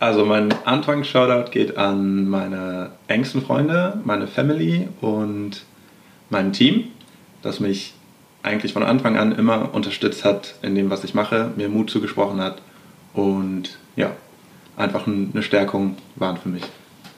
[0.00, 5.62] Also mein Anfangs-Shoutout geht an meine engsten Freunde, meine Family und
[6.30, 6.84] mein Team,
[7.42, 7.92] das mich
[8.42, 12.40] eigentlich von Anfang an immer unterstützt hat in dem, was ich mache, mir Mut zugesprochen
[12.40, 12.62] hat
[13.12, 14.12] und ja,
[14.78, 16.62] einfach eine Stärkung waren für mich.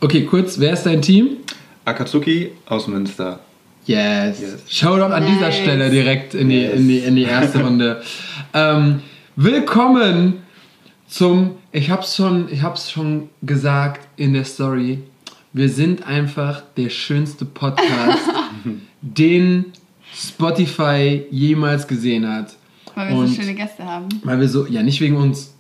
[0.01, 1.37] Okay, kurz, wer ist dein Team?
[1.85, 3.39] Akatsuki aus Münster.
[3.87, 4.41] Yes.
[4.41, 4.65] yes.
[4.69, 6.75] Shoutout an dieser Stelle direkt in die, yes.
[6.75, 8.03] in die, in die erste Runde.
[8.53, 9.03] ähm,
[9.37, 10.42] willkommen
[11.13, 15.03] zum, ich hab's schon, ich hab's schon gesagt in der Story.
[15.53, 18.31] Wir sind einfach der schönste Podcast,
[19.03, 19.67] den
[20.15, 22.57] Spotify jemals gesehen hat.
[22.95, 24.09] Weil wir Und so schöne Gäste haben.
[24.25, 25.55] Weil wir so, ja, nicht wegen uns,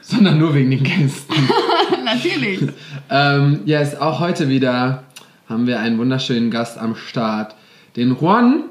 [0.00, 1.34] sondern nur wegen den Gästen.
[2.04, 2.66] Natürlich.
[3.10, 5.04] ähm, yes, auch heute wieder
[5.46, 7.54] haben wir einen wunderschönen Gast am Start,
[7.96, 8.64] den Juan.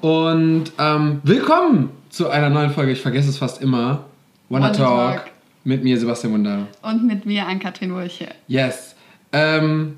[0.00, 2.92] Und ähm, willkommen zu einer neuen Folge.
[2.92, 4.06] Ich vergesse es fast immer.
[4.48, 5.16] Wanna, Wanna Talk.
[5.16, 5.33] Talk.
[5.64, 6.66] Mit mir, Sebastian Wunder.
[6.82, 8.28] Und mit mir, Ann-Kathrin Wurche.
[8.48, 8.94] Yes.
[9.32, 9.96] Ähm,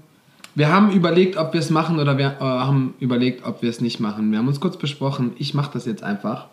[0.55, 3.81] wir haben überlegt, ob wir es machen oder wir äh, haben überlegt, ob wir es
[3.81, 4.31] nicht machen.
[4.31, 6.47] Wir haben uns kurz besprochen, ich mache das jetzt einfach.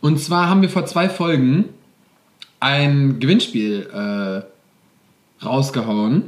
[0.00, 1.66] Und zwar haben wir vor zwei Folgen
[2.60, 6.24] ein Gewinnspiel äh, rausgehauen.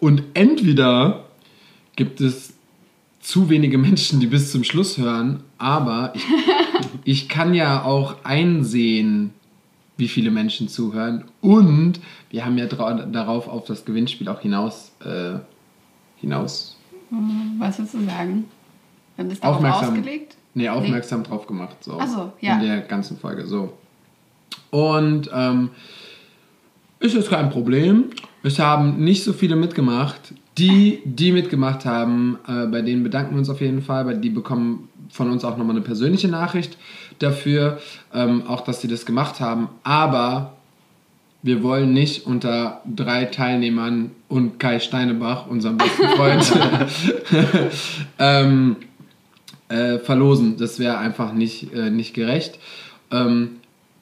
[0.00, 1.24] Und entweder
[1.94, 2.54] gibt es
[3.20, 6.24] zu wenige Menschen, die bis zum Schluss hören, aber ich,
[7.04, 9.32] ich kann ja auch einsehen,
[10.00, 11.24] wie viele Menschen zuhören.
[11.40, 14.92] Und wir haben ja darauf auf das Gewinnspiel auch hinaus.
[15.04, 15.38] Äh,
[16.20, 16.76] hinaus.
[17.58, 18.44] Was willst du sagen?
[19.16, 20.36] Dann ist darauf aufmerksam, ausgelegt?
[20.54, 21.28] Nee, aufmerksam nee.
[21.28, 21.76] drauf gemacht.
[21.80, 22.54] So, Ach so, ja.
[22.54, 23.46] In der ganzen Folge.
[23.46, 23.72] So.
[24.70, 25.70] Und ähm,
[27.00, 28.10] ist jetzt kein Problem.
[28.42, 30.34] Es haben nicht so viele mitgemacht.
[30.58, 34.30] Die, die mitgemacht haben, äh, bei denen bedanken wir uns auf jeden Fall, weil die
[34.30, 36.76] bekommen von uns auch nochmal eine persönliche Nachricht
[37.20, 37.78] dafür,
[38.12, 39.68] ähm, auch dass sie das gemacht haben.
[39.84, 40.54] Aber
[41.42, 46.52] wir wollen nicht unter drei Teilnehmern und Kai Steinebach, unserem besten Freund,
[48.18, 48.76] ähm,
[49.68, 50.56] äh, verlosen.
[50.56, 52.58] Das wäre einfach nicht, äh, nicht gerecht.
[53.10, 53.56] Ähm,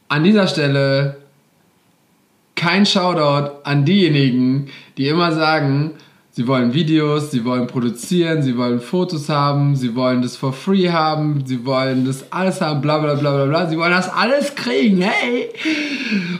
[0.08, 1.18] an dieser Stelle
[2.54, 5.92] kein Shoutout an diejenigen, die immer sagen,
[6.38, 10.88] Sie wollen Videos, sie wollen produzieren, sie wollen Fotos haben, sie wollen das for free
[10.88, 13.66] haben, sie wollen das alles haben, bla bla bla bla bla.
[13.68, 15.48] Sie wollen das alles kriegen, hey!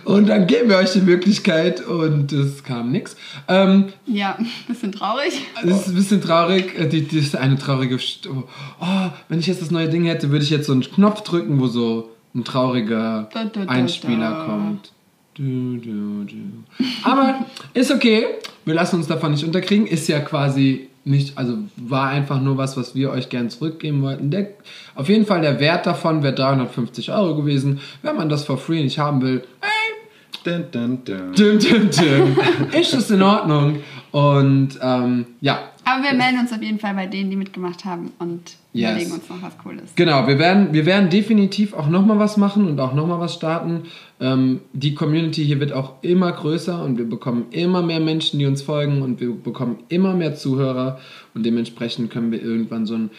[0.04, 3.16] Und dann geben wir euch die Möglichkeit und es kam nichts.
[3.48, 5.32] Ähm, ja, ein bisschen traurig.
[5.64, 6.78] Das ist ein bisschen traurig.
[6.78, 7.98] Äh, die, die ist eine traurige.
[7.98, 8.84] St oh,
[9.28, 11.66] wenn ich jetzt das neue Ding hätte, würde ich jetzt so einen Knopf drücken, wo
[11.66, 13.28] so ein trauriger
[13.66, 14.92] Einspieler kommt.
[15.38, 16.84] Du, du, du.
[17.04, 18.26] Aber ist okay.
[18.65, 19.87] Wir lassen uns davon nicht unterkriegen.
[19.87, 24.32] Ist ja quasi nicht, also war einfach nur was, was wir euch gern zurückgeben wollten.
[24.32, 24.48] Der,
[24.97, 27.81] auf jeden Fall der Wert davon wäre 350 Euro gewesen.
[28.03, 31.32] Wenn man das for free nicht haben will, ey, dun, dun, dun.
[31.34, 32.37] Dun, dun, dun.
[32.78, 33.78] ist das in Ordnung.
[34.10, 38.12] Und ähm, ja, aber wir melden uns auf jeden Fall bei denen, die mitgemacht haben
[38.19, 38.91] und yes.
[38.91, 39.95] überlegen uns noch was Cooles.
[39.95, 43.84] Genau, wir werden, wir werden definitiv auch nochmal was machen und auch nochmal was starten.
[44.21, 48.47] Ähm, die Community hier wird auch immer größer und wir bekommen immer mehr Menschen, die
[48.47, 50.99] uns folgen und wir bekommen immer mehr Zuhörer
[51.34, 53.11] und dementsprechend können wir irgendwann so ein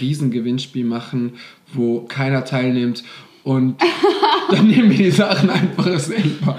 [0.00, 1.34] Riesengewinnspiel machen,
[1.72, 3.04] wo keiner teilnimmt
[3.44, 3.76] und
[4.50, 6.58] dann nehmen wir die Sachen einfach selber.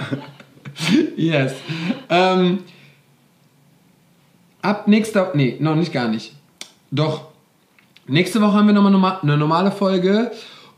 [1.16, 1.54] yes.
[2.10, 2.60] Ähm,
[4.62, 6.34] ab nächster, nee, noch nicht gar nicht.
[6.92, 7.29] Doch,
[8.10, 10.32] nächste Woche haben wir nochmal eine normale Folge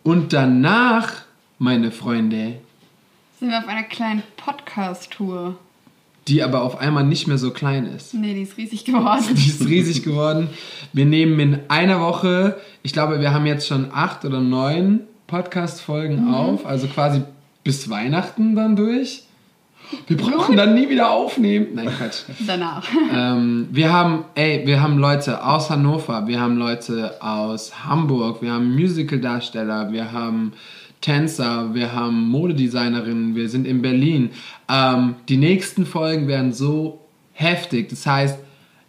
[0.03, 1.13] und danach,
[1.59, 2.59] meine Freunde,
[3.39, 5.55] sind wir auf einer kleinen Podcast-Tour.
[6.27, 8.13] Die aber auf einmal nicht mehr so klein ist.
[8.13, 9.23] Nee, die ist riesig geworden.
[9.35, 10.49] Die ist riesig geworden.
[10.93, 16.27] Wir nehmen in einer Woche, ich glaube, wir haben jetzt schon acht oder neun Podcast-Folgen
[16.27, 16.33] mhm.
[16.33, 17.23] auf, also quasi
[17.63, 19.23] bis Weihnachten dann durch.
[20.07, 21.67] Wir brauchen dann nie wieder aufnehmen.
[21.73, 22.23] Nein, Quatsch.
[22.45, 22.87] Danach.
[23.13, 28.51] Ähm, wir haben, ey, wir haben Leute aus Hannover, wir haben Leute aus Hamburg, wir
[28.51, 30.53] haben Musical-Darsteller, wir haben
[31.01, 34.29] Tänzer, wir haben Modedesignerinnen, wir sind in Berlin.
[34.69, 36.99] Ähm, die nächsten Folgen werden so
[37.33, 37.89] heftig.
[37.89, 38.39] Das heißt,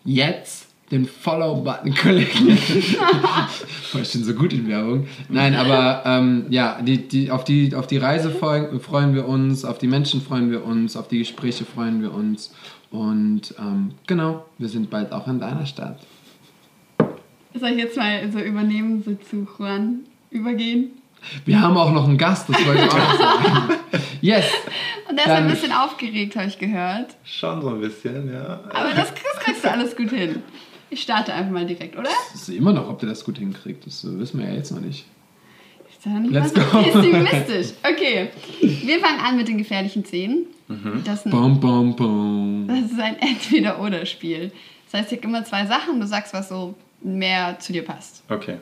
[0.05, 2.51] jetzt den Follow-Button klicken.
[2.51, 5.09] ich bin so gut in Werbung.
[5.29, 9.79] Nein, aber ähm, ja, die, die, auf, die, auf die Reise freuen wir uns, auf
[9.79, 12.55] die Menschen freuen wir uns, auf die Gespräche freuen wir uns.
[12.91, 15.99] Und ähm, genau, wir sind bald auch in deiner Stadt.
[17.59, 20.01] Soll ich jetzt mal so übernehmen, so zu Juan
[20.31, 20.91] übergehen?
[21.45, 23.75] Wir haben auch noch einen Gast, das wollte ich auch noch sagen.
[24.21, 24.47] Yes.
[25.09, 27.17] Und der ist ein bisschen aufgeregt, habe ich gehört.
[27.25, 28.61] Schon so ein bisschen, ja.
[28.73, 30.45] Aber das, das kriegst du alles gut hin.
[30.93, 32.11] Ich starte einfach mal direkt, oder?
[32.33, 33.87] Das ist immer noch, ob der das gut hinkriegt.
[33.87, 35.07] Das wissen wir ja jetzt noch nicht.
[35.89, 36.83] ist ja nicht Let's mal so go.
[36.83, 37.77] pessimistisch.
[37.83, 38.29] Okay,
[38.61, 40.45] wir fangen an mit den gefährlichen Szenen.
[40.69, 41.03] Mhm.
[41.05, 42.67] Das, sind, Bom, bom, bom.
[42.69, 44.53] das ist ein Entweder-Oder-Spiel.
[44.91, 48.23] Das heißt, ich habe immer zwei Sachen, du sagst, was so mehr zu dir passt.
[48.29, 48.59] Okay.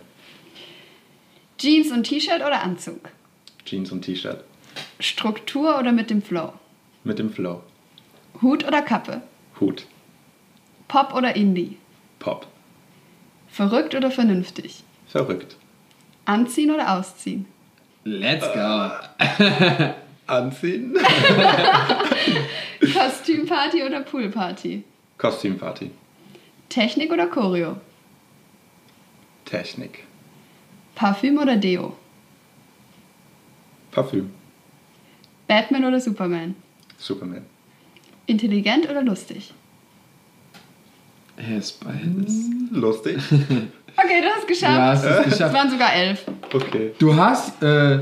[1.58, 3.10] Jeans und T-Shirt oder Anzug?
[3.64, 4.44] Jeans und T-Shirt.
[5.00, 6.52] Struktur oder mit dem Flow?
[7.02, 7.62] Mit dem Flow.
[8.40, 9.20] Hut oder Kappe?
[9.60, 9.84] Hut.
[10.86, 11.76] Pop oder Indie?
[12.20, 12.46] Pop.
[13.48, 14.84] Verrückt oder vernünftig?
[15.08, 15.56] Verrückt.
[16.26, 17.46] Anziehen oder ausziehen?
[18.04, 18.90] Let's go.
[20.26, 20.94] Anziehen.
[22.94, 24.84] Kostümparty oder Poolparty?
[25.18, 25.90] Kostümparty.
[26.68, 27.76] Technik oder Choreo?
[29.44, 30.04] Technik.
[30.94, 31.96] Parfüm oder Deo?
[33.90, 34.30] Parfüm.
[35.48, 36.54] Batman oder Superman?
[36.96, 37.44] Superman.
[38.26, 39.52] Intelligent oder lustig?
[41.48, 42.34] Er ist beides.
[42.70, 43.16] Lustig.
[43.96, 44.72] Okay, du hast es geschafft.
[44.78, 45.52] Ja, hast du es Es geschafft.
[45.54, 46.24] waren sogar elf.
[46.54, 46.92] Okay.
[47.00, 47.98] Du hast, äh,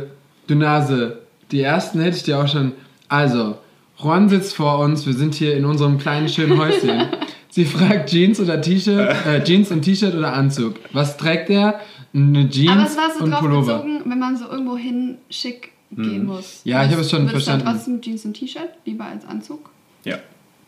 [0.46, 2.73] du Nase, die ersten hätte ich dir auch schon.
[3.08, 3.56] Also,
[3.96, 7.06] Juan sitzt vor uns, wir sind hier in unserem kleinen schönen Häuschen.
[7.49, 10.75] Sie fragt Jeans oder T-Shirt, äh, Jeans und T-Shirt oder Anzug.
[10.93, 11.81] Was trägt er?
[12.14, 13.79] Eine Jeans Aber es war so und drauf Pullover.
[13.79, 16.61] bezogen, wenn man so irgendwo hin schick gehen muss.
[16.64, 17.64] Ja, ich habe es schon du verstanden.
[17.67, 19.70] trotzdem Jeans und T-Shirt lieber als Anzug?
[20.05, 20.19] Ja.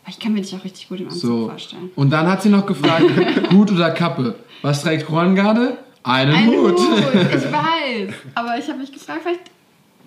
[0.07, 1.47] Ich kann mir dich auch richtig gut im Anzug So.
[1.49, 1.89] vorstellen.
[1.95, 3.05] Und dann hat sie noch gefragt,
[3.51, 4.35] Hut oder Kappe?
[4.61, 5.77] Was trägt Juan gerade?
[6.03, 6.77] Einen Ein Hut.
[6.79, 6.79] Hut,
[7.13, 8.13] ich weiß.
[8.35, 9.41] Aber ich habe mich gefragt, vielleicht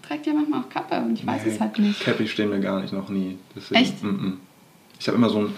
[0.02, 2.00] trägt ihr manchmal auch Kappe und ich weiß es halt nicht.
[2.00, 3.38] Cappy stehen mir gar nicht noch nie.
[3.54, 4.02] Deswegen, Echt?
[4.02, 4.32] Mm -mm.
[4.98, 5.54] Ich habe immer so ein.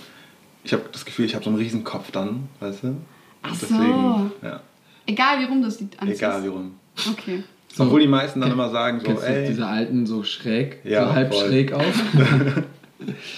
[0.64, 2.96] Ich habe das Gefühl, ich habe so einen riesen Kopf dann, weißt du?
[3.42, 3.66] Ach so.
[3.68, 4.60] Deswegen, ja.
[5.06, 6.20] Egal wie rum du es anziehst.
[6.20, 6.72] Egal wie rum.
[7.12, 7.42] Okay.
[7.72, 7.84] So.
[7.84, 9.48] Obwohl die meisten dann immer sagen so, ey.
[9.48, 11.46] diese alten so schräg, Ja, so halb voll.
[11.48, 11.84] schräg auf?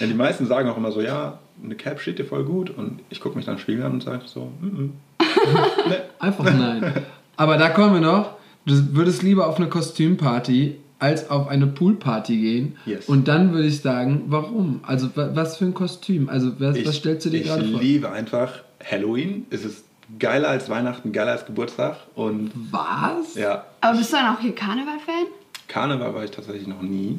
[0.00, 2.70] Ja, die meisten sagen auch immer so, ja, eine Cap steht dir voll gut.
[2.70, 4.90] Und ich gucke mich dann im Spiegel an und sage so, mm -mm.
[5.88, 5.94] nee.
[6.18, 6.92] Einfach nein.
[7.36, 8.36] Aber da kommen wir noch.
[8.66, 12.76] Du würdest lieber auf eine Kostümparty als auf eine Poolparty gehen.
[12.84, 13.08] Yes.
[13.08, 14.80] Und dann würde ich sagen, warum?
[14.82, 16.28] Also wa- was für ein Kostüm?
[16.28, 17.80] Also was, was stellst du dir ich gerade vor?
[17.80, 18.52] liebe einfach
[18.84, 19.46] Halloween.
[19.50, 19.84] Es ist
[20.18, 21.96] geiler als Weihnachten, geiler als Geburtstag.
[22.14, 23.34] Und Was?
[23.36, 25.26] ja, Aber bist du dann auch hier Karneval-Fan?
[25.68, 27.18] Karneval war ich tatsächlich noch nie.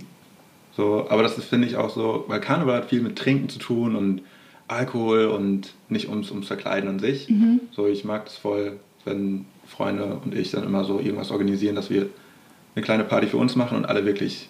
[0.79, 3.59] So, aber das ist, finde ich auch so, weil Karneval hat viel mit Trinken zu
[3.59, 4.21] tun und
[4.69, 7.27] Alkohol und nicht ums, ums Verkleiden an sich.
[7.75, 11.89] So, ich mag das voll, wenn Freunde und ich dann immer so irgendwas organisieren, dass
[11.89, 12.07] wir
[12.75, 14.47] eine kleine Party für uns machen und alle wirklich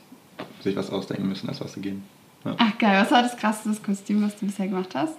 [0.61, 2.03] sich was ausdenken müssen, als was sie gehen.
[2.45, 2.53] Ja.
[2.59, 5.15] Ach geil, was war das krasseste Kostüm, was du bisher gemacht hast?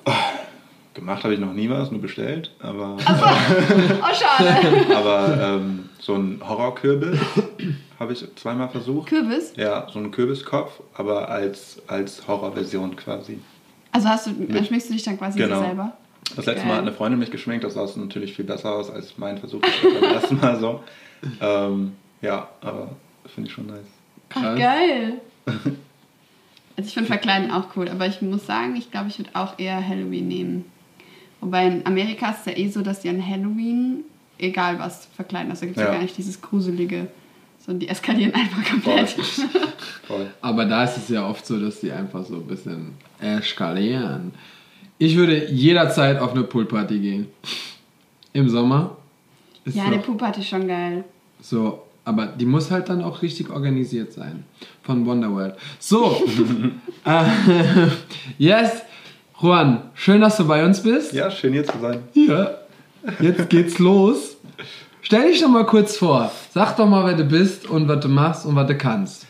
[0.94, 4.96] Gemacht habe ich noch nie was, nur bestellt, aber, Oh, schade.
[4.96, 7.18] aber ähm, so ein Horrorkürbis
[8.00, 9.08] habe ich zweimal versucht.
[9.08, 9.52] Kürbis?
[9.56, 13.38] Ja, so ein Kürbiskopf, aber als, als Horrorversion quasi.
[13.92, 15.56] Also hast du, dann schminkst du dich dann quasi Genau.
[15.60, 15.92] so selber?
[16.36, 16.66] Das letzte Geil.
[16.66, 19.60] Mal hat eine Freundin mich geschminkt, das sah natürlich viel besser aus als mein Versuch
[19.60, 20.80] das beim ersten Mal so.
[21.40, 22.90] Ähm, ja, aber
[23.32, 23.78] finde ich schon nice.
[24.30, 24.58] Ach, Krass.
[24.58, 25.20] geil.
[26.76, 29.58] Also ich finde Verkleiden auch cool, aber ich muss sagen, ich glaube, ich würde auch
[29.58, 30.64] eher Halloween nehmen.
[31.40, 34.04] Wobei in Amerika ist es ja eh so, dass die an Halloween,
[34.38, 35.50] egal was, verkleiden.
[35.50, 35.88] Also da gibt es ja.
[35.88, 35.94] Ja.
[35.94, 37.06] gar nicht dieses Gruselige,
[37.58, 39.10] sondern die eskalieren einfach komplett.
[40.06, 40.28] Voll.
[40.40, 44.32] Aber da ist es ja oft so, dass die einfach so ein bisschen eskalieren.
[44.98, 47.26] Ich würde jederzeit auf eine Poolparty gehen.
[48.32, 48.96] Im Sommer.
[49.64, 51.04] Ist ja, doch- der Poolparty ist schon geil.
[51.40, 54.44] So, aber die muss halt dann auch richtig organisiert sein.
[54.82, 55.54] Von Wonderworld.
[55.78, 56.22] So,
[57.06, 57.24] äh,
[58.38, 58.82] yes,
[59.42, 61.14] Juan, schön, dass du bei uns bist.
[61.14, 62.02] Ja, schön hier zu sein.
[62.12, 62.58] Ja,
[63.20, 64.36] jetzt geht's los.
[65.00, 66.30] Stell dich doch mal kurz vor.
[66.52, 69.26] Sag doch mal, wer du bist und was du machst und was du kannst.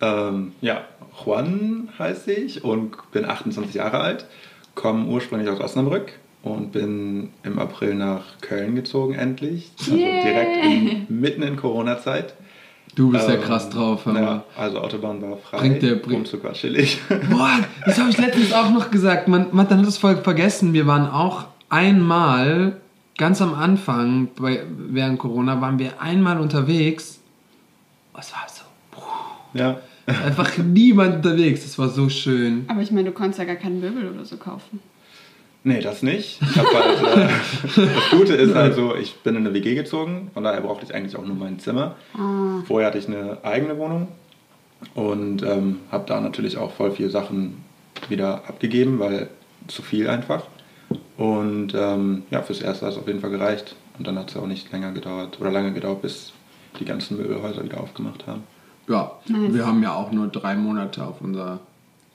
[0.00, 0.84] Ähm, ja,
[1.24, 4.26] Juan heiße ich und bin 28 Jahre alt,
[4.76, 6.12] komme ursprünglich aus Osnabrück
[6.44, 9.72] und bin im April nach Köln gezogen endlich.
[9.80, 12.34] Also direkt in, mitten in Corona-Zeit.
[12.94, 14.20] Du bist ja Ähm, krass drauf, aber.
[14.20, 17.00] Ja, also Autobahn war frei, Bringt der- bringt- Umzug war chillig.
[17.30, 19.28] Boah, das habe ich letztens auch noch gesagt.
[19.28, 20.72] Man, man hat das voll vergessen.
[20.72, 22.76] Wir waren auch einmal,
[23.16, 27.20] ganz am Anfang, bei, während Corona, waren wir einmal unterwegs.
[28.18, 28.98] Es war so.
[29.58, 29.78] ja.
[30.06, 31.64] Einfach niemand unterwegs.
[31.66, 32.64] Es war so schön.
[32.68, 34.80] Aber ich meine, du konntest ja gar keinen Möbel oder so kaufen.
[35.64, 36.40] Nee, das nicht.
[36.40, 37.28] Halt, äh,
[37.94, 40.94] das Gute ist halt so, ich bin in eine WG gezogen, von daher brauchte ich
[40.94, 41.96] eigentlich auch nur mein Zimmer.
[42.14, 42.62] Ah.
[42.66, 44.08] Vorher hatte ich eine eigene Wohnung
[44.94, 47.64] und ähm, habe da natürlich auch voll viele Sachen
[48.08, 49.28] wieder abgegeben, weil
[49.66, 50.44] zu viel einfach.
[51.16, 53.74] Und ähm, ja, fürs Erste hat es auf jeden Fall gereicht.
[53.98, 56.32] Und dann hat es auch nicht länger gedauert oder lange gedauert, bis
[56.78, 58.44] die ganzen Möbelhäuser wieder aufgemacht haben.
[58.88, 59.52] Ja, Nice.
[59.54, 61.58] wir haben ja auch nur drei Monate auf unser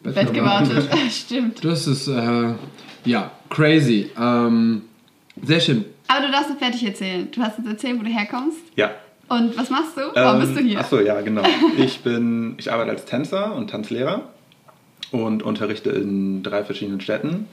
[0.01, 0.89] Bett gewartet.
[1.11, 1.63] Stimmt.
[1.63, 2.53] Das ist, äh,
[3.05, 4.09] ja, crazy.
[4.19, 4.83] Ähm,
[5.41, 5.85] sehr schön.
[6.07, 7.27] Aber du darfst noch fertig erzählen.
[7.31, 8.59] Du hast uns erzählt, wo du herkommst.
[8.75, 8.91] Ja,
[9.29, 10.01] Und was machst du?
[10.13, 10.79] Warum Ähm, bist du hier?
[10.79, 11.43] Achso, ja, genau.
[11.77, 14.21] Ich bin, ich arbeite als Tänzer und Tanzlehrer
[15.11, 17.47] und unterrichte in drei verschiedenen Städten.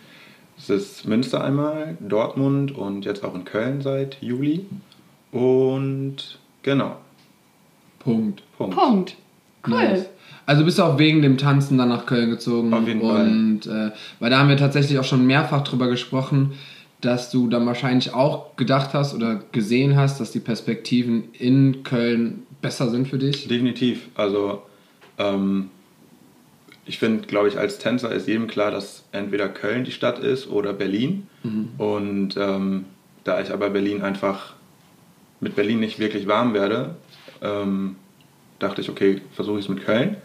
[0.58, 4.66] Es ist Münster einmal, Dortmund und jetzt auch in Köln seit Juli.
[5.32, 6.96] Und genau,
[8.00, 8.42] Punkt.
[8.58, 8.76] Punkt.
[8.76, 9.16] Punkt.
[9.66, 9.74] Cool.
[9.74, 10.06] Nice.
[10.46, 12.72] Also bist du auch wegen dem Tanzen dann nach Köln gezogen.
[12.74, 13.26] Auf jeden Fall.
[13.26, 16.52] und, Äh, weil da haben wir tatsächlich auch schon mehrfach drüber gesprochen,
[17.00, 22.42] dass du dann wahrscheinlich auch gedacht hast oder gesehen hast, dass die Perspektiven in Köln
[22.60, 23.48] besser sind für dich.
[23.48, 24.08] Definitiv.
[24.16, 24.62] Also
[25.18, 25.70] ähm,
[26.84, 30.48] ich finde, glaube ich, als Tänzer ist jedem klar, dass entweder Köln die Stadt ist
[30.48, 31.26] oder Berlin.
[31.78, 32.84] Und ähm,
[33.24, 34.54] da ich aber Berlin einfach
[35.40, 36.96] mit Berlin nicht wirklich warm werde,
[37.40, 37.96] ähm,
[38.60, 40.16] dachte ich, okay, versuche ich es mit Köln.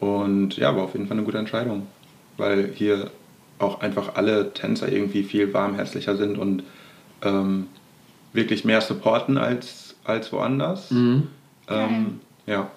[0.00, 1.86] Und ja, war auf jeden Fall eine gute Entscheidung,
[2.36, 3.10] weil hier
[3.58, 6.64] auch einfach alle Tänzer irgendwie viel warmherzlicher sind und
[7.22, 7.68] ähm,
[8.32, 10.90] wirklich mehr supporten als, als woanders.
[10.90, 11.28] Mhm.
[11.68, 12.70] Ähm, ja,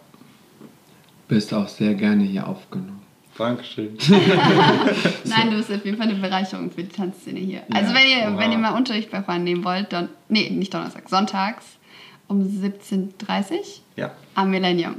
[1.28, 3.02] Bist auch sehr gerne hier aufgenommen.
[3.38, 3.98] Dankeschön.
[5.26, 7.62] Nein, du bist auf jeden Fall eine Bereicherung für die Tanzszene hier.
[7.72, 8.40] Also wenn ihr, wow.
[8.40, 11.77] wenn ihr mal Unterricht bei Juan nehmen wollt, dann, nee, nicht Donnerstag, sonntags
[12.28, 13.60] um 17.30 Uhr
[13.96, 14.12] Ja.
[14.36, 14.96] am Millennium.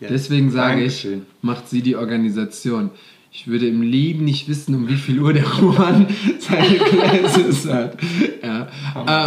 [0.00, 0.08] ja.
[0.08, 1.26] Deswegen sage ich, Dankeschön.
[1.42, 2.90] macht sie die Organisation.
[3.32, 6.06] Ich würde im Leben nicht wissen, um wie viel Uhr der Juan
[6.38, 7.96] seine Classes hat.
[8.42, 8.68] Ja.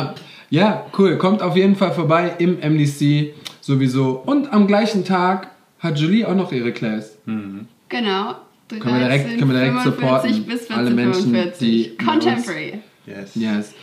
[0.10, 0.14] Äh,
[0.50, 1.18] ja, cool.
[1.18, 4.12] Kommt auf jeden Fall vorbei im MDC sowieso.
[4.26, 7.18] Und am gleichen Tag hat Julie auch noch ihre Class.
[7.26, 8.36] Genau.
[8.68, 10.44] Können wir direkt- können wir direkt 13:45 supporten.
[10.46, 11.60] bis Alle Menschen, 14:45.
[11.60, 12.80] die Contemporary.
[13.06, 13.32] Yes.
[13.36, 13.74] Yes.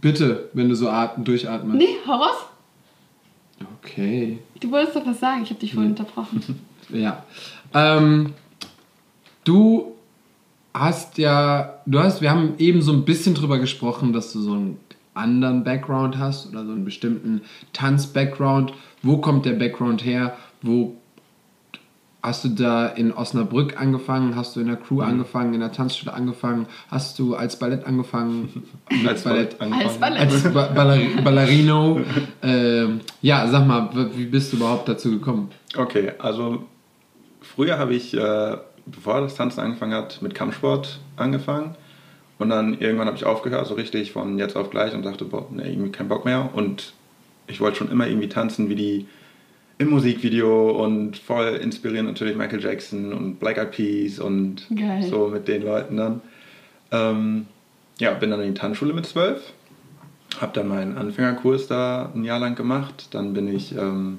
[0.00, 1.76] Bitte, wenn du so atmen, durchatmest.
[1.76, 2.36] Nee, Horus?
[3.82, 4.38] Okay.
[4.60, 6.60] Du wolltest doch was sagen, ich habe dich vorhin unterbrochen.
[6.92, 7.24] Ja.
[7.72, 8.32] Ähm,
[9.44, 9.92] du
[10.74, 14.54] hast ja, du hast, wir haben eben so ein bisschen drüber gesprochen, dass du so
[14.54, 14.80] einen
[15.14, 17.42] anderen Background hast oder so einen bestimmten
[17.72, 18.72] Tanz-Background.
[19.02, 20.36] Wo kommt der Background her?
[20.62, 20.96] Wo
[22.22, 24.36] hast du da in Osnabrück angefangen?
[24.36, 26.66] Hast du in der Crew angefangen, in der Tanzschule angefangen?
[26.88, 28.62] Hast du als Ballett angefangen?
[29.06, 29.86] Als Ballett angefangen.
[29.88, 30.20] Als Ballett.
[30.20, 32.00] Als ba Balleri Ballerino.
[32.42, 35.50] ähm, ja, sag mal, wie bist du überhaupt dazu gekommen?
[35.76, 36.64] Okay, also
[37.40, 41.76] früher habe ich, äh, bevor das Tanzen angefangen hat, mit Kampfsport angefangen.
[42.38, 45.46] Und dann irgendwann habe ich aufgehört, so richtig von jetzt auf gleich und dachte, boah,
[45.50, 46.50] nee, irgendwie kein Bock mehr.
[46.54, 46.94] Und
[47.46, 49.06] ich wollte schon immer irgendwie tanzen wie die
[49.80, 55.02] im Musikvideo und voll inspirieren natürlich Michael Jackson und Black Eyed Peas und Geil.
[55.02, 56.20] so mit den Leuten dann.
[56.92, 57.46] Ähm,
[57.98, 59.40] ja, bin dann in die Tanzschule mit zwölf,
[60.38, 63.08] habe dann meinen Anfängerkurs da ein Jahr lang gemacht.
[63.12, 64.18] Dann bin ich ähm,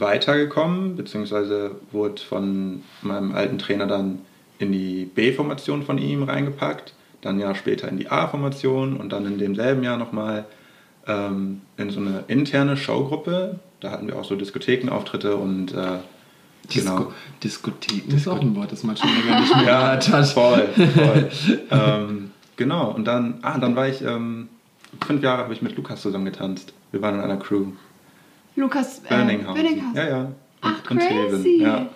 [0.00, 4.22] weitergekommen, beziehungsweise wurde von meinem alten Trainer dann
[4.58, 9.24] in die B-Formation von ihm reingepackt, dann ein Jahr später in die A-Formation und dann
[9.26, 10.46] in demselben Jahr nochmal
[11.06, 13.58] ähm, in so eine interne Showgruppe.
[13.80, 15.98] Da hatten wir auch so Diskothekenauftritte und äh,
[16.72, 17.12] Disco genau.
[17.42, 20.26] Diskotheken ist auch ein Wort, das man schon länger nicht mehr gehört hat.
[20.28, 21.30] voll, voll.
[21.70, 24.48] ähm, genau, und dann, ah, dann war ich, ähm,
[25.04, 26.72] fünf Jahre habe ich mit Lukas zusammen getanzt.
[26.92, 27.66] Wir waren in einer Crew.
[28.56, 29.62] Lukas äh, Birninghausen.
[29.62, 29.96] Birninghausen.
[29.96, 30.20] Ja, ja.
[30.20, 31.62] Und, Ach, und crazy.
[31.62, 31.88] Ja.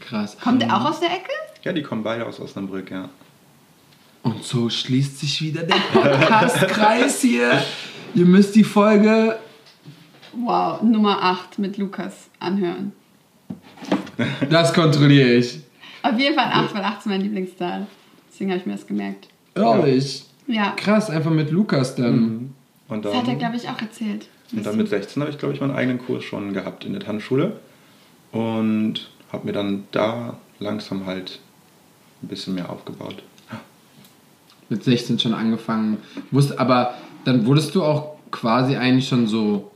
[0.00, 0.38] Krass.
[0.40, 1.32] Kommt der auch aus der Ecke?
[1.64, 3.08] ja, die kommen beide aus Osnabrück, ja.
[4.22, 7.62] Und so schließt sich wieder der Podcast-Kreis hier.
[8.14, 9.38] Ihr müsst die Folge.
[10.32, 12.92] Wow, Nummer 8 mit Lukas anhören.
[14.50, 15.60] Das kontrolliere ich.
[16.02, 17.86] Auf jeden Fall 8, weil 8 ist mein Lieblingszahl.
[18.30, 19.28] Deswegen habe ich mir das gemerkt.
[19.54, 20.24] Ehrlich.
[20.46, 22.54] Ja, Krass, einfach mit Lukas dann.
[22.88, 24.28] Und das hat er, dann, glaube ich, auch erzählt.
[24.52, 27.02] und dann mit 16 habe ich, glaube ich, meinen eigenen Kurs schon gehabt in der
[27.02, 27.58] Tanzschule.
[28.32, 31.40] Und habe mir dann da langsam halt
[32.22, 33.22] ein bisschen mehr aufgebaut.
[34.70, 35.98] Mit 16 schon angefangen.
[36.30, 36.94] Wusst, aber
[37.28, 39.70] dann wurdest du auch quasi eigentlich schon so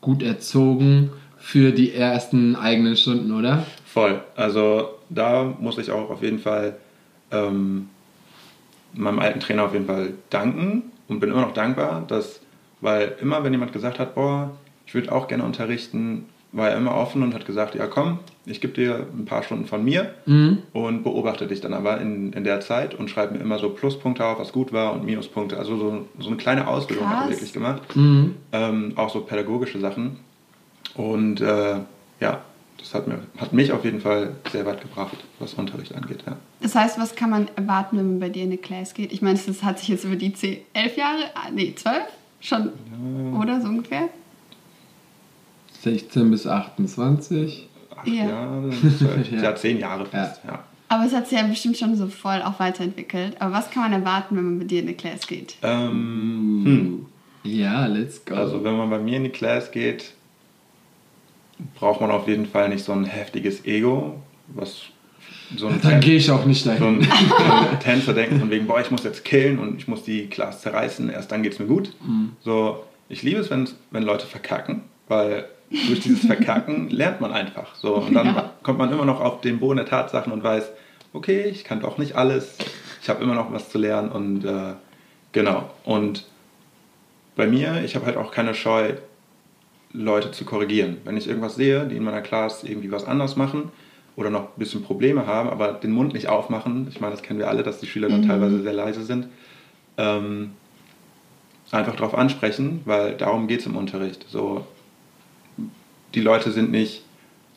[0.00, 3.66] gut erzogen für die ersten eigenen Stunden, oder?
[3.84, 4.20] Voll.
[4.36, 6.76] Also da muss ich auch auf jeden Fall
[7.32, 7.88] ähm,
[8.92, 12.40] meinem alten Trainer auf jeden Fall danken und bin immer noch dankbar, dass,
[12.80, 14.52] weil immer, wenn jemand gesagt hat, boah,
[14.86, 18.60] ich würde auch gerne unterrichten, war er immer offen und hat gesagt, ja komm, ich
[18.60, 20.14] gebe dir ein paar Stunden von mir
[20.72, 24.24] und beobachte dich dann aber in, in der Zeit und schreibe mir immer so Pluspunkte
[24.24, 25.56] auf, was gut war und Minuspunkte.
[25.56, 27.30] Also so, so eine kleine Ausbildung hat er Krass.
[27.30, 27.96] wirklich gemacht.
[27.96, 28.34] Mhm.
[28.52, 30.18] Ähm, auch so pädagogische Sachen.
[30.94, 31.76] Und äh,
[32.20, 32.42] ja,
[32.78, 36.24] das hat, mir, hat mich auf jeden Fall sehr weit gebracht, was Unterricht angeht.
[36.26, 36.36] Ja.
[36.60, 39.12] Das heißt, was kann man erwarten, wenn man bei dir in eine Class geht?
[39.12, 42.02] Ich meine, das hat sich jetzt über die 10, 11 Jahre, ah, nee, 12
[42.40, 42.70] schon,
[43.40, 44.08] oder so ungefähr?
[45.82, 47.68] 16 bis 28.
[47.96, 48.28] Acht Ja.
[48.28, 49.42] Jahre, zwölf, Ja.
[49.42, 49.54] ja.
[49.56, 50.42] zehn Jahre fast.
[50.44, 50.64] Ja.
[50.88, 53.40] Aber es hat sich ja bestimmt schon so voll auch weiterentwickelt.
[53.40, 55.56] Aber was kann man erwarten, wenn man bei dir in eine Class geht?
[55.62, 57.06] Ähm, hm.
[57.44, 58.34] Ja, let's go.
[58.34, 60.12] Also wenn man bei mir in die Class geht,
[61.74, 64.82] braucht man auf jeden Fall nicht so ein heftiges Ego, was
[65.56, 66.98] so ein, Dann gehe ich auch nicht so dahin.
[67.00, 70.02] ein, so ein Tänzer denkt von wegen, boah, ich muss jetzt killen und ich muss
[70.04, 71.92] die Class zerreißen, erst dann geht's mir gut.
[72.06, 72.32] Mhm.
[72.42, 75.46] So, ich liebe es, wenn, wenn Leute verkacken, weil
[75.86, 77.74] durch dieses Verkacken lernt man einfach.
[77.74, 78.52] So, und dann Ja.
[78.62, 80.70] kommt man immer noch auf den Boden der Tatsachen und weiß,
[81.12, 82.56] okay, ich kann doch nicht alles,
[83.02, 84.74] ich habe immer noch was zu lernen und äh,
[85.32, 85.70] genau.
[85.84, 86.24] Und
[87.36, 88.92] bei mir, ich habe halt auch keine Scheu,
[89.94, 90.98] Leute zu korrigieren.
[91.04, 93.70] Wenn ich irgendwas sehe, die in meiner Class irgendwie was anders machen
[94.16, 97.38] oder noch ein bisschen Probleme haben, aber den Mund nicht aufmachen, ich meine, das kennen
[97.38, 99.28] wir alle, dass die Schüler dann teilweise sehr leise sind,
[99.98, 100.52] ähm,
[101.70, 104.24] einfach darauf ansprechen, weil darum geht es im Unterricht.
[104.28, 104.66] So,
[106.14, 107.02] die Leute sind nicht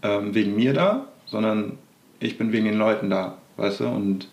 [0.03, 1.77] ähm, wegen mir da, sondern
[2.19, 3.87] ich bin wegen den Leuten da, weißt du?
[3.87, 4.27] Und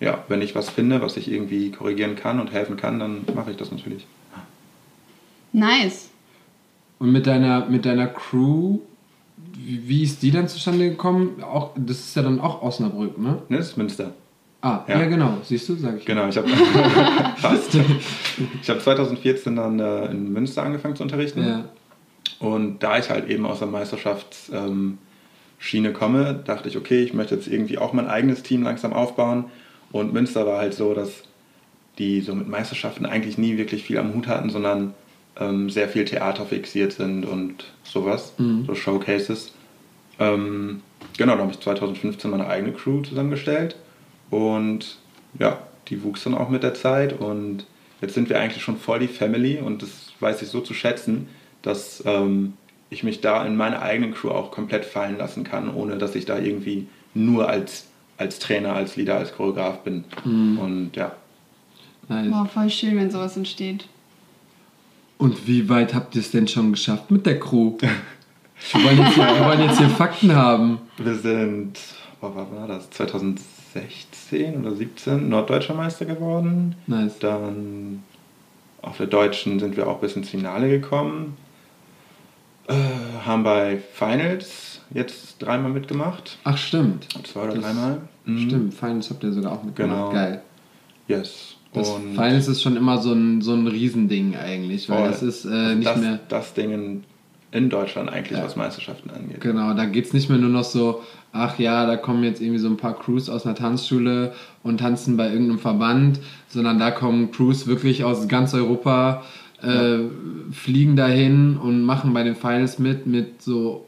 [0.00, 3.50] ja, wenn ich was finde, was ich irgendwie korrigieren kann und helfen kann, dann mache
[3.50, 4.06] ich das natürlich.
[5.52, 6.10] Nice.
[6.98, 8.78] Und mit deiner, mit deiner Crew,
[9.54, 11.42] wie, ist die dann zustande gekommen?
[11.42, 13.42] Auch, das ist ja dann auch Osnabrück, ne?
[13.48, 14.12] Ne, das ist Münster.
[14.62, 15.06] Ah, ja, Ja.
[15.06, 15.38] genau.
[15.44, 16.04] Siehst du, sag ich.
[16.04, 16.48] Genau, ich habe
[17.36, 17.78] fast.
[18.60, 21.42] Ich habe 2014 dann äh, in Münster angefangen zu unterrichten.
[21.42, 21.64] Ja.
[22.38, 24.98] Und da ich halt eben aus der Meisterschaftsschiene
[25.88, 29.44] ähm, komme, dachte ich, okay, ich möchte jetzt irgendwie auch mein eigenes Team langsam aufbauen.
[29.92, 31.22] Und Münster war halt so, dass
[31.98, 34.94] die so mit Meisterschaften eigentlich nie wirklich viel am Hut hatten, sondern
[35.38, 38.64] ähm, sehr viel Theater fixiert sind und sowas, Mhm.
[38.66, 39.52] so Showcases.
[40.18, 40.82] Ähm,
[41.18, 43.76] genau, da habe ich 2015 meine eigene Crew zusammengestellt
[44.30, 44.98] und
[45.38, 47.66] ja, die wuchs dann auch mit der Zeit und
[48.00, 51.28] jetzt sind wir eigentlich schon voll die Family und das weiß ich so zu schätzen,
[51.66, 52.54] dass ähm,
[52.90, 56.24] ich mich da in meine eigenen Crew auch komplett fallen lassen kann, ohne dass ich
[56.24, 60.04] da irgendwie nur als, als Trainer, als Leader, als Choreograf bin.
[60.24, 61.12] Und ja,
[62.08, 62.30] Nice.
[62.30, 63.88] Boah, voll schön, wenn sowas entsteht.
[65.18, 67.76] Und wie weit habt ihr es denn schon geschafft mit der Crew?
[68.72, 70.78] Wir wollen jetzt hier, wir wollen jetzt hier Fakten haben.
[70.98, 71.78] wir sind,
[72.20, 76.74] boah, was war das, 2016 oder 17 Norddeutscher Meister geworden.
[76.86, 77.18] Nice.
[77.18, 78.02] Dann
[78.82, 81.36] auf der Deutschen sind wir auch bis ins Finale gekommen.
[82.68, 82.74] Äh,
[83.24, 86.38] haben bei Finals jetzt dreimal mitgemacht.
[86.44, 87.06] Ach, stimmt.
[87.24, 87.98] Zwei oder Das- dreimal.
[88.24, 88.38] Mhm.
[88.40, 89.96] Stimmt, Finals habt ihr sogar auch mitgemacht.
[89.96, 90.12] Genau.
[90.12, 90.42] Geil.
[91.08, 91.54] Yes.
[91.72, 95.08] Das Und Finals ist schon immer so ein, so ein Riesending eigentlich, weil voll.
[95.08, 96.18] das ist äh, Also nicht das, mehr.
[96.28, 97.04] das Ding in,
[97.52, 98.44] in Deutschland eigentlich, Ja.
[98.44, 99.40] was Meisterschaften angeht.
[99.40, 101.02] Genau, da geht es nicht mehr nur noch so,
[101.32, 105.16] ach ja, da kommen jetzt irgendwie so ein paar Crews aus einer Tanzschule und tanzen
[105.16, 109.22] bei irgendeinem Verband, sondern da kommen Crews wirklich aus ganz Europa,
[109.62, 109.98] äh,
[110.52, 113.86] fliegen dahin und machen bei den Finals mit, mit so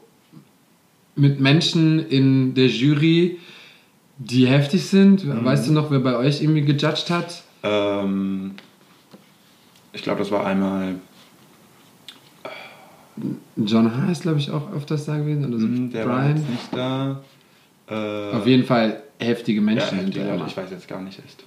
[1.15, 3.39] mit Menschen in der Jury,
[4.17, 5.25] die heftig sind.
[5.25, 5.43] Mhm.
[5.43, 7.43] Weißt du noch, wer bei euch irgendwie gejudged hat?
[7.63, 8.51] Ähm,
[9.91, 10.95] ich glaube, das war einmal
[13.57, 14.11] John H.
[14.11, 15.45] ist, glaube ich, auch öfters da gewesen.
[15.45, 16.37] Oder so hm, der war Brian.
[16.37, 17.21] jetzt nicht da.
[17.89, 20.47] Äh, Auf jeden Fall heftige Menschen heftige ja immer.
[20.47, 21.43] Ich weiß jetzt gar nicht echt.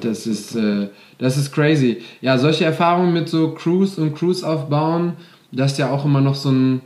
[0.00, 2.02] Das ist, äh, das ist crazy.
[2.20, 5.14] Ja, solche Erfahrungen mit so Crews und Crews aufbauen,
[5.52, 6.80] das ist ja auch immer noch so ein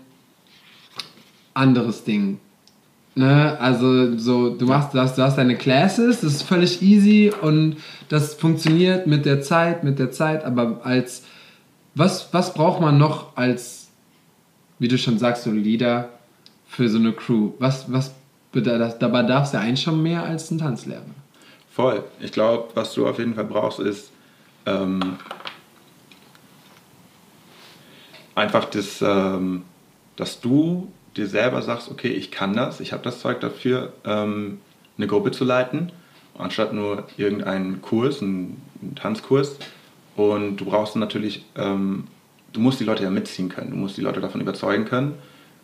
[1.54, 2.38] anderes Ding.
[3.14, 3.58] Ne?
[3.60, 7.76] Also so, du machst das, du hast deine Classes, das ist völlig easy und
[8.08, 11.24] das funktioniert mit der Zeit, mit der Zeit, aber als
[11.94, 13.88] was, was braucht man noch als,
[14.78, 16.10] wie du schon sagst, so Leader
[16.68, 17.52] für so eine Crew?
[17.58, 18.12] Was, was
[18.52, 21.02] dabei darf es ja eigentlich schon mehr als ein Tanzlehrer.
[21.78, 22.02] Voll.
[22.18, 24.10] Ich glaube, was du auf jeden Fall brauchst, ist
[24.66, 25.16] ähm,
[28.34, 29.62] einfach das, ähm,
[30.16, 34.58] dass du dir selber sagst, okay, ich kann das, ich habe das Zeug dafür, ähm,
[34.96, 35.92] eine Gruppe zu leiten,
[36.36, 39.56] anstatt nur irgendeinen Kurs, einen, einen Tanzkurs.
[40.16, 42.08] Und du brauchst natürlich, ähm,
[42.54, 45.14] du musst die Leute ja mitziehen können, du musst die Leute davon überzeugen können,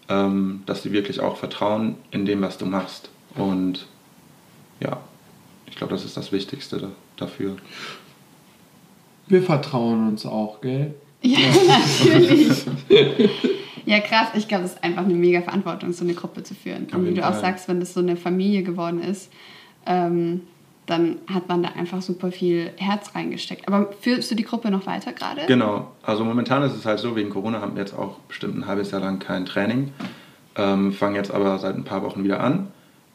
[0.08, 3.10] ähm, dass sie wirklich auch vertrauen in dem, was du machst.
[3.34, 3.88] Und
[4.78, 5.00] ja,
[5.66, 7.56] ich glaube, das ist das Wichtigste da, dafür.
[9.26, 10.94] Wir vertrauen uns auch, gell?
[11.22, 12.66] Ja, natürlich.
[13.86, 14.28] ja, krass.
[14.34, 16.86] Ich glaube, das ist einfach eine mega Verantwortung, so eine Gruppe zu führen.
[16.92, 19.32] Und wie du auch sagst, wenn das so eine Familie geworden ist,
[19.86, 20.42] ähm,
[20.86, 23.66] dann hat man da einfach super viel Herz reingesteckt.
[23.66, 25.42] Aber führst du die Gruppe noch weiter gerade?
[25.46, 28.66] Genau, also momentan ist es halt so, wegen Corona haben wir jetzt auch bestimmt ein
[28.66, 29.92] halbes Jahr lang kein Training,
[30.56, 32.68] ähm, fangen jetzt aber seit ein paar Wochen wieder an.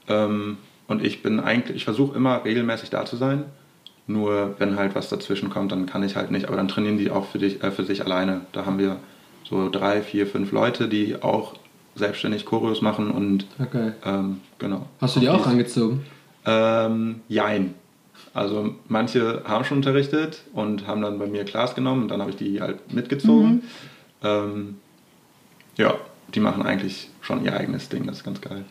[0.07, 0.57] Ähm,
[0.89, 3.45] und ich bin eigentlich, ich versuche immer regelmäßig da zu sein.
[4.08, 6.47] Nur wenn halt was dazwischen kommt, dann kann ich halt nicht.
[6.47, 8.41] Aber dann trainieren die auch für, dich, äh, für sich alleine.
[8.54, 8.97] Da haben wir
[9.47, 11.54] so drei, vier, fünf Leute, die auch
[11.93, 13.91] selbstständig Choreos machen und Okay.
[14.04, 14.88] ähm, genau.
[14.99, 16.04] Hast du die auch angezogen?
[16.45, 17.75] Ähm, jein.
[18.34, 22.32] Also manche haben schon unterrichtet und haben dann bei mir Class genommen und dann habe
[22.32, 23.63] ich die halt mitgezogen.
[24.23, 24.78] Ähm,
[25.78, 25.93] ja,
[26.34, 28.65] die machen eigentlich schon ihr eigenes Ding, das ist ganz geil.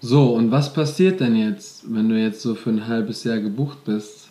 [0.00, 3.84] So, und was passiert denn jetzt, wenn du jetzt so für ein halbes Jahr gebucht
[3.84, 4.30] bist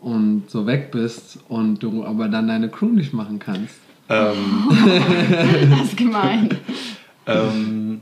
[0.00, 3.76] und so weg bist und du aber dann deine Crew nicht machen kannst?
[4.08, 4.68] Ähm,
[5.70, 6.50] Das ist gemein.
[7.26, 8.00] ähm,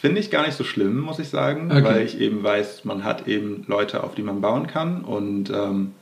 [0.00, 1.84] Finde ich gar nicht so schlimm, muss ich sagen, Okay.
[1.84, 5.92] weil ich eben weiß, man hat eben Leute, auf die man bauen kann und ähm,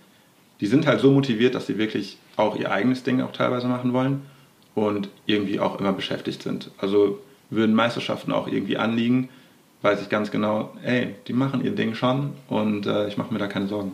[0.61, 3.93] die sind halt so motiviert, dass sie wirklich auch ihr eigenes Ding auch teilweise machen
[3.93, 4.23] wollen
[4.75, 6.71] und irgendwie auch immer beschäftigt sind.
[6.79, 7.19] Also
[7.51, 9.29] würden Meisterschaften auch irgendwie anliegen,
[9.83, 13.39] weiß ich ganz genau, ey, die machen ihr Ding schon und äh, ich mache mir
[13.39, 13.93] da keine Sorgen.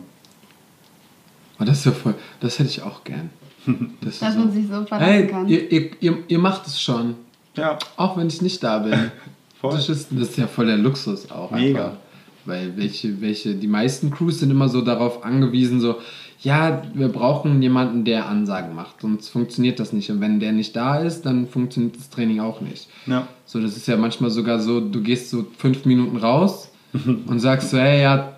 [1.59, 3.29] Oh, das ist ja voll, das hätte ich auch gern.
[4.01, 5.47] Das Dass so, man sich so verlassen hey, kann.
[5.47, 7.15] ihr, ihr, ihr, ihr macht es schon,
[7.55, 8.93] Ja, auch wenn ich nicht da bin.
[9.59, 9.73] voll.
[9.73, 11.51] Das ist, das ist ja voll der Luxus auch.
[11.51, 11.85] Mega.
[11.85, 11.97] Einfach.
[12.45, 15.97] Weil welche, welche, die meisten Crews sind immer so darauf angewiesen, so,
[16.41, 20.09] ja, wir brauchen jemanden, der Ansagen macht, sonst funktioniert das nicht.
[20.09, 22.87] Und wenn der nicht da ist, dann funktioniert das Training auch nicht.
[23.07, 23.27] Ja.
[23.45, 27.71] So, das ist ja manchmal sogar so, du gehst so fünf Minuten raus und sagst
[27.71, 28.33] so, hey, ja,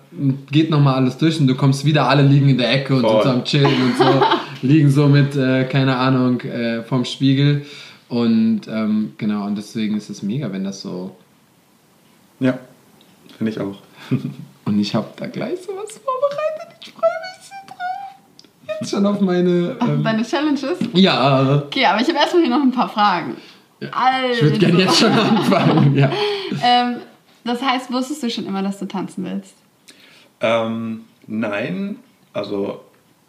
[0.50, 3.22] geht nochmal alles durch und du kommst wieder, alle liegen in der Ecke und Voll.
[3.22, 4.22] sind so am Chillen und so,
[4.66, 7.64] liegen so mit, äh, keine Ahnung, äh, vorm Spiegel.
[8.08, 11.16] Und ähm, genau, und deswegen ist es mega, wenn das so.
[12.40, 12.58] Ja,
[13.38, 13.78] finde ich auch.
[14.64, 16.76] Und ich habe da gleich sowas vorbereitet.
[16.82, 18.71] Ich freue mich so drauf.
[18.82, 19.76] Jetzt schon auf meine.
[19.78, 20.78] Ach, Ähm, Deine Challenges?
[20.92, 23.36] ja, Okay, aber ich habe erstmal hier noch ein paar Fragen.
[23.92, 25.96] Also, ich würde gerne jetzt schon anfangen.
[25.96, 26.10] Ja.
[26.62, 26.96] ähm,
[27.44, 29.54] das heißt, wusstest du schon immer, dass du tanzen willst?
[30.40, 31.96] Ähm, nein,
[32.32, 32.80] also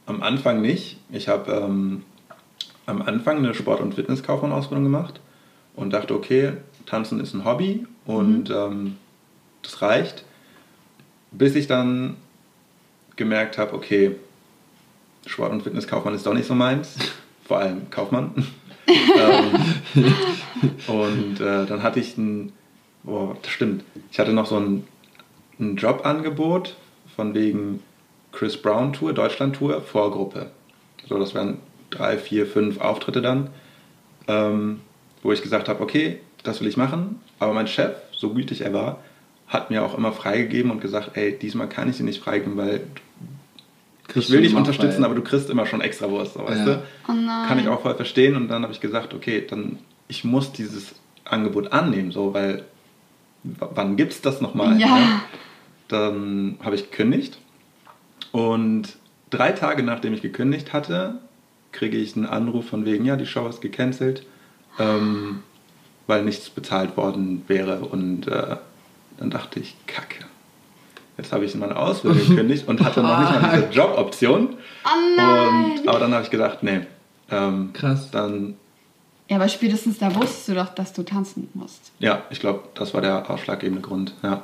[0.07, 0.97] am Anfang nicht.
[1.11, 2.03] Ich habe ähm,
[2.87, 5.21] am Anfang eine Sport- und Fitnesskaufmann-Ausbildung gemacht
[5.75, 6.53] und dachte, okay,
[6.85, 8.97] Tanzen ist ein Hobby und ähm,
[9.61, 10.23] das reicht.
[11.31, 12.17] Bis ich dann
[13.15, 14.15] gemerkt habe, okay,
[15.25, 16.95] Sport- und Fitnesskaufmann ist doch nicht so meins,
[17.45, 18.31] vor allem Kaufmann.
[18.87, 20.13] ähm,
[20.87, 22.51] und äh, dann hatte ich ein,
[23.03, 24.85] boah, das stimmt, ich hatte noch so ein,
[25.59, 26.75] ein Jobangebot
[27.15, 27.81] von wegen
[28.33, 30.51] Chris Brown Tour, Deutschland Tour, Vorgruppe.
[31.07, 31.59] So, das wären
[31.91, 33.49] drei, vier, fünf Auftritte dann,
[34.27, 34.81] ähm,
[35.21, 37.21] wo ich gesagt habe, okay, das will ich machen.
[37.39, 38.99] Aber mein Chef, so gütig er war,
[39.47, 42.81] hat mir auch immer freigegeben und gesagt, ey, diesmal kann ich dir nicht freigeben, weil
[44.15, 46.65] ich will dich unterstützen, aber du kriegst immer schon extra Wurst, so, weißt Ja.
[46.65, 46.83] du?
[47.07, 47.47] Oh nein.
[47.47, 48.35] Kann ich auch voll verstehen.
[48.35, 50.93] Und dann habe ich gesagt, okay, dann ich muss dieses
[51.25, 52.65] Angebot annehmen, so, weil
[53.43, 54.79] wann gibt's das nochmal?
[54.79, 54.95] Ja.
[54.97, 55.05] Ne?
[55.87, 57.37] Dann habe ich gekündigt
[58.31, 58.97] und
[59.29, 61.19] drei Tage nachdem ich gekündigt hatte,
[61.71, 64.25] kriege ich einen Anruf von wegen, ja, die Show ist gecancelt,
[64.79, 65.43] ähm,
[66.07, 67.79] weil nichts bezahlt worden wäre.
[67.79, 68.57] Und äh,
[69.17, 70.25] dann dachte ich, kacke.
[71.17, 74.49] Jetzt habe ich meine Ausbildung gekündigt und hatte noch nicht mal diese Joboption.
[74.85, 75.79] Oh nein.
[75.79, 76.81] Und, aber dann habe ich gedacht, nee.
[77.29, 78.09] Ähm, Krass.
[78.11, 78.55] Dann,
[79.29, 81.91] ja, aber spätestens da wusstest du doch, dass du tanzen musst.
[81.99, 84.13] ja, ich glaube, das war der ausschlaggebende Grund.
[84.23, 84.43] Ja.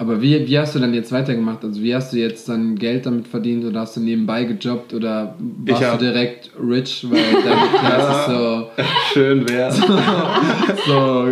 [0.00, 1.62] Aber wie, wie hast du dann jetzt weitergemacht?
[1.62, 5.34] Also wie hast du jetzt dann Geld damit verdient oder hast du nebenbei gejobbt oder
[5.38, 7.06] warst Ich hab- du direkt rich?
[7.10, 8.70] Weil dann heißt es so,
[9.12, 9.76] Schön wär's.
[10.86, 11.28] so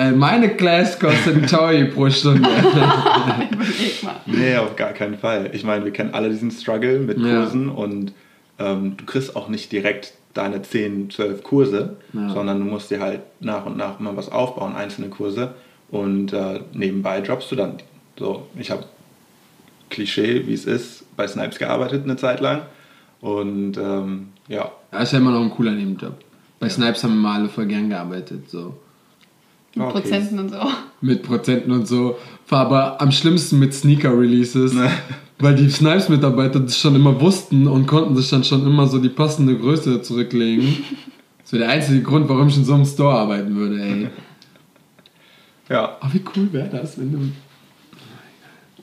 [0.00, 2.48] äh, meine Class kostet ein Toy pro Stunde.
[3.52, 4.14] Überleg mal.
[4.24, 5.50] nee, auf gar keinen Fall.
[5.52, 7.40] Ich meine, wir kennen alle diesen Struggle mit Ja.
[7.42, 8.12] Kursen und
[8.58, 12.30] ähm, du kriegst auch nicht direkt deine 10, 12 Kurse, Ja.
[12.30, 15.52] sondern du musst dir halt nach und nach immer was aufbauen, einzelne Kurse.
[15.90, 17.74] Und äh, nebenbei jobbst du dann.
[18.18, 18.84] So, ich habe
[19.90, 22.62] Klischee, wie es ist, bei Snipes gearbeitet eine Zeit lang.
[23.20, 26.14] Und ähm, ja, Ja, ist ja immer noch ein cooler Nebenjob.
[26.60, 28.74] Bei Snipes haben wir mal alle voll gern gearbeitet, so.
[29.74, 30.00] Mit Okay.
[30.00, 30.58] Prozenten und so.
[31.00, 32.18] Mit Prozenten und so.
[32.48, 34.74] War aber am schlimmsten mit Sneaker-Releases.
[35.40, 39.08] Weil die Snipes-Mitarbeiter das schon immer wussten und konnten sich dann schon immer so die
[39.08, 40.84] passende Größe zurücklegen.
[41.42, 44.08] Das wäre der einzige Grund, warum ich in so einem Store arbeiten würde, ey.
[45.70, 47.18] ja, Oh, wie cool wäre das, wenn du.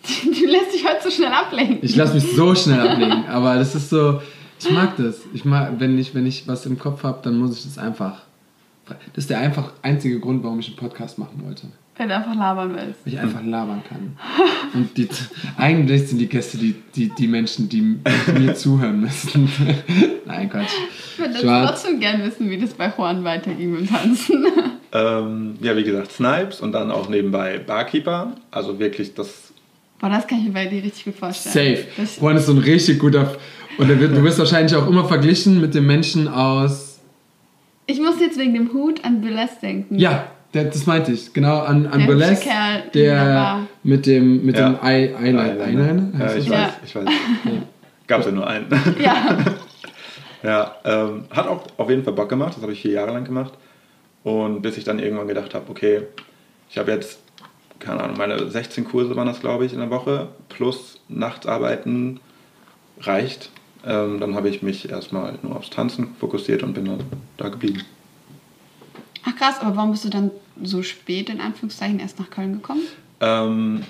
[0.23, 1.79] Du lässt dich heute so schnell ablenken.
[1.81, 4.21] Ich lasse mich so schnell ablenken, aber das ist so.
[4.59, 5.21] Ich mag das.
[5.33, 8.21] Ich mag, wenn ich, wenn ich was im Kopf habe, dann muss ich das einfach.
[8.85, 11.67] Das ist der einfach einzige Grund, warum ich einen Podcast machen wollte.
[11.97, 13.05] Wenn du einfach labern willst.
[13.05, 14.17] Weil ich einfach labern kann.
[14.73, 15.07] Und die,
[15.57, 17.99] eigentlich sind die Gäste die, die, die Menschen, die
[18.37, 19.49] mir zuhören müssen.
[20.25, 20.73] Nein, Quatsch.
[21.13, 24.45] Ich würde trotzdem gern wissen, wie das bei Juan weiterging mit Tanzen.
[24.91, 28.33] ähm, ja, wie gesagt, Snipes und dann auch nebenbei Barkeeper.
[28.51, 29.44] Also wirklich das
[29.99, 31.75] Boah, das kann ich mir bei dir richtig gut vorstellen.
[31.77, 31.88] Safe.
[31.97, 33.36] Das, Juan ist so ein richtig guter.
[33.77, 36.99] Und wird, du wirst wahrscheinlich auch immer verglichen mit dem Menschen aus.
[37.88, 39.97] ich muss jetzt wegen dem Hut an Burlesque denken.
[39.99, 44.58] Ja, der, das meinte ich, genau, an, an Der Burlesque, Kerl der mit dem, mit
[44.58, 44.69] Ja.
[44.69, 45.65] dem Eye, Eyeliner.
[45.65, 46.12] Eyeliner?
[46.19, 46.49] Ja, ich das?
[46.49, 46.73] weiß, Ja.
[46.86, 47.05] ich weiß.
[48.08, 48.65] Gab ja nur einen.
[49.01, 49.38] Ja.
[50.43, 52.53] Ja, ähm, hat auch auf jeden Fall Bock gemacht.
[52.55, 53.53] Das habe ich vier Jahre lang gemacht.
[54.23, 56.01] Und bis ich dann irgendwann gedacht habe, okay,
[56.69, 57.17] ich habe jetzt,
[57.79, 62.19] keine Ahnung, meine 16 Kurse waren das, glaube ich, in der Woche, plus Nachtarbeiten
[63.01, 63.51] reicht.
[63.85, 67.03] Ähm, dann habe ich mich erstmal nur aufs Tanzen fokussiert und bin dann
[67.38, 67.83] da geblieben.
[69.27, 70.31] Ach krass, aber warum bist du dann
[70.63, 72.81] so spät in Anführungszeichen erst nach Köln gekommen?
[73.19, 73.83] Ähm,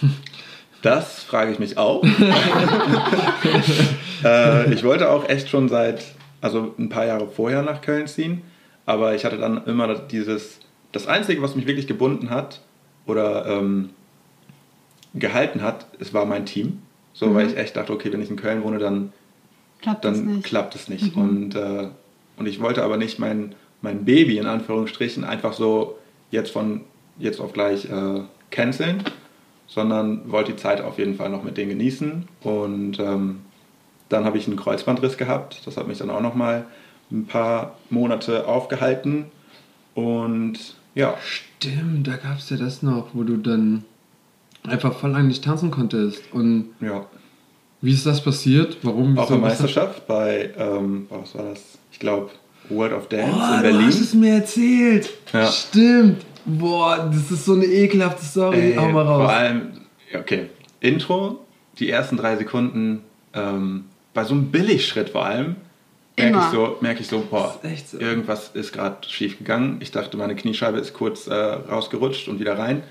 [0.82, 2.04] das frage ich mich auch.
[4.24, 6.04] äh, ich wollte auch echt schon seit,
[6.40, 8.42] also ein paar Jahre vorher nach Köln ziehen,
[8.86, 10.60] aber ich hatte dann immer dieses,
[10.92, 12.60] das Einzige, was mich wirklich gebunden hat
[13.06, 13.90] oder ähm,
[15.14, 16.82] gehalten hat, es war mein Team.
[17.12, 19.12] So, weil ich echt dachte, okay, wenn ich in Köln wohne, dann
[19.80, 20.44] Klappt dann nicht?
[20.44, 21.16] klappt es nicht.
[21.16, 21.88] Und, äh,
[22.36, 25.98] und ich wollte aber nicht mein, mein Baby in Anführungsstrichen einfach so
[26.30, 26.82] jetzt von
[27.18, 29.02] jetzt auf gleich äh, canceln,
[29.66, 32.28] sondern wollte die Zeit auf jeden Fall noch mit denen genießen.
[32.42, 33.40] Und ähm,
[34.08, 35.66] dann habe ich einen Kreuzbandriss gehabt.
[35.66, 36.66] Das hat mich dann auch noch mal
[37.10, 39.26] ein paar Monate aufgehalten.
[39.98, 40.58] Und
[40.94, 43.82] ja, Stimmt, da gab es ja das noch, wo du dann
[44.62, 46.22] einfach voll lang nicht tanzen konntest.
[46.32, 47.04] Und ja.
[47.80, 48.78] wie ist das passiert?
[48.82, 49.18] Warum?
[49.18, 51.78] Auf der Meisterschaft bei, ähm, was war das?
[51.90, 52.30] Ich glaube,
[52.68, 53.86] World of Dance Oh, in du Berlin.
[53.88, 55.10] hast es mir erzählt.
[55.32, 55.50] Ja.
[55.50, 56.24] Stimmt.
[56.44, 58.56] Boah, das ist so eine ekelhafte Story.
[58.70, 59.22] Ey, Hau mal raus.
[59.22, 59.62] Vor allem,
[60.14, 60.46] okay,
[60.78, 61.40] Intro,
[61.80, 63.00] die ersten drei Sekunden,
[63.34, 65.56] ähm, bei so einem Billigschritt vor allem,
[66.18, 67.98] merke ich so, merke ich so, boah, ist echt so.
[67.98, 69.78] irgendwas ist gerade schief gegangen.
[69.80, 72.82] Ich dachte, meine Kniescheibe ist kurz äh, rausgerutscht und wieder rein.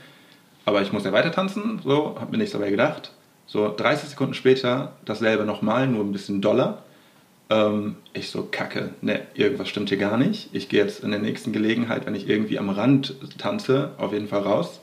[0.66, 3.12] Aber ich muss ja weiter tanzen, so, habe mir nichts dabei gedacht.
[3.46, 6.84] So 30 Sekunden später dasselbe nochmal, nur ein bisschen doller.
[7.50, 10.50] Ähm, ich so, kacke, ne, irgendwas stimmt hier gar nicht.
[10.52, 14.28] Ich gehe jetzt in der nächsten Gelegenheit, wenn ich irgendwie am Rand tanze, auf jeden
[14.28, 14.82] Fall raus.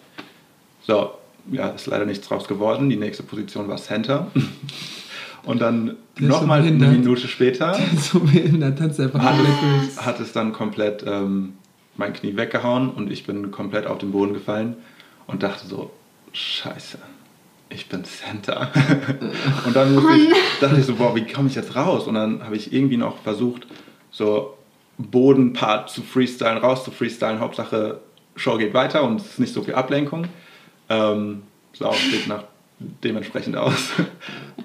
[0.87, 1.11] So,
[1.51, 2.89] ja, ist leider nichts draus geworden.
[2.89, 4.31] Die nächste Position war Center.
[5.45, 6.89] Und dann ist so nochmal eine.
[6.89, 9.37] Minute später so behindert, tanzt einfach hat
[9.87, 11.55] es, hat es dann komplett ähm,
[11.97, 14.77] mein Knie weggehauen und ich bin komplett auf den Boden gefallen
[15.27, 15.91] und dachte so,
[16.33, 16.99] scheiße,
[17.69, 18.71] ich bin Center.
[19.67, 20.29] und dann musste ich,
[20.61, 22.07] dachte ich so, boah, wie komme ich jetzt raus?
[22.07, 23.67] Und dann habe ich irgendwie noch versucht,
[24.11, 24.57] so
[24.99, 27.41] Bodenpart zu freestylen, raus zu freestylen.
[27.41, 28.01] Hauptsache,
[28.37, 30.27] Show geht weiter und es ist nicht so viel Ablenkung.
[30.89, 31.43] Ähm,
[31.81, 32.45] auch sieht nach
[32.79, 33.91] dementsprechend aus.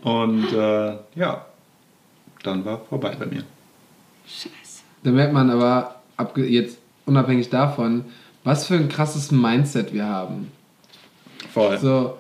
[0.04, 1.46] Und äh, ja,
[2.44, 3.44] dann war vorbei bei mir.
[4.28, 4.84] Scheiße.
[5.04, 5.96] Da merkt man aber,
[6.36, 8.06] jetzt unabhängig davon,
[8.44, 10.52] was für ein krasses Mindset wir haben.
[11.54, 11.78] Voll.
[11.80, 12.18] So,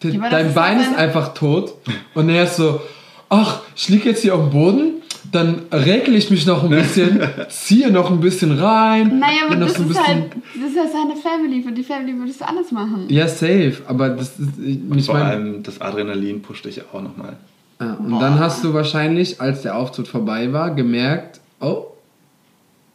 [0.00, 1.74] dein ist Bein ist einfach tot
[2.14, 2.80] und er ist so,
[3.28, 4.99] ach, ich liege jetzt hier auf dem Boden,
[5.32, 9.18] dann regle ich mich noch ein bisschen, ziehe noch ein bisschen rein.
[9.18, 11.62] Naja, aber das so ein ist, bisschen- halt, das ist halt seine Family.
[11.62, 13.06] Für die Family würdest du alles machen.
[13.08, 17.36] Ja, safe, aber das ist, ich Vor meine, allem das Adrenalin pusht dich auch nochmal.
[17.80, 21.86] ja, und dann hast du wahrscheinlich, als der Auftritt vorbei war, gemerkt, oh,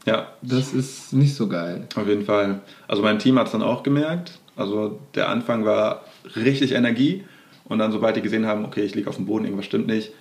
[0.06, 1.88] Ja, das ist nicht so geil.
[1.96, 2.62] auf jeden Fall.
[2.88, 4.40] Also mein Team hat es dann auch gemerkt.
[4.56, 6.02] Also der Anfang war
[6.36, 7.24] richtig Energie
[7.66, 10.12] und dann sobald die gesehen haben, okay, ich liege auf dem Boden, irgendwas stimmt nicht,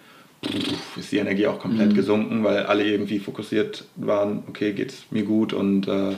[0.96, 5.52] ist die Energie auch komplett gesunken, weil alle irgendwie fokussiert waren, okay, geht's mir gut
[5.52, 6.16] und äh,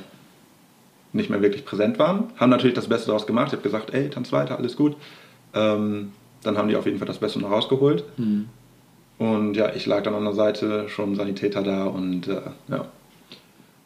[1.12, 2.24] nicht mehr wirklich präsent waren.
[2.36, 3.48] Haben natürlich das Beste daraus gemacht.
[3.48, 4.96] Ich habe gesagt, ey, tanz weiter, alles gut.
[5.54, 6.12] Ähm,
[6.42, 8.04] dann haben die auf jeden Fall das Beste noch rausgeholt.
[9.18, 12.86] Und ja, ich lag dann an der Seite, schon Sanitäter da und äh, ja.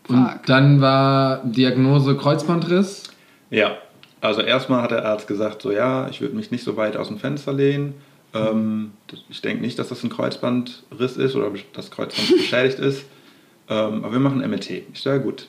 [0.09, 3.05] Und dann war Diagnose Kreuzbandriss.
[3.51, 3.77] Ja,
[4.21, 7.09] also erstmal hat der Arzt gesagt, so ja, ich würde mich nicht so weit aus
[7.09, 7.95] dem Fenster lehnen.
[8.35, 13.05] Ähm, das- ich denke nicht, dass das ein Kreuzbandriss ist oder das Kreuzband beschädigt ist.
[13.69, 14.71] Ähm, aber wir machen MRT.
[14.93, 15.49] Ich sage, ja, gut.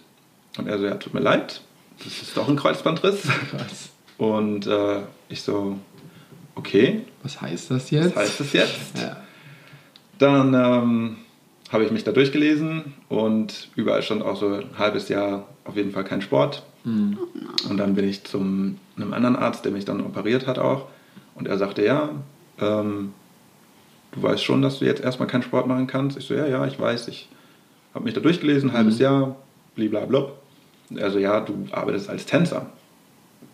[0.58, 1.62] Und er so, ja, tut mir leid,
[2.04, 3.22] das ist doch ein Kreuzbandriss.
[3.52, 3.90] Krass.
[4.18, 5.78] Und äh, ich so,
[6.56, 8.16] okay, Was heißt das jetzt?
[8.16, 8.98] was heißt das jetzt?
[9.00, 9.18] Ja.
[10.20, 11.18] Dann ähm,
[11.72, 15.92] habe ich mich da durchgelesen und überall stand auch so ein halbes Jahr auf jeden
[15.92, 16.64] Fall kein Sport.
[16.84, 17.18] Mhm.
[17.70, 20.88] Und dann bin ich zum einem anderen Arzt, der mich dann operiert hat auch.
[21.36, 22.10] Und er sagte, ja,
[22.62, 23.14] ähm,
[24.12, 26.18] du weißt schon, dass du jetzt erstmal keinen Sport machen kannst.
[26.18, 27.28] Ich so, ja, ja, ich weiß, ich
[27.94, 29.36] habe mich da durchgelesen, ein halbes Jahr,
[29.76, 30.28] blablabla.
[30.90, 32.68] Und er so, ja, du arbeitest als Tänzer.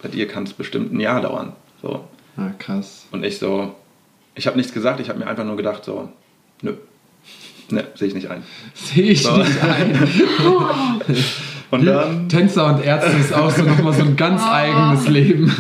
[0.02, 1.54] Bei dir kann es bestimmt ein Jahr dauern.
[1.82, 2.04] So.
[2.36, 3.08] Ah, krass.
[3.12, 3.74] Und ich so,
[4.36, 6.10] ich habe nichts gesagt, ich habe mir einfach nur gedacht, so,
[6.62, 6.74] nö,
[7.70, 8.44] ne, sehe ich nicht ein.
[8.76, 9.36] Sehe ich So.
[9.38, 10.08] nicht ein.
[11.70, 14.50] Und dann, Tänzer und Ärzte ist auch so nochmal so ein ganz Oh.
[14.50, 15.52] eigenes Leben.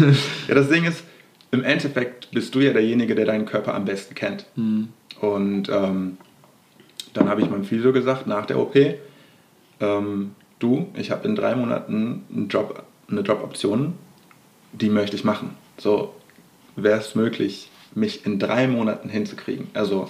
[0.47, 1.03] ja, das Ding ist,
[1.51, 4.45] im Endeffekt bist du ja derjenige, der deinen Körper am besten kennt.
[5.21, 6.17] Und ähm,
[7.13, 8.75] dann habe ich meinem Physio gesagt, nach der OP,
[9.79, 13.93] ähm, du, ich habe in drei Monaten einen Job, eine Joboption,
[14.73, 15.55] die möchte ich machen.
[15.77, 16.13] So,
[16.75, 19.67] wäre es möglich, mich in drei Monaten hinzukriegen?
[19.73, 20.10] Also,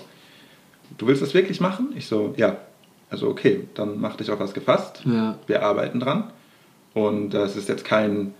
[0.97, 1.89] du willst das wirklich machen?
[1.95, 2.57] Ich so, ja.
[3.09, 5.03] Also, okay, dann mach dich auf was gefasst.
[5.05, 5.37] Ja.
[5.47, 6.31] Wir arbeiten dran.
[6.93, 8.33] Und das ist jetzt kein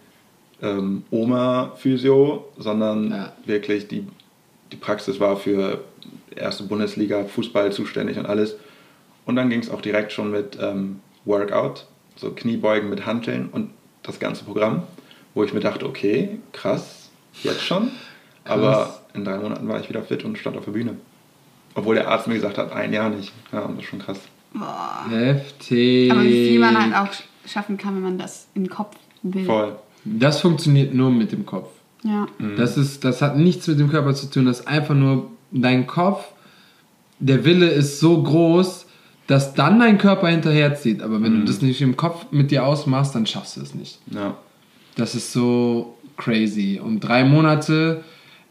[0.61, 3.33] ähm, Oma-Physio, sondern Ja.
[3.45, 4.07] wirklich die,
[4.71, 5.83] die Praxis war für
[6.35, 8.55] erste Bundesliga, Fußball zuständig und alles.
[9.25, 13.71] Und dann ging es auch direkt schon mit ähm, Workout, so Kniebeugen mit Hanteln und
[14.03, 14.83] das ganze Programm,
[15.33, 17.09] wo ich mir dachte, okay, krass,
[17.43, 17.89] jetzt schon.
[18.45, 20.95] Aber in drei Monaten war ich wieder fit und stand auf der Bühne.
[21.75, 23.33] Obwohl der Arzt mir gesagt hat, ein Jahr nicht.
[23.51, 24.19] Ja, das ist schon krass.
[24.53, 25.05] Boah.
[25.09, 26.09] Heftig.
[26.11, 27.13] Aber wie viel man halt auch
[27.45, 29.45] schaffen kann, wenn man das im Kopf will.
[29.45, 29.75] Voll.
[30.05, 31.69] Das funktioniert nur mit dem Kopf.
[32.03, 32.27] Ja.
[32.55, 35.87] Das, ist, das hat nichts mit dem Körper zu tun, das ist einfach nur dein
[35.87, 36.25] Kopf.
[37.19, 38.85] Der Wille ist so groß,
[39.25, 41.01] dass dann dein Körper hinterherzieht.
[41.01, 43.99] Aber wenn du das nicht im Kopf mit dir ausmachst, dann schaffst du es nicht.
[44.11, 44.37] Ja.
[44.95, 46.79] Das ist so crazy.
[46.83, 48.03] Und drei Monate,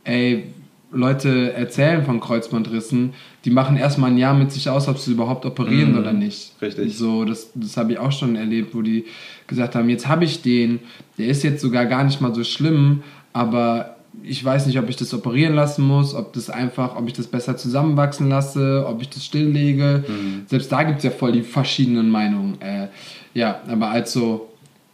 [0.04, 0.52] ey,
[0.92, 3.12] Leute erzählen von Kreuzbandrissen,
[3.44, 6.53] die machen erstmal ein Jahr mit sich aus, ob sie überhaupt operieren Mhm, oder nicht.
[6.62, 6.96] richtig.
[6.96, 9.05] So, das, das habe ich auch schon erlebt, wo die
[9.46, 10.79] gesagt haben, jetzt habe ich den,
[11.18, 14.96] der ist jetzt sogar gar nicht mal so schlimm, aber ich weiß nicht, ob ich
[14.96, 19.11] das operieren lassen muss, ob das einfach, ob ich das besser zusammenwachsen lasse, ob ich
[19.11, 20.05] das stilllege.
[20.46, 22.59] Selbst da gibt es ja voll die verschiedenen Meinungen.
[22.62, 22.88] Äh,
[23.35, 24.49] ja, aber also,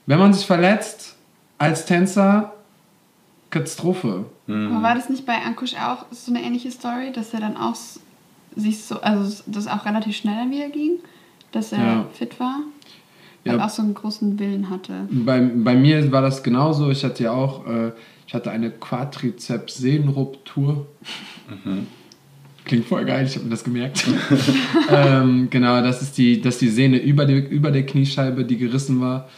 [0.06, 1.14] wenn man sich verletzt
[1.58, 2.52] als Tänzer,
[3.50, 4.24] Katastrophe.
[4.70, 7.74] Aber war das nicht bei Ankush auch so eine ähnliche Story, dass er dann auch
[8.56, 10.98] sich so, also das auch relativ schnell dann wieder ging,
[11.52, 12.04] dass er Ja.
[12.12, 12.60] fit war?
[13.44, 13.54] Ja.
[13.54, 15.08] Und auch so einen großen Willen hatte.
[15.10, 16.90] Bei, bei mir war das genauso.
[16.90, 17.90] Ich hatte ja auch, äh,
[18.26, 20.86] ich hatte eine Quadrizeps-Sehnenruptur.
[22.64, 24.06] Klingt voll geil, ich habe mir das gemerkt.
[24.90, 28.56] ähm, genau, das ist die, das ist die Sehne über, die, über der Kniescheibe, die
[28.56, 29.28] gerissen war.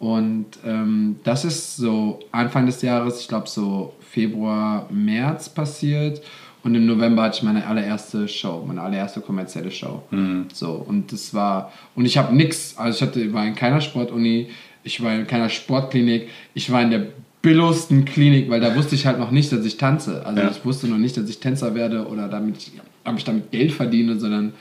[0.00, 6.20] Und ähm, das ist so Anfang des Jahres, ich glaube so Februar, März passiert.
[6.64, 10.02] Und im November hatte ich meine allererste Show, meine allererste kommerzielle Show.
[10.52, 14.48] So, und das war, und ich habe nix, also ich hatte, war in keiner Sportuni,
[14.84, 17.06] ich war in keiner Sportklinik, ich war in der
[17.40, 20.24] billigsten Klinik, weil da wusste ich halt noch nicht, dass ich tanze.
[20.24, 20.50] Also Ja.
[20.50, 22.70] ich wusste noch nicht, dass ich Tänzer werde oder damit,
[23.04, 24.52] ob ich damit Geld verdiene, sondern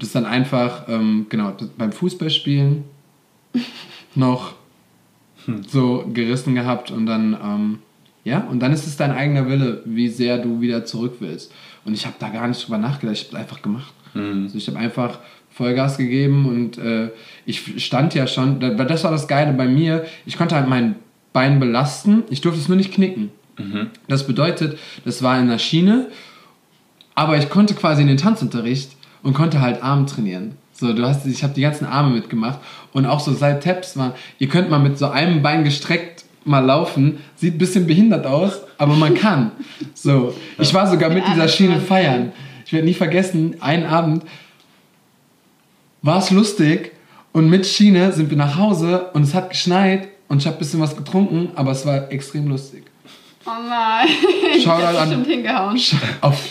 [0.00, 2.84] das dann einfach, ähm, genau, beim Fußballspielen
[4.14, 4.54] noch
[5.68, 7.78] so gerissen gehabt und dann, ähm,
[8.24, 11.52] ja, und dann ist es dein eigener Wille, wie sehr du wieder zurück willst.
[11.84, 13.92] Und ich habe da gar nicht drüber nachgedacht, ich habe einfach gemacht.
[14.44, 15.18] Also ich habe einfach
[15.50, 17.10] Vollgas gegeben und äh,
[17.46, 20.96] ich stand ja schon, da- das war das Geile bei mir, ich konnte halt mein
[21.32, 23.30] Bein belasten, ich durfte es nur nicht knicken.
[24.08, 26.08] Das bedeutet, das war in der Schiene,
[27.14, 30.52] aber ich konnte quasi in den Tanzunterricht und konnte halt Arm trainieren.
[30.72, 32.58] So, du hast, ich habe die ganzen Arme mitgemacht
[32.92, 36.60] und auch so seit Taps war, ihr könnt mal mit so einem Bein gestreckt mal
[36.60, 39.52] laufen, sieht ein bisschen behindert aus, aber man kann.
[39.94, 42.32] So, ich war sogar mit dieser Schiene feiern.
[42.66, 44.24] Ich werde nie vergessen, einen Abend
[46.02, 46.92] war es lustig
[47.32, 50.58] und mit Schiene sind wir nach Hause und es hat geschneit und ich habe ein
[50.58, 52.84] bisschen was getrunken, aber es war extrem lustig.
[53.46, 54.08] Oh nein,
[54.62, 55.80] Shoutout hab an- bestimmt hingehauen.
[56.20, 56.48] Auf.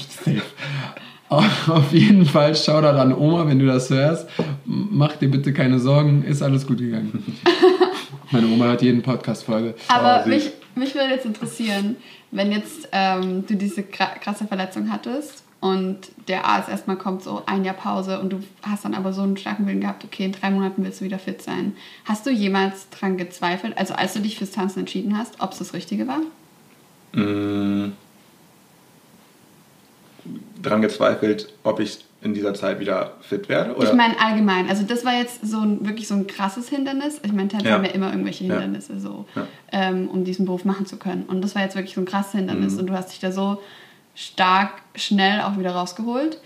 [1.30, 4.28] Auf jeden Fall Shoutout an Oma, wenn du das hörst.
[4.66, 7.24] Mach dir bitte keine Sorgen, ist alles gut gegangen.
[8.32, 9.76] Meine Oma hört jeden Podcast-Folge.
[9.88, 11.98] Aber Oh, mich, mich würde jetzt interessieren,
[12.32, 17.44] wenn jetzt ähm, du diese kra- krasse Verletzung hattest und der Arzt erstmal kommt, so
[17.46, 20.32] ein Jahr Pause und du hast dann aber so einen starken Willen gehabt, okay, in
[20.32, 21.76] drei Monaten willst du wieder fit sein.
[22.06, 25.60] Hast du jemals dran gezweifelt, also als du dich fürs Tanzen entschieden hast, ob es
[25.60, 26.20] das Richtige war?
[27.22, 27.92] Mm,
[30.62, 33.76] dran gezweifelt, ob ich in dieser Zeit wieder fit werde?
[33.76, 33.90] Oder?
[33.90, 37.20] Ich meine allgemein, also das war jetzt so ein, wirklich so ein krasses Hindernis.
[37.24, 37.76] Ich meine, Tänzer Ja.
[37.76, 38.54] haben ja immer irgendwelche Ja.
[38.60, 39.48] Hindernisse, so, Ja.
[39.72, 41.24] ähm, um diesen Beruf machen zu können.
[41.24, 42.80] Und das war jetzt wirklich so ein krasses Hindernis Mhm.
[42.80, 43.62] und du hast dich da so
[44.16, 46.40] stark, schnell auch wieder rausgeholt.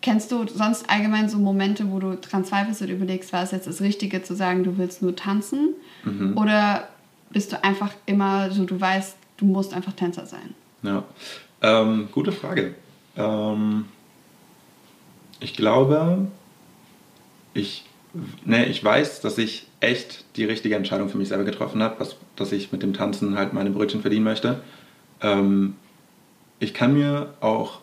[0.00, 3.66] Kennst du sonst allgemein so Momente, wo du dran zweifelst und überlegst, war es jetzt
[3.66, 5.70] das Richtige zu sagen, du willst nur tanzen?
[6.04, 6.38] Mhm.
[6.38, 6.88] Oder
[7.30, 10.54] bist du einfach immer so, du weißt, du musst einfach Tänzer sein?
[10.82, 11.02] Ja,
[11.62, 12.74] ähm, gute Frage.
[13.16, 13.86] Ähm,
[15.40, 16.26] ich glaube,
[17.54, 17.84] ich,
[18.44, 22.16] ne, ich weiß, dass ich echt die richtige Entscheidung für mich selber getroffen habe, was,
[22.36, 24.60] dass ich mit dem Tanzen halt meine Brötchen verdienen möchte.
[25.20, 25.76] Ähm,
[26.60, 27.80] ich kann mir auch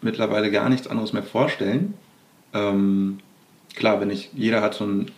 [0.00, 1.94] mittlerweile gar nichts anderes mehr vorstellen.
[2.52, 3.18] Ähm,
[3.74, 5.10] klar, wenn ich, jeder hat so ein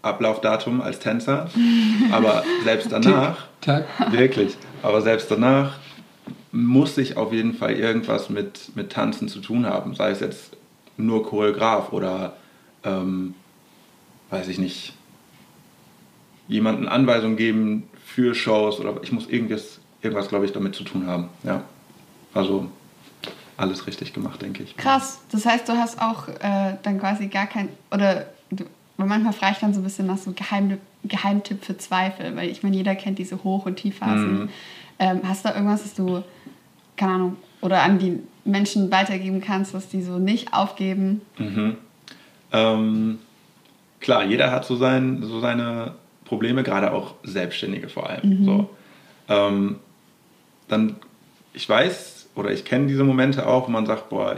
[0.00, 1.50] Ablaufdatum als Tänzer,
[2.12, 3.46] aber selbst danach.
[4.10, 4.56] Wirklich.
[4.82, 5.78] Aber selbst danach
[6.52, 9.94] muss ich auf jeden Fall irgendwas mit, mit Tanzen zu tun haben.
[9.94, 10.56] Sei es jetzt
[10.98, 12.36] nur Choreograf oder,
[12.84, 13.34] ähm,
[14.30, 14.92] weiß ich nicht,
[16.48, 21.06] jemanden Anweisungen geben für Shows oder ich muss irgendwas, irgendwas glaube ich, damit zu tun
[21.06, 21.28] haben.
[21.44, 21.62] Ja.
[22.34, 22.68] Also
[23.56, 24.76] alles richtig gemacht, denke ich.
[24.76, 25.20] Krass.
[25.32, 28.64] Das heißt, du hast auch äh, dann quasi gar kein, oder du,
[28.96, 32.62] manchmal frage ich dann so ein bisschen nach so Geheim, Geheimtipp für Zweifel, weil ich
[32.62, 34.42] meine, jeder kennt diese Hoch- und Tiefphasen.
[34.42, 34.48] Mhm.
[35.00, 36.22] Ähm, hast du da irgendwas, das du,
[36.96, 41.20] keine Ahnung, oder an die Menschen weitergeben kannst, dass die so nicht aufgeben?
[41.38, 41.76] Mhm.
[42.52, 43.18] Ähm,
[44.00, 45.94] klar, jeder hat so, sein, so seine
[46.24, 48.44] Probleme, gerade auch Selbstständige vor allem.
[48.44, 48.70] So.
[49.28, 49.76] Ähm,
[50.68, 50.96] dann,
[51.52, 54.36] ich weiß oder ich kenne diese Momente auch, wo man sagt, boah,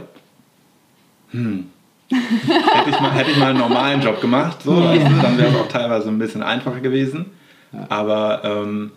[1.31, 1.69] hm,
[2.09, 5.49] hätte ich mal, hätte ich mal einen normalen Job gemacht, so, weißt du, dann wäre
[5.49, 7.27] es auch teilweise ein bisschen einfacher gewesen.
[7.87, 8.91] Aber ähm,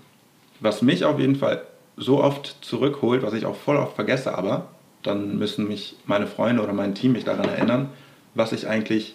[0.58, 1.62] was mich auf jeden Fall
[1.96, 4.66] so oft zurückholt, was ich auch voll oft vergesse, aber
[5.02, 7.90] dann müssen mich meine Freunde oder mein Team mich daran erinnern,
[8.34, 9.14] was ich eigentlich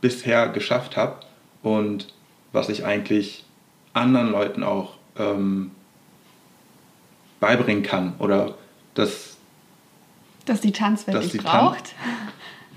[0.00, 1.16] bisher geschafft habe
[1.62, 2.08] und
[2.52, 3.44] was ich eigentlich
[3.92, 5.70] anderen Leuten auch ähm,
[7.40, 8.54] beibringen kann oder
[8.94, 9.36] das,
[10.46, 11.94] Dass die Tanzwelt Dass die Tan- braucht?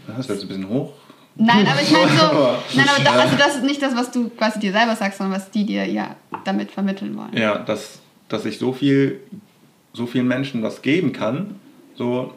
[0.07, 0.93] das ist jetzt ein bisschen hoch.
[1.35, 4.29] Nein, aber ich meine so, nein, aber da, also das ist nicht das, was du
[4.29, 7.35] quasi dir selber sagst, sondern was die dir ja damit vermitteln wollen.
[7.35, 7.99] Ja, dass,
[8.31, 9.19] dass ich so viel,
[9.93, 11.55] so vielen Menschen was geben kann,
[11.95, 12.33] so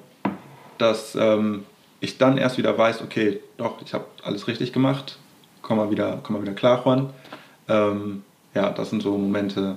[0.76, 1.62] dass ähm,
[2.00, 5.18] ich dann erst wieder weiß, okay, doch, ich habe alles richtig gemacht,
[5.62, 7.10] komm mal wieder, komm mal wieder klar, Juan.
[7.68, 8.22] Ähm,
[8.54, 9.76] ja, das sind so Momente,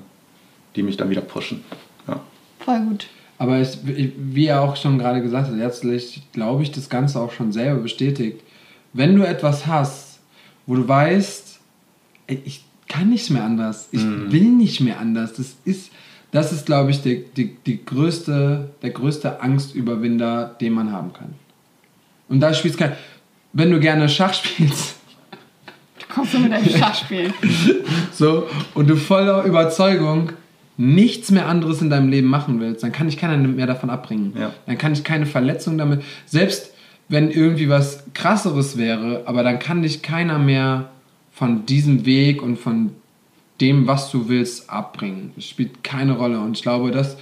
[0.76, 1.63] die mich dann wieder pushen.
[2.07, 2.20] Ja.
[2.59, 3.07] Voll gut.
[3.38, 7.32] Aber es, wie er auch schon gerade gesagt hat, letztlich glaube ich, das Ganze auch
[7.32, 8.41] schon selber bestätigt.
[8.93, 10.20] Wenn du etwas hast,
[10.65, 11.59] wo du weißt,
[12.26, 15.91] ich kann nicht mehr anders, ich will nicht mehr anders, das ist,
[16.32, 21.36] das ist glaube ich, die, die, die größte, der größte Angstüberwinder, den man haben kann.
[22.30, 22.93] Und da spielst kein,
[23.53, 24.97] wenn du gerne Schach spielst,
[25.99, 27.34] Du kommst so mit deinem Schachspiel.
[28.11, 30.32] so, und du voller Überzeugung
[30.78, 34.34] nichts mehr anderes in deinem Leben machen willst, dann kann ich keiner mehr davon abbringen.
[34.39, 34.53] Ja.
[34.67, 36.73] Dann kann ich keine Verletzung damit, selbst
[37.09, 40.89] wenn irgendwie was krasseres wäre, aber dann kann dich keiner mehr
[41.32, 42.91] von diesem Weg und von
[43.62, 45.32] dem, was du willst, abbringen.
[45.36, 46.39] Das spielt keine Rolle.
[46.39, 47.18] Und ich glaube, dass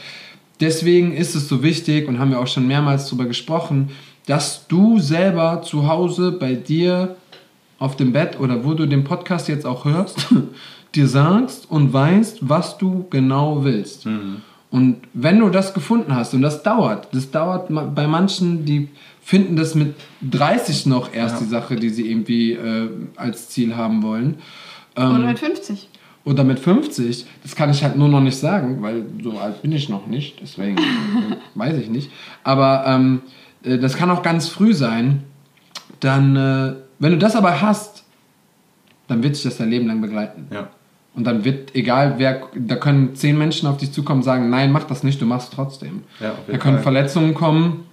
[0.59, 3.89] deswegen ist es so wichtig und haben wir auch schon mehrmals darüber gesprochen,
[4.25, 7.15] dass du selber zu Hause bei dir
[7.77, 10.27] auf dem Bett oder wo du den Podcast jetzt auch hörst,
[10.95, 14.07] dir sagst und weißt, was du genau willst.
[14.71, 18.89] Und wenn du das gefunden hast, und das dauert, das dauert bei manchen, die
[19.21, 19.93] finden das mit
[20.29, 21.41] 30 noch erst Ja.
[21.41, 24.35] die Sache, die sie irgendwie äh, als Ziel haben wollen.
[24.95, 25.89] Oder Ähm, mit 50.
[26.25, 29.71] oder mit 50, das kann ich halt nur noch nicht sagen, weil so alt bin
[29.71, 32.11] ich noch nicht, deswegen äh, weiß ich nicht.
[32.43, 33.21] Aber ähm,
[33.63, 35.23] äh, das kann auch ganz früh sein.
[35.99, 38.03] Dann, äh, wenn du das aber hast,
[39.07, 40.47] dann wird sich das dein Leben lang begleiten.
[40.51, 40.69] Ja.
[41.13, 44.71] Und dann wird, egal wer, da können zehn Menschen auf dich zukommen und sagen, nein,
[44.71, 46.03] mach das nicht, du machst es trotzdem.
[46.19, 46.83] Ja, da können Fall.
[46.83, 47.84] Verletzungen kommen.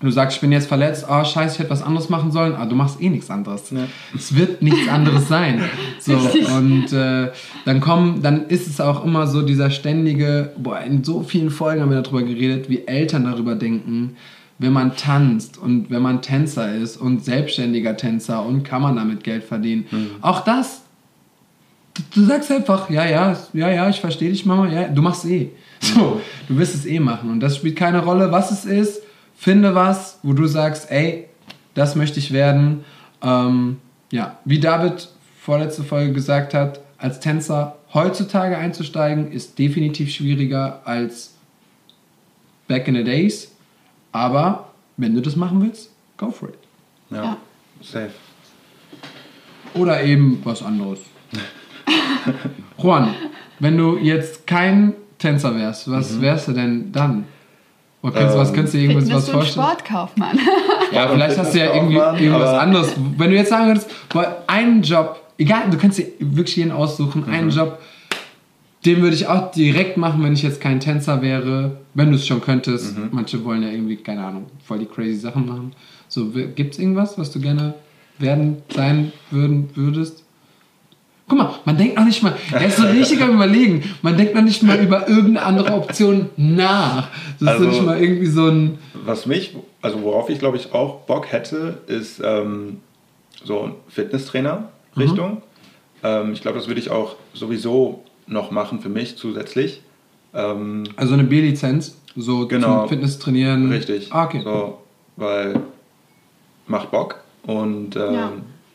[0.00, 2.66] Du sagst, ich bin jetzt verletzt, ah, scheiße, ich hätte was anderes machen sollen, ah,
[2.66, 3.70] du machst eh nichts anderes.
[3.70, 3.86] Ja.
[4.14, 5.62] Es wird nichts anderes sein.
[5.98, 7.30] So, und äh,
[7.64, 11.80] dann kommen, dann ist es auch immer so dieser ständige, boah, in so vielen Folgen
[11.80, 14.16] haben wir darüber geredet, wie Eltern darüber denken,
[14.58, 19.24] wenn man tanzt und wenn man Tänzer ist und selbstständiger Tänzer und kann man damit
[19.24, 19.86] Geld verdienen.
[20.20, 20.82] Auch das
[22.14, 25.50] du sagst einfach, ja, ja, ja, ja, ich verstehe dich, Mama, ja, du machst eh.
[25.80, 27.30] So, du wirst es eh machen.
[27.30, 29.02] Und das spielt keine Rolle, was es ist.
[29.36, 31.28] Finde was, wo du sagst, ey,
[31.74, 32.84] das möchte ich werden.
[33.22, 33.78] Ähm,
[34.10, 35.08] ja, wie David
[35.40, 41.34] vorletzte Folge gesagt hat, als Tänzer heutzutage einzusteigen, ist definitiv schwieriger als
[42.66, 43.52] back in the days.
[44.12, 46.58] Aber wenn du das machen willst, go for it.
[47.10, 47.24] Ja.
[47.24, 47.36] Ja.
[47.82, 48.10] Safe.
[49.74, 51.00] Oder eben was anderes.
[52.78, 53.14] Juan,
[53.58, 57.26] wenn du jetzt kein Tänzer wärst, was wärst du denn dann?
[58.06, 59.66] Oder könntest, du was Ähm, könntest du dir irgendwas Fitness- was vorstellen?
[59.66, 60.38] Sportkaufmann.
[60.92, 62.92] Ja, vielleicht hast du ja irgendwie irgendwas anderes.
[63.18, 63.90] Wenn du jetzt sagen würdest,
[64.46, 67.78] einen Job, egal, du kannst dir wirklich jeden aussuchen, einen Job,
[68.84, 72.26] den würde ich auch direkt machen, wenn ich jetzt kein Tänzer wäre, wenn du es
[72.26, 72.94] schon könntest.
[73.10, 75.72] Manche wollen ja irgendwie, keine Ahnung, voll die crazy Sachen machen.
[76.08, 77.74] So, gibt es irgendwas, was du gerne
[78.18, 80.22] werden, sein würden, würdest?
[81.28, 84.34] Guck mal, man denkt noch nicht mal, er ist so richtig am überlegen, man denkt
[84.34, 87.08] noch nicht mal über irgendeine andere Option nach.
[87.40, 90.56] Das ist so Also- nicht mal irgendwie so ein, Was mich, also worauf ich glaube
[90.56, 92.78] ich auch Bock hätte, ist ähm,
[93.44, 95.42] so ein Fitnesstrainer-Richtung.
[96.04, 99.82] Ähm, ich glaube, das würde ich auch sowieso noch machen für mich zusätzlich.
[100.34, 102.80] Ähm, also eine B-Lizenz, so Genau.
[102.82, 103.70] zum Fitness trainieren.
[103.70, 104.12] richtig.
[104.12, 104.42] Ah, okay.
[104.44, 104.78] So,
[105.16, 105.60] weil
[106.68, 108.32] macht Bock und ähm, Ja.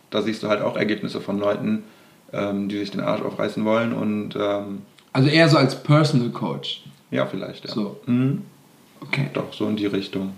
[0.10, 1.84] da siehst du halt auch Ergebnisse von Leuten,
[2.34, 4.82] ähm, die sich den Arsch aufreißen wollen und ähm,
[5.14, 6.84] Also eher so als Personal Coach.
[7.12, 7.66] ja, vielleicht.
[7.68, 7.74] Ja.
[7.74, 8.00] So.
[8.06, 8.42] Mhm.
[9.02, 9.30] Okay.
[9.34, 10.34] Doch, so in die Richtung.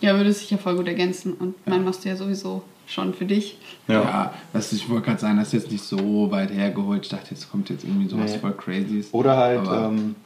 [0.00, 1.34] Ja, würde sich ja voll gut ergänzen.
[1.34, 3.56] Und meinen machst du ja sowieso schon für dich.
[3.86, 4.02] Ja.
[4.02, 7.02] Ja, was ich wollte gerade sagen, das ist jetzt nicht so weit hergeholt.
[7.04, 8.38] Ich dachte, jetzt kommt jetzt irgendwie sowas Nee.
[8.38, 9.08] voll Crazyes.
[9.12, 10.16] Oder halt, ähm,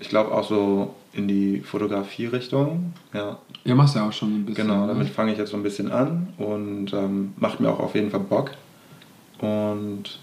[0.00, 2.92] ich glaube auch so in die Fotografie-Richtung.
[3.12, 4.66] Ja, Ja, machst ja auch schon ein bisschen.
[4.68, 4.88] genau, ne?
[4.94, 8.10] damit fange ich jetzt so ein bisschen an und ähm, macht mir auch auf jeden
[8.10, 8.52] Fall Bock.
[9.40, 10.18] Und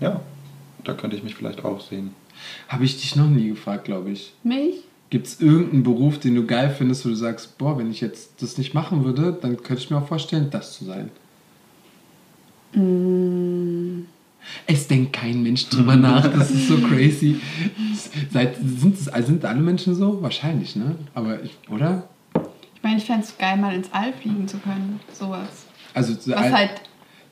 [0.00, 0.20] ja,
[0.84, 2.14] da könnte ich mich vielleicht auch sehen.
[2.68, 4.32] Habe ich dich noch nie gefragt, glaube ich.
[4.42, 4.76] Mich?
[5.10, 8.42] Gibt es irgendeinen Beruf, den du geil findest, wo du sagst, boah, wenn ich jetzt
[8.42, 11.10] das nicht machen würde, dann könnte ich mir auch vorstellen, das zu sein?
[12.74, 14.04] Mm,
[14.66, 17.40] Es denkt kein Mensch drüber nach, das ist so crazy.
[18.30, 20.20] Seit, sind, es- sind alle Menschen so?
[20.22, 20.94] Wahrscheinlich, ne?
[21.14, 22.08] Aber, ich, oder?
[22.74, 25.00] ich meine, ich fände es geil, mal ins All fliegen zu können.
[25.12, 25.48] Sowas.
[25.94, 26.82] Also, Was halt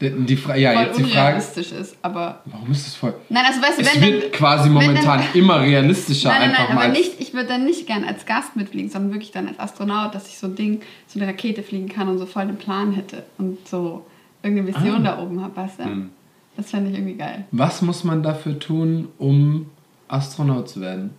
[0.00, 1.96] die, Fra ja, voll jetzt die Frage, ist.
[2.02, 2.40] Aber.
[2.46, 3.14] warum ist das voll...
[3.28, 6.50] Nein, also weißt du, Es wenn wird dann, quasi momentan dann- immer realistischer Nein, nein,
[6.50, 6.84] einfach nein, mal.
[6.86, 10.14] aber nicht, ich würde dann nicht gern als Gast mitfliegen, sondern wirklich dann als Astronaut,
[10.14, 12.92] dass ich so ein Ding, so eine Rakete fliegen kann und so voll den Plan
[12.92, 14.04] hätte und so
[14.42, 15.16] irgendeine Vision Ah.
[15.16, 15.84] da oben habe, weißt du?
[15.84, 16.10] Mhm.
[16.56, 17.44] Das fände ich irgendwie geil.
[17.50, 19.66] Was muss man dafür tun, um
[20.08, 21.10] Astronaut zu werden?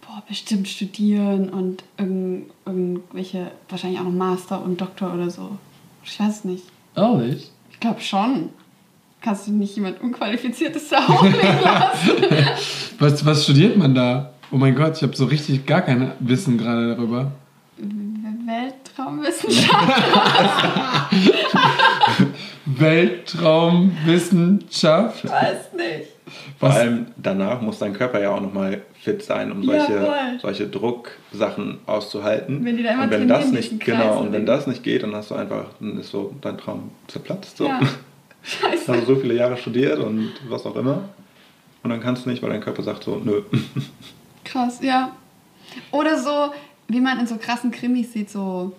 [0.00, 5.58] Boah, bestimmt studieren und irgend, irgendwelche, wahrscheinlich auch noch Master und Doktor oder so.
[6.04, 6.64] Ich weiß es nicht.
[6.96, 7.50] Ehrlich?
[7.74, 8.48] Ich glaube schon.
[9.20, 12.10] Kannst du nicht jemand Unqualifiziertes da auflegen lassen?
[12.98, 14.30] Was, was studiert man da?
[14.52, 17.32] Oh mein Gott, ich habe so richtig gar kein Wissen gerade darüber.
[18.46, 19.92] Weltraumwissenschaft.
[22.66, 25.24] Weltraumwissenschaft.
[25.28, 26.10] weiß nicht.
[26.58, 26.76] Vor Was?
[26.76, 30.38] allem danach muss dein Körper ja auch nochmal fit sein, um solche, voll.
[30.40, 32.64] solche Drucksachen auszuhalten.
[32.64, 35.14] Wenn die da immer und wenn das nicht, genau, und wenn das nicht geht, dann
[35.14, 37.58] hast du einfach, dann ist so dein Traum zerplatzt.
[37.58, 37.66] So.
[37.66, 37.80] Ja.
[38.42, 38.92] Scheiße.
[38.92, 41.08] Hast du so viele Jahre studiert und was auch immer.
[41.82, 43.42] Und dann kannst du nicht, weil dein Körper sagt so, nö.
[44.44, 45.14] Krass, ja.
[45.90, 46.52] Oder so,
[46.88, 48.72] wie man in so krassen Krimis sieht, so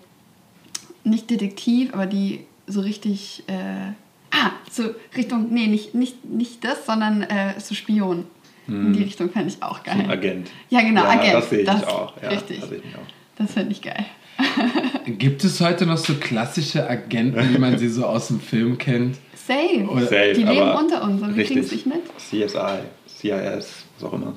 [1.04, 3.92] nicht Detektiv, aber die so richtig, äh,
[4.32, 8.26] ah, so Richtung, nee, nicht, nicht, nicht das, sondern äh, so Spion.
[8.68, 10.06] In die Richtung fände ich auch geil.
[10.10, 10.50] Agent.
[10.70, 11.34] Ja, genau, ja, Agent.
[11.36, 12.14] Das sehe ich Das- auch.
[12.22, 12.60] Ja, richtig.
[12.62, 13.00] Das sehe ich mich auch.
[13.38, 14.06] Das fände ich geil.
[15.06, 19.18] Gibt es heute noch so klassische Agenten, wie man sie so aus dem Film kennt?
[19.36, 19.86] Safe.
[19.88, 21.86] Oder- Safe, die leben unter uns und wir kriegen es richtig.
[21.86, 22.18] nicht mit.
[22.50, 23.68] CSI, CIS,
[24.00, 24.34] was auch immer.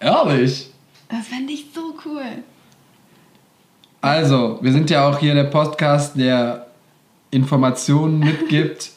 [0.00, 0.70] Ehrlich?
[1.08, 2.22] Das fände ich so cool.
[4.00, 6.66] Also, wir sind ja auch hier der Podcast, der
[7.30, 8.90] Informationen mitgibt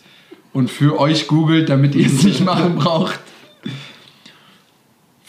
[0.54, 3.20] und für euch googelt, damit ihr es nicht machen braucht.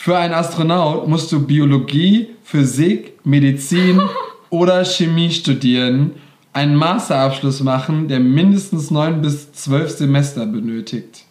[0.05, 4.03] Für einen Astronaut musst du Biologie, Physik, Medizin
[4.51, 6.17] oder Chemie studieren,
[6.53, 11.25] einen Masterabschluss machen, der mindestens neun bis zwölf Semester benötigt.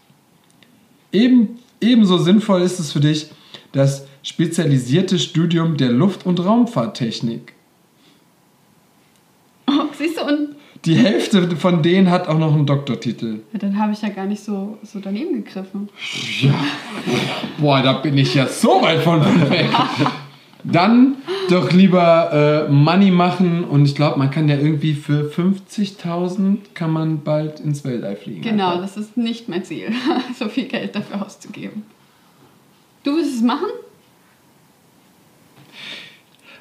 [1.11, 3.27] Eben, ebenso sinnvoll ist es für dich
[3.73, 7.53] das spezialisierte Studium der Luft- und Raumfahrttechnik.
[9.67, 10.55] Oh, siehst du, und
[10.85, 13.39] Die Hälfte von denen hat auch noch einen Doktortitel.
[13.53, 15.89] ja, dann habe ich ja gar nicht so, so daneben gegriffen.
[16.41, 16.53] Ja.
[17.57, 19.69] Boah, da bin ich ja so weit von weg.
[20.65, 21.15] Dann
[21.49, 26.91] doch lieber äh, Money machen und ich glaube, man kann ja irgendwie für 50.000 kann
[26.91, 28.41] man bald ins Weltall fliegen.
[28.41, 28.81] Genau, Alter.
[28.81, 29.91] das ist nicht mein Ziel,
[30.39, 31.83] so viel Geld dafür auszugeben.
[33.03, 33.67] Du willst es machen?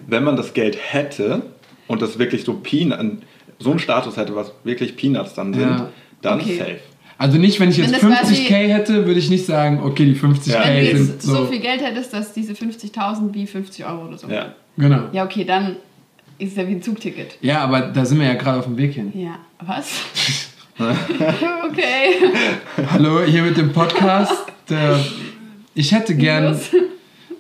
[0.05, 1.43] Wenn man das Geld hätte
[1.87, 3.23] und das wirklich so Peanuts,
[3.63, 5.89] so einen Status hätte, was wirklich Peanuts dann sind, Ja.
[6.21, 6.59] dann Okay.
[6.59, 6.77] safe.
[7.19, 10.05] Also nicht, wenn ich jetzt Wenn das quasi- 50k hätte, würde ich nicht sagen, okay,
[10.07, 10.65] die 50k Ja.
[10.67, 11.47] Wenn du sind jetzt so, so.
[11.47, 14.29] viel Geld hättest, dass diese 50.000 wie 50 Euro oder so.
[14.29, 14.55] Ja.
[14.77, 15.03] Genau.
[15.13, 15.77] Ja, okay, dann
[16.39, 17.37] ist es ja wie ein Zugticket.
[17.41, 19.13] Ja, aber da sind wir ja gerade auf dem Weg hin.
[19.15, 20.01] Ja, was?
[21.71, 22.33] okay.
[22.91, 24.33] Hallo, hier mit dem Podcast.
[25.75, 26.69] Ich hätte gern, Los.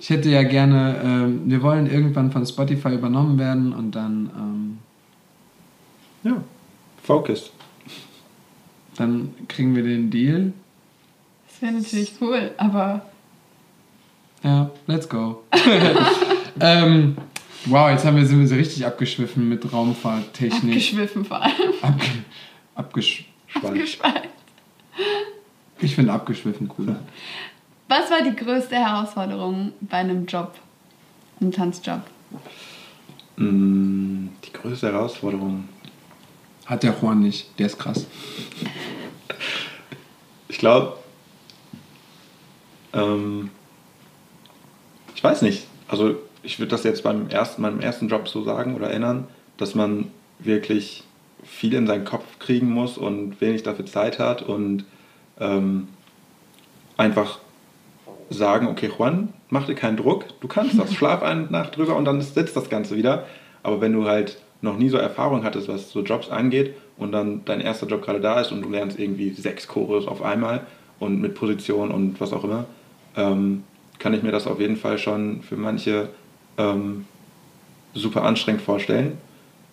[0.00, 4.78] ich hätte ja gerne, ähm, wir wollen irgendwann von Spotify übernommen werden und dann, ähm,
[6.24, 6.42] Ja.
[7.02, 7.50] Focus.
[8.96, 10.52] dann kriegen wir den Deal.
[11.48, 13.06] Das wäre natürlich cool, aber
[14.44, 15.42] Ja, let's go.
[16.60, 17.16] ähm,
[17.66, 20.72] wow, jetzt haben wir, sind wir so richtig abgeschwiffen mit Raumfahrttechnik.
[20.74, 21.52] abgeschwiffen vor allem.
[21.82, 22.06] Abge,
[22.74, 23.78] abgesch, Spannend.
[23.80, 24.28] Abgeschweift.
[25.80, 27.00] ich finde abgeschwiffen cooler.
[27.88, 30.54] Was war die größte Herausforderung bei einem Job?
[31.40, 32.00] Einem Tanzjob?
[33.36, 35.68] Mm, Die größte Herausforderung.
[36.72, 38.06] Hat der Juan nicht, der ist krass.
[40.48, 40.96] Ich glaube,
[42.94, 43.50] ähm,
[45.14, 45.66] ich weiß nicht.
[45.86, 49.74] Also ich würde das jetzt beim ersten, meinem ersten Job so sagen oder erinnern, dass
[49.74, 51.04] man wirklich
[51.44, 54.86] viel in seinen Kopf kriegen muss und wenig dafür Zeit hat und
[55.40, 55.88] ähm,
[56.96, 57.40] einfach
[58.30, 62.06] sagen, okay, Juan, mach dir keinen Druck, du kannst das, schlaf eine Nacht drüber und
[62.06, 63.26] dann sitzt das Ganze wieder.
[63.62, 67.44] Aber wenn du halt noch nie so Erfahrung hattest, was so Jobs angeht und dann
[67.44, 70.66] dein erster Job gerade da ist und du lernst irgendwie sechs Choreos auf einmal
[70.98, 72.64] und mit Position und was auch immer,
[73.16, 73.64] ähm,
[73.98, 76.08] kann ich mir das auf jeden Fall schon für manche
[76.58, 77.06] ähm,
[77.94, 79.18] super anstrengend vorstellen.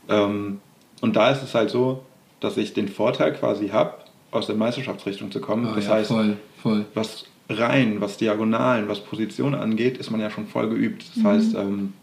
[0.10, 0.60] Ähm,
[1.02, 2.04] und da ist es halt so,
[2.40, 3.94] dass ich den Vorteil quasi habe,
[4.32, 5.68] aus der Meisterschaftsrichtung zu kommen.
[5.72, 6.86] Oh, das ja, heißt, voll, voll.
[6.94, 11.06] was Reihen, was Diagonalen, was Position angeht, ist man ja schon voll geübt.
[11.16, 11.94] Das heißt, ähm,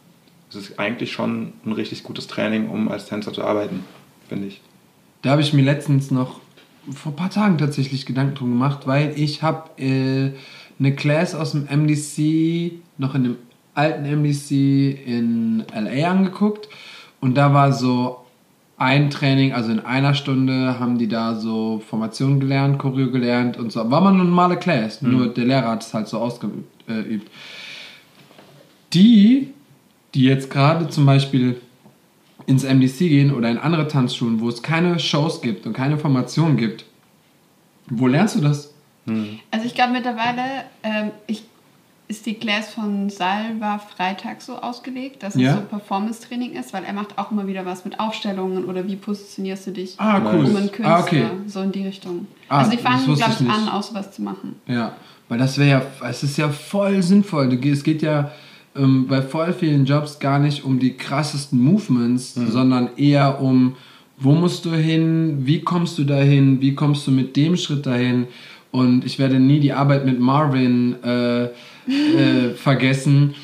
[0.49, 3.85] es ist eigentlich schon ein richtig gutes Training, um als Tänzer zu arbeiten,
[4.29, 4.61] finde ich.
[5.23, 6.41] Da habe ich mir letztens noch
[6.91, 10.31] vor ein paar Tagen tatsächlich Gedanken drum gemacht, weil ich habe äh,
[10.79, 13.37] eine Class aus dem MDC noch in dem
[13.75, 16.69] alten MDC in LA angeguckt
[17.21, 18.25] und da war so
[18.79, 23.73] ein Training, also in einer Stunde haben die da so Formation gelernt, Choreo gelernt und
[23.73, 23.91] so.
[23.91, 26.89] War mal eine normale Class, nur der Lehrer hat es halt so ausgeübt.
[26.89, 27.21] Äh,
[28.93, 29.55] die,
[30.17, 31.61] die jetzt gerade zum Beispiel
[32.47, 36.57] ins MDC gehen oder in andere Tanzschulen, wo es keine Shows gibt und keine Formation
[36.57, 36.85] gibt,
[37.89, 38.73] wo lernst du das?
[39.51, 40.43] Also ich glaube mittlerweile
[40.83, 41.45] ähm, ich,
[42.09, 45.51] ist die Class von Salva Freitag so ausgelegt, dass Ja.
[45.51, 48.97] es so Performance-Training ist, weil er macht auch immer wieder was mit Aufstellungen oder wie
[48.97, 50.45] positionierst du dich Ah, cool.
[50.47, 51.25] um einen Künstler, Ah, okay.
[51.47, 52.27] so in die Richtung.
[52.49, 54.57] Ah, also die fangen, glaube ich an, auch sowas zu machen.
[54.67, 54.97] Ja,
[55.29, 55.69] weil das wäre
[56.01, 57.53] ja, es ist ja voll sinnvoll.
[57.65, 58.31] Es geht ja
[58.79, 63.77] ähm, bei voll vielen Jobs gar nicht um die krassesten Movements, sondern eher um,
[64.19, 68.27] wo musst du hin, wie kommst du dahin, wie kommst du mit dem Schritt dahin.
[68.71, 71.51] Und ich werde nie die Arbeit mit Marvin äh, äh,
[72.57, 73.35] vergessen,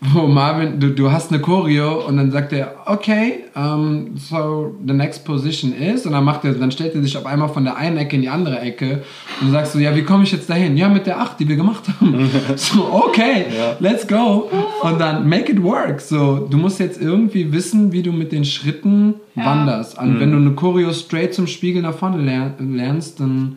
[0.00, 4.92] wo Marvin, du, du hast eine Choreo und dann sagt er, okay, um, so the
[4.94, 7.76] next position is und dann macht er, dann stellt er sich auf einmal von der
[7.76, 9.02] einen Ecke in die andere Ecke
[9.40, 10.76] und du sagst so, ja, wie komme ich jetzt dahin?
[10.76, 12.30] Ja, mit der 8, die wir gemacht haben.
[12.56, 13.76] so, okay, Ja.
[13.80, 14.48] let's go.
[14.82, 16.00] Und dann make it work.
[16.00, 19.46] So, du musst jetzt irgendwie wissen, wie du mit den Schritten Ja.
[19.46, 19.98] wanderst.
[19.98, 23.56] Und wenn du eine Choreo straight zum Spiegel nach vorne lern, lernst, dann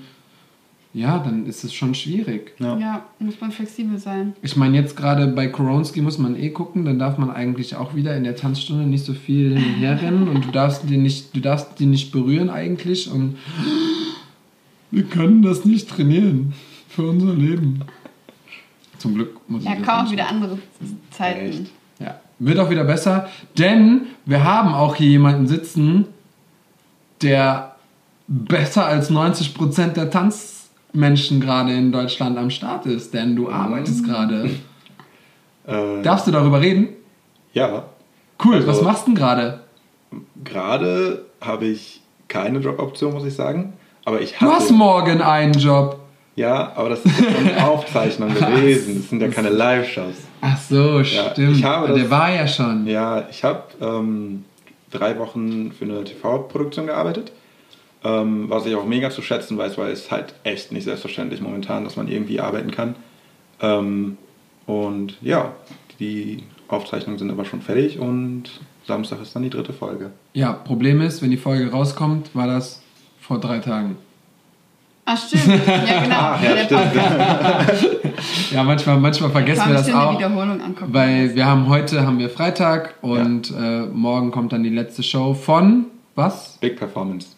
[0.94, 2.54] ja, dann ist es schon schwierig.
[2.60, 2.78] Ja.
[2.78, 4.34] Ja, muss man flexibel sein.
[4.42, 7.96] Ich meine, jetzt gerade bei Koronski muss man eh gucken, dann darf man eigentlich auch
[7.96, 11.80] wieder in der Tanzstunde nicht so viel herrennen und du darfst die nicht, du darfst
[11.80, 13.38] die nicht berühren eigentlich und
[14.92, 16.54] wir können das nicht trainieren
[16.89, 17.80] für unser Leben.
[18.98, 20.60] Zum Glück muss Ja, ich das kaum auch wieder andere
[21.10, 21.50] Zeiten.
[21.50, 21.72] Echt?
[22.00, 26.06] Ja, wird auch wieder besser, denn wir haben auch hier jemanden sitzen,
[27.22, 27.76] der
[28.28, 30.10] besser als 90% der
[30.96, 34.50] Tanzmenschen gerade in Deutschland am Start ist, denn du arbeitest gerade.
[35.68, 36.89] Äh, Darfst du darüber reden?
[37.54, 37.84] ja,
[38.44, 39.60] Cool, Also- was machst du denn gerade?
[40.44, 43.74] gerade habe ich keine Joboption, muss ich sagen.
[44.04, 46.00] Aber ich Du hatte, hast morgen einen Job.
[46.36, 48.96] Ja, aber das ist ja schon eine Aufzeichnung gewesen.
[48.98, 50.16] Das sind ja keine Live-Shows.
[50.42, 51.58] Ach so, Ja, stimmt.
[51.58, 52.88] ich habe das- der war ja schon.
[52.88, 54.44] Ja, ich habe ähm,
[54.89, 57.32] drei Wochen für eine TV-Produktion gearbeitet,
[58.04, 61.84] ähm, was ich auch mega zu schätzen weiß, weil es halt echt nicht selbstverständlich momentan,
[61.84, 62.95] dass man irgendwie arbeiten kann.
[63.62, 64.18] Ähm,
[64.66, 65.54] und ja,
[65.99, 70.12] die Aufzeichnungen sind aber schon fertig und Samstag ist dann die dritte Folge.
[70.34, 72.82] Ja, Problem ist, wenn die Folge rauskommt, war das
[73.20, 73.97] vor drei Tagen.
[75.06, 76.16] Ach stimmt, ja genau.
[76.20, 78.02] Ah, ja, stimmt.
[78.52, 80.10] Ja, manchmal, manchmal vergessen wir das auch.
[80.10, 80.93] eine Wiederholung angucken.
[80.93, 85.34] Weil wir haben heute haben wir Freitag und äh, morgen kommt dann die letzte Show
[85.34, 85.86] von
[86.16, 86.58] was?
[86.60, 87.30] Big Performance,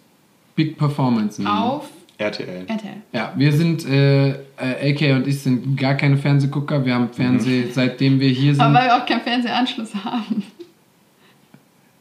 [0.56, 1.42] Big Performance.
[1.42, 1.48] Mhm.
[1.48, 2.66] Auf RTL.
[2.68, 2.98] RTL.
[3.12, 6.86] Ja, wir sind, äh, äh, AK und ich sind gar keine Fernsehgucker.
[6.86, 8.62] Wir haben Fernseh, seitdem wir hier sind.
[8.64, 10.44] Aber weil wir auch keinen Fernsehanschluss haben.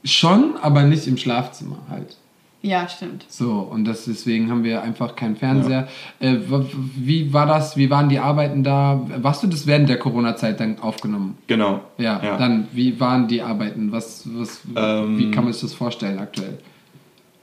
[0.05, 2.17] schon, aber nicht im Schlafzimmer halt.
[2.65, 3.25] Ja, stimmt.
[3.29, 5.89] So, und das, deswegen haben wir einfach keinen Fernseher.
[6.21, 6.65] Äh, w-
[6.97, 7.77] wie war das?
[7.77, 9.01] Wie waren die Arbeiten da?
[9.17, 11.37] Warst du das während der Corona-Zeit dann aufgenommen?
[11.49, 11.81] Genau.
[11.99, 13.91] Ja, dann, wie waren die Arbeiten?
[13.91, 16.59] Was, was, Ähm, wie kann man sich das vorstellen aktuell?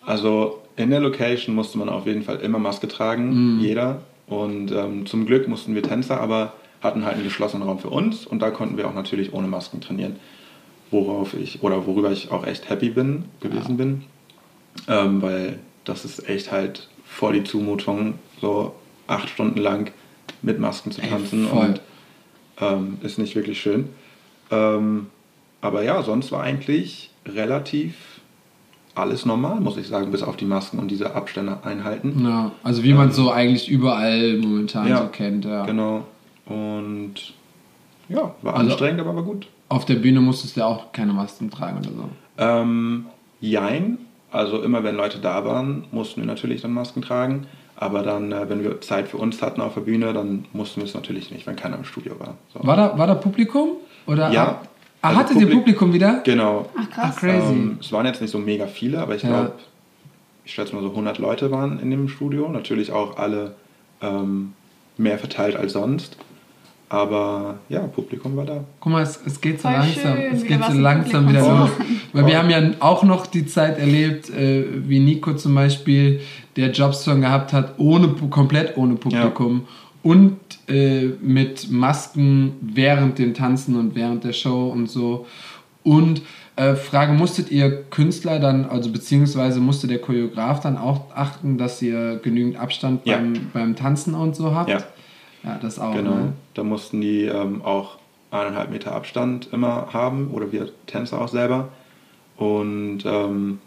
[0.05, 4.01] Also in der Location musste man auf jeden Fall immer Maske tragen, jeder.
[4.27, 8.25] Und ähm, zum Glück mussten wir Tänzer, aber hatten halt einen geschlossenen Raum für uns
[8.25, 10.15] und da konnten wir auch natürlich ohne Masken trainieren.
[10.89, 14.03] Worauf ich oder worüber ich auch echt happy bin, gewesen bin.
[14.87, 18.73] Ähm, weil das ist echt halt vor die Zumutung, so
[19.07, 19.91] acht Stunden lang
[20.41, 21.65] mit Masken zu Ey, tanzen voll.
[21.65, 21.81] und
[22.61, 23.89] ähm, ist nicht wirklich schön.
[24.49, 25.07] Ähm,
[25.59, 27.95] aber ja, sonst war eigentlich relativ
[28.99, 32.21] alles normal, muss ich sagen, bis auf die Masken und diese Abstände einhalten.
[32.25, 35.45] Ja, also wie man so eigentlich überall momentan Ja, so kennt.
[35.45, 35.65] Ja.
[35.65, 36.03] Genau.
[36.45, 37.13] Und
[38.07, 39.47] ja, war Also- anstrengend, aber war gut.
[39.69, 42.09] Auf der Bühne musstest du ja auch keine Masken tragen oder so.
[42.39, 43.05] Ähm,
[43.39, 43.99] jein.
[44.31, 47.45] Also immer wenn Leute da waren, mussten wir natürlich dann Masken tragen.
[47.75, 50.85] Aber dann, äh, wenn wir Zeit für uns hatten auf der Bühne, dann mussten wir
[50.85, 52.35] es natürlich nicht, wenn keiner im Studio war.
[52.53, 52.59] So.
[52.67, 53.69] War da, war da Publikum?
[54.05, 54.61] Oder Ja.
[55.01, 56.21] Ah, Also hattet ihr Publik- Publikum wieder?
[56.25, 56.69] Genau.
[56.77, 57.11] Ach krass.
[57.15, 57.53] Ach, crazy.
[57.53, 59.29] Ähm, es waren jetzt nicht so mega viele, aber ich Ja.
[59.29, 59.51] glaube,
[60.45, 62.49] ich schätze mal so 100 Leute waren in dem Studio.
[62.49, 63.55] Natürlich auch alle
[64.01, 64.53] ähm,
[64.97, 66.17] mehr verteilt als sonst.
[66.91, 68.63] Aber ja, Publikum war da.
[68.79, 71.47] Guck mal, es, es geht so Voll langsam, schön, es wieder geht so langsam Publikum.
[71.51, 71.69] wieder los.
[72.13, 72.37] Weil wir Oh.
[72.37, 76.21] haben ja auch noch die Zeit erlebt, äh, wie Nico zum Beispiel,
[76.55, 79.67] der Jobs schon gehabt hat, ohne komplett ohne Publikum
[80.03, 85.25] und äh, mit Masken während dem Tanzen und während der Show und so.
[85.83, 86.21] Und
[86.55, 91.81] äh, Frage, musstet ihr Künstler dann, also beziehungsweise musste der Choreograf dann auch achten, dass
[91.81, 93.17] ihr genügend Abstand Ja.
[93.17, 94.69] beim, beim Tanzen und so habt?
[94.69, 94.83] Ja.
[95.43, 95.95] Ja, das auch.
[95.95, 96.15] Genau.
[96.15, 96.33] Ne?
[96.53, 97.97] Da mussten die ähm, auch
[98.29, 101.69] eineinhalb Meter Abstand immer haben oder wir Tänzer auch selber.
[102.35, 103.59] Und ähm,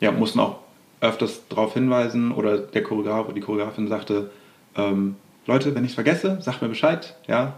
[0.00, 0.58] ja, mussten auch
[1.00, 4.30] öfters darauf hinweisen oder der Choreograf oder die Choreografin sagte,
[4.76, 5.16] ähm,
[5.46, 7.54] Leute, wenn ich es vergesse, sagt mir Bescheid, ja.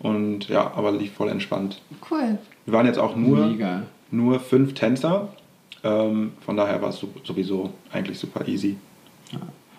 [0.00, 1.80] Und ja, aber lief voll entspannt.
[2.10, 2.38] Cool.
[2.66, 3.82] Wir waren jetzt auch nur, Mega.
[4.10, 5.28] nur fünf Tänzer,
[5.82, 8.76] ähm, von daher war es so- sowieso eigentlich super easy.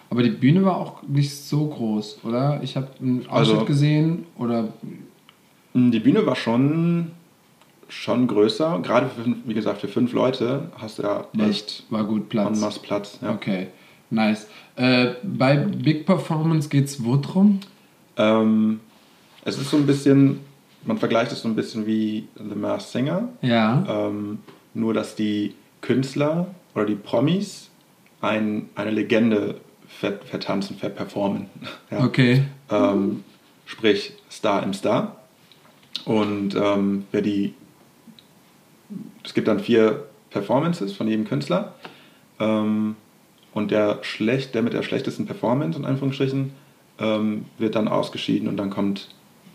[0.10, 2.60] Aber die Bühne war auch nicht so groß, oder?
[2.64, 4.70] Ich habe einen Ausschnitt Also- gesehen oder
[5.74, 7.12] Mm, Die Bühne war schon,
[7.90, 8.80] schon größer.
[8.82, 12.56] Gerade für, fünf- wie gesagt, für fünf Leute hast du ja echt war gut Platz.
[12.56, 13.20] en masse Platz.
[13.22, 13.34] Ja.
[13.34, 13.68] Okay,
[14.10, 14.48] nice.
[14.76, 17.62] Äh, bei Big Performance geht's wo drum?
[18.18, 18.82] Ähm,
[19.44, 20.42] es ist so ein bisschen,
[20.84, 23.30] man vergleicht es so ein bisschen wie The Masked Singer.
[23.42, 23.86] Ja.
[23.88, 24.40] Ähm,
[24.74, 27.70] nur, dass die Künstler oder die Promis
[28.22, 31.48] ein, eine Legende ver, vertanzen, verperformen.
[31.92, 32.04] Ja.
[32.04, 32.44] Okay.
[32.72, 33.24] ähm,
[33.66, 35.18] sprich Star im Star.
[36.04, 37.54] Und ähm, wer die,
[39.24, 41.76] es gibt dann vier Performances von jedem Künstler.
[42.40, 42.96] Ähm,
[43.56, 46.52] und der, schlecht, der mit der schlechtesten Performance, in Anführungsstrichen,
[47.00, 49.10] ähm, wird dann ausgeschieden und dann kommt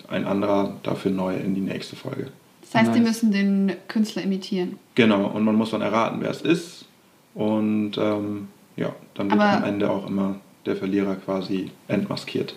[0.09, 2.33] ein anderer dafür neu in die nächste Folge.
[2.63, 3.09] Das heißt, die Nice.
[3.23, 4.79] müssen den Künstler imitieren.
[4.95, 6.87] Genau, und man muss dann erraten, wer es ist.
[7.35, 10.37] Und ähm, ja, dann wird Aber- am Ende auch immer
[10.67, 12.55] der Verlierer quasi entmaskiert.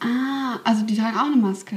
[0.00, 1.76] Ah, also die tragen auch eine Maske.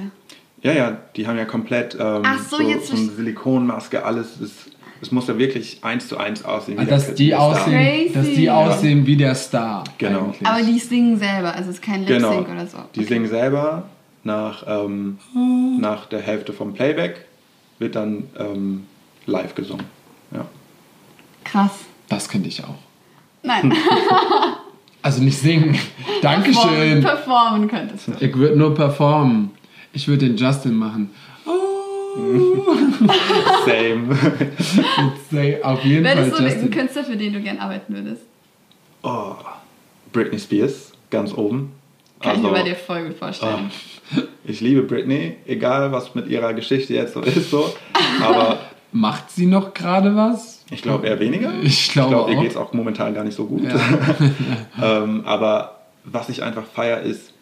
[0.62, 4.70] Ja, ja, die haben ja komplett ähm, Ach so, jetzt so eine Silikonmaske, alles ist.
[5.04, 6.78] Es muss ja wirklich eins zu eins aussehen.
[6.78, 7.39] Der dass, die Star.
[7.41, 8.14] aussehen, Crazy.
[8.14, 9.84] dass die aussehen wie der Star.
[9.97, 10.20] Genau.
[10.26, 10.47] eigentlich.
[10.47, 12.32] Aber die singen selber, also es ist kein Genau.
[12.32, 12.78] Sync oder so.
[12.95, 13.84] Die singen selber
[14.24, 15.20] nach, ähm,
[15.80, 17.26] nach der Hälfte vom Playback,
[17.80, 18.86] wird dann ähm,
[19.26, 19.86] live gesungen.
[20.34, 20.45] Ja.
[21.43, 21.72] Krass.
[22.08, 22.76] Das könnte ich auch.
[23.43, 23.74] Nein,
[25.01, 25.78] Also nicht singen.
[26.22, 27.01] Dankeschön.
[27.01, 28.14] Performen könntest du.
[28.22, 29.51] Ich würde nur performen.
[29.91, 31.10] Ich würde den Justin machen.
[32.16, 32.76] Oh.
[33.66, 34.16] Same.
[35.32, 36.72] Say- Auf jeden Wer ist Fall so ein.
[36.72, 38.22] Künstler, für den du gern arbeiten würdest?
[39.03, 39.36] oh,
[40.11, 41.74] Britney Spears, ganz oben.
[42.22, 43.72] Kann ich mir Also, bei dir voll gut vorstellen.
[44.45, 47.74] Ich liebe Britney, egal was mit ihrer Geschichte jetzt so ist, so.
[48.22, 48.59] Aber
[48.95, 50.64] Macht sie noch gerade was?
[50.70, 51.51] Ich glaube eher weniger.
[51.64, 52.41] Ich glaube ihr auch.
[52.43, 53.64] geht es auch momentan gar nicht so gut.
[53.64, 53.74] Ja.
[55.03, 57.34] ähm, aber was ich einfach feier ist,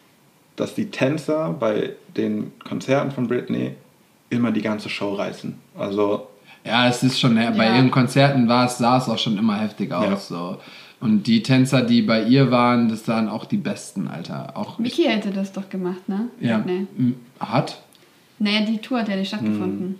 [0.56, 3.72] dass die Tänzer bei den Konzerten von Britney
[4.32, 5.54] immer die ganze Show reißen.
[5.78, 6.28] Also
[6.64, 7.76] Ja, es ist schon, bei Ja.
[7.76, 10.06] ihren Konzerten war es, sah es auch schon immer heftig aus.
[10.06, 10.16] Ja.
[10.36, 10.56] So.
[11.00, 14.52] Und die Tänzer, die bei ihr waren, das waren auch die besten, Alter.
[14.56, 16.28] Auch Mickey hätte das doch gemacht, ne?
[16.40, 16.86] ja, Nee.
[17.40, 17.80] hat.
[18.38, 19.98] Naja, die Tour hat ja nicht stattgefunden.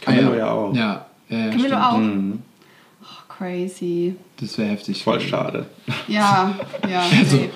[0.00, 0.74] Camillo Ah, ja auch.
[0.74, 1.82] Ja, ja, ja Camillo stimmt.
[1.84, 1.98] auch.
[1.98, 2.42] Mhm.
[3.02, 4.14] Oh, crazy.
[4.40, 5.04] Das wäre heftig.
[5.04, 5.66] Voll schade.
[6.08, 6.54] Ja,
[6.90, 7.02] ja.
[7.18, 7.48] Also-.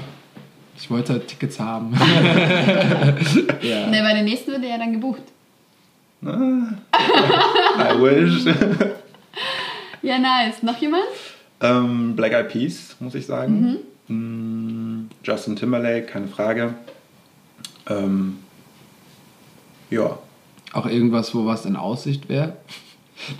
[0.78, 1.94] Ich wollte halt Tickets haben.
[3.62, 3.86] ja.
[3.86, 5.22] Ne, bei den nächsten wird er ja dann gebucht.
[7.78, 8.46] I wish.
[10.02, 10.62] Ja, nice.
[10.62, 11.04] Noch jemand?
[11.60, 13.78] ähm, Black Eyed Peas, muss ich sagen.
[14.08, 16.74] Mm, Justin Timberlake, keine Frage.
[17.88, 18.38] Ähm,
[19.90, 20.18] ja.
[20.72, 22.56] Auch irgendwas, wo was in Aussicht wäre.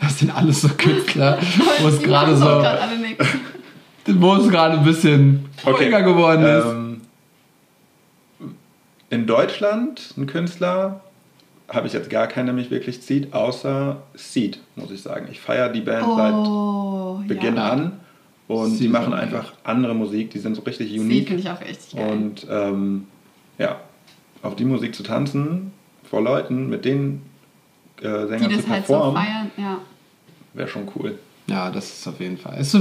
[0.01, 1.39] Das sind alles so Künstler,
[1.81, 6.65] wo es gerade so, wo es gerade ein bisschen ruhiger geworden ist.
[6.65, 7.01] Ähm,
[9.11, 11.03] in Deutschland ein Künstler
[11.69, 15.27] habe ich jetzt gar keinen, der mich wirklich zieht, außer Seed, muss ich sagen.
[15.31, 17.71] Ich feiere die Band Oh, seit Beginn ja.
[17.71, 17.93] an
[18.49, 21.29] und Seed die machen einfach andere Musik, die sind so richtig unique.
[21.29, 22.13] finde ich auch richtig geil.
[22.13, 23.07] Und ähm,
[23.59, 23.81] ja,
[24.43, 25.73] auf die Musik zu tanzen,
[26.09, 27.23] vor Leuten, mit den
[28.01, 29.79] äh, die Sängern zu das halt so performen, feiern, ja.
[30.55, 31.19] wäre schon cool.
[31.49, 32.57] Ja, das ist auf jeden Fall.
[32.57, 32.75] Das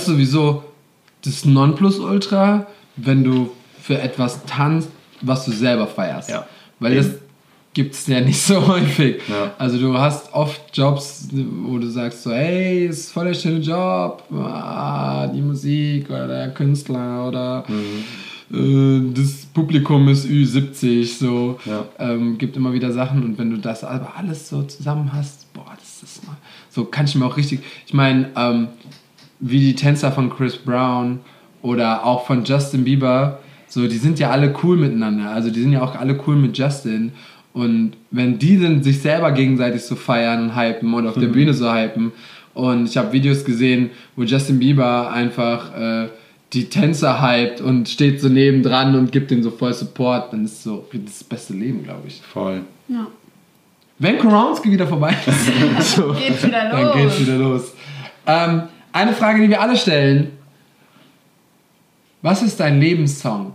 [0.00, 0.64] ist sowieso
[1.22, 2.66] das Nonplusultra,
[2.96, 4.88] wenn du für etwas tanzt,
[5.20, 6.30] was du selber feierst.
[6.30, 6.46] Ja.
[6.80, 7.10] Weil das.
[7.74, 9.20] Gibt es ja nicht so häufig.
[9.28, 9.52] Ja.
[9.58, 14.22] Also du hast oft Jobs, wo du sagst so, hey, ist voll der schöne Job,
[14.32, 17.64] ah, die Musik oder der Künstler oder
[18.52, 21.58] äh, das Publikum ist Ü70, so.
[21.64, 21.84] Ja.
[21.98, 25.72] Ähm, gibt immer wieder Sachen und wenn du das aber alles so zusammen hast, boah,
[25.78, 26.36] das ist mal,
[26.70, 28.68] so kann ich mir auch richtig, ich meine, ähm,
[29.40, 31.20] wie die Tänzer von Chris Brown
[31.60, 35.30] oder auch von Justin Bieber, so, die sind ja alle cool miteinander.
[35.30, 37.10] Also die sind ja auch alle cool mit Justin.
[37.54, 41.54] Und wenn die dann sich selber gegenseitig so feiern und hypen und auf der Bühne
[41.54, 42.12] so hypen.
[42.52, 46.08] Und ich habe Videos gesehen, wo Justin Bieber einfach äh,
[46.52, 50.64] die Tänzer hypt und steht so nebendran und gibt denen so voll Support, dann ist
[50.64, 52.20] so das beste Leben, glaube ich.
[52.22, 52.62] Voll.
[52.88, 53.06] Ja.
[54.00, 56.94] Wenn Koronski wieder vorbei ist, so, Geht's wieder dann los.
[56.96, 57.72] geht's wieder los.
[58.26, 60.32] Ähm, eine Frage, die wir alle stellen.
[62.20, 63.52] Was ist dein Lebenssong?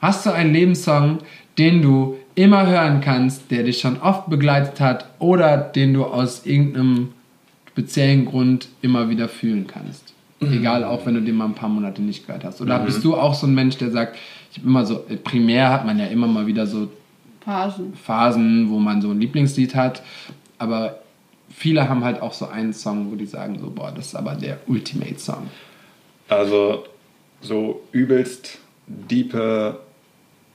[0.00, 1.18] Hast du einen Lebenssong,
[1.58, 6.46] den du immer hören kannst, der dich schon oft begleitet hat oder den du aus
[6.46, 7.12] irgendeinem
[7.70, 10.12] speziellen Grund immer wieder fühlen kannst?
[10.40, 12.60] Egal, auch wenn du den mal ein paar Monate nicht gehört hast.
[12.60, 14.16] Oder bist du auch so ein Mensch, der sagt,
[14.50, 16.88] ich habe immer so, primär hat man ja immer mal wieder so
[17.44, 17.94] Phasen.
[17.94, 20.02] Phasen, wo man so ein Lieblingslied hat.
[20.58, 20.98] Aber
[21.48, 24.34] viele haben halt auch so einen Song, wo die sagen so, boah, das ist aber
[24.34, 25.48] der Ultimate Song.
[26.28, 26.84] Also
[27.40, 29.78] so übelst diepe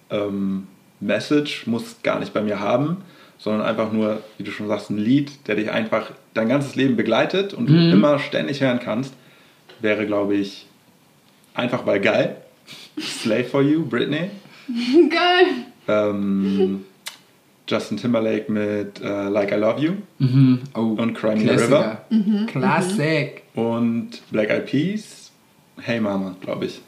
[0.10, 0.68] ähm,
[1.00, 2.98] Message muss gar nicht bei mir haben,
[3.38, 6.96] sondern einfach nur, wie du schon sagst, ein Lied, der dich einfach dein ganzes Leben
[6.96, 9.14] begleitet und du immer ständig hören kannst,
[9.80, 10.66] wäre, glaube ich,
[11.54, 12.38] einfach weil geil.
[13.00, 14.30] Slave for You, Britney.
[15.10, 15.46] Geil.
[15.88, 16.84] Ähm,
[17.70, 20.60] Justin Timberlake mit äh, Like I Love You Mhm.
[20.76, 22.02] Oh, Und Cry Me a Klassiker.
[22.10, 22.46] Mhm.
[22.48, 23.44] Classic.
[23.56, 25.32] und Black Eyed Peas,
[25.80, 26.82] Hey Mama, glaube ich.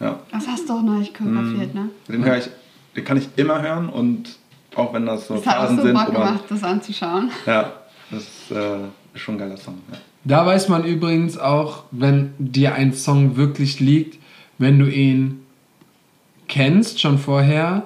[0.00, 0.20] Ja.
[0.30, 1.90] Das hast du auch noch nicht choreografiert, ne?
[2.08, 2.48] Den höre ich,
[2.96, 4.36] den kann ich immer hören und
[4.74, 7.30] auch wenn das so Das hat auch Phasen so sind, Bock man, gemacht, das anzuschauen.
[7.46, 7.72] ja,
[8.10, 8.76] das ist, äh,
[9.14, 9.78] ist schon ein geiler Song.
[9.90, 9.98] Ja.
[10.24, 14.18] Da weiß man übrigens auch, wenn dir ein Song wirklich liegt,
[14.58, 15.44] wenn du ihn
[16.48, 17.84] kennst schon vorher,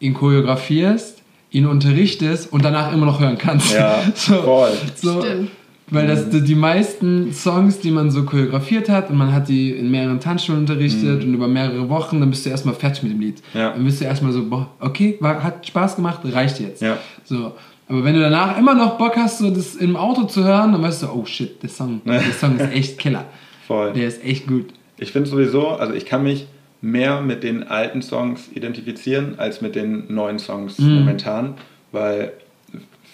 [0.00, 3.72] ihn choreografierst, ihn unterrichtest und danach immer noch hören kannst.
[3.72, 4.72] Ja, so, voll.
[4.96, 5.50] So, Stimmt.
[5.90, 9.90] Weil das die meisten Songs, die man so choreografiert hat und man hat die in
[9.90, 13.42] mehreren Tanzschulen unterrichtet und über mehrere Wochen, dann bist du erstmal fertig mit dem Lied.
[13.52, 13.60] Mhm.
[13.60, 13.70] Ja.
[13.72, 16.80] Dann bist du erstmal so, boah, okay, war, hat Spaß gemacht, reicht jetzt.
[16.80, 16.98] Ja.
[17.24, 17.52] So.
[17.88, 20.82] Aber wenn du danach immer noch Bock hast, so das im Auto zu hören, dann
[20.82, 23.26] weißt du, oh shit, der Song, der Song ist echt Killer.
[23.66, 23.92] Voll.
[23.92, 24.66] Der ist echt gut.
[24.96, 26.46] Ich finde sowieso, also ich kann mich
[26.80, 31.54] mehr mit den alten Songs identifizieren als mit den neuen Songs momentan,
[31.92, 32.32] weil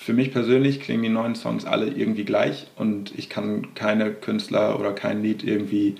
[0.09, 4.81] für mich persönlich klingen die neuen Songs alle irgendwie gleich und ich kann keine Künstler
[4.81, 5.97] oder kein Lied irgendwie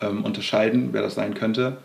[0.00, 1.76] ähm, unterscheiden, wer das sein könnte.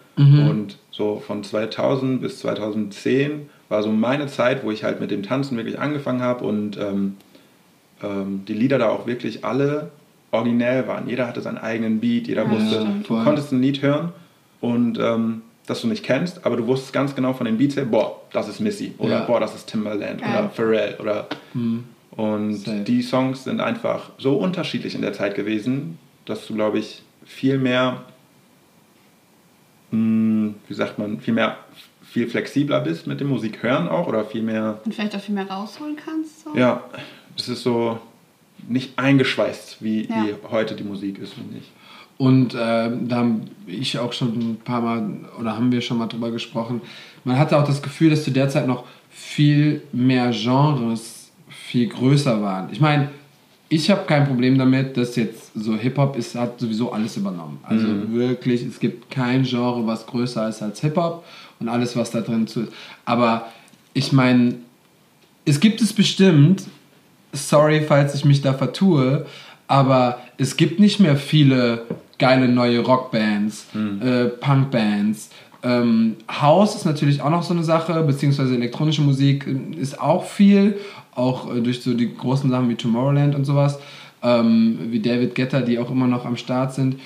[0.49, 5.21] Und so von 2000 bis 2010 war so meine Zeit, wo ich halt mit dem
[5.21, 7.17] Tanzen wirklich angefangen habe und ähm,
[8.01, 9.91] ähm, die Lieder da auch wirklich alle
[10.31, 11.07] originell waren.
[11.07, 13.23] Jeder hatte seinen eigenen Beat, jeder Ja, wusste, du Voll.
[13.23, 14.13] konntest ein Lied hören
[14.61, 17.85] und ähm, das du nicht kennst, aber du wusstest ganz genau von den Beats her,
[17.85, 19.25] boah, das ist Missy oder Ja.
[19.25, 20.29] boah, das ist Timbaland Geil.
[20.39, 21.27] oder Pharrell oder
[22.11, 22.79] und Safe.
[22.83, 27.57] die Songs sind einfach so unterschiedlich in der Zeit gewesen, dass du, glaube ich, viel
[27.59, 28.01] mehr,
[29.91, 31.57] mh, wie sagt man, viel mehr,
[32.03, 35.35] viel flexibler bist mit dem Musik hören auch oder viel mehr, Und vielleicht auch viel
[35.35, 36.43] mehr rausholen kannst.
[36.43, 36.55] So.
[36.55, 36.83] ja,
[37.37, 37.99] es ist so
[38.67, 40.25] nicht eingeschweißt, wie, Ja.
[40.25, 41.71] wie heute die Musik ist, finde ich.
[42.17, 45.09] Und äh, da haben ich auch schon ein paar Mal,
[45.39, 46.81] oder haben wir schon mal drüber gesprochen,
[47.23, 52.41] man hatte auch das Gefühl, dass zu der Zeit noch viel mehr Genres viel größer
[52.41, 52.69] waren.
[52.71, 53.09] Ich meine,
[53.69, 57.59] ich habe kein Problem damit, dass jetzt so Hip-Hop ist, hat sowieso alles übernommen.
[57.63, 61.25] Also wirklich, es gibt kein Genre, was größer ist als Hip-Hop
[61.59, 62.73] und alles, was da drin zu ist.
[63.03, 63.47] Aber
[63.93, 64.55] ich meine,
[65.43, 66.63] es gibt es bestimmt,
[67.33, 69.25] sorry, falls ich mich da vertue,
[69.67, 71.81] aber es gibt nicht mehr viele
[72.19, 73.67] geile neue Rockbands,
[74.01, 75.29] äh, Punkbands.
[75.63, 80.23] Ähm, House ist natürlich auch noch so eine Sache, beziehungsweise elektronische Musik äh, ist auch
[80.25, 80.77] viel,
[81.15, 83.79] auch äh, durch so die großen Sachen wie Tomorrowland und sowas,
[84.23, 86.97] ähm, wie David Guetta, die auch immer noch am Start sind.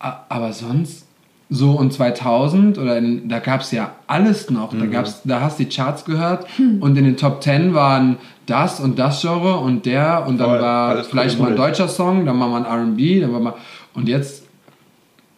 [0.00, 1.06] A- Aber sonst,
[1.48, 4.72] so und 2000 oder in, da gab es ja alles noch.
[4.72, 6.46] Da, gab's, da hast du die Charts gehört
[6.80, 10.60] und in den Top 10 waren das und das Genre und der und dann Voll,
[10.60, 13.54] war alles vielleicht mal ein deutscher Song, dann war mal ein RB, dann war mal.
[13.94, 14.41] Und jetzt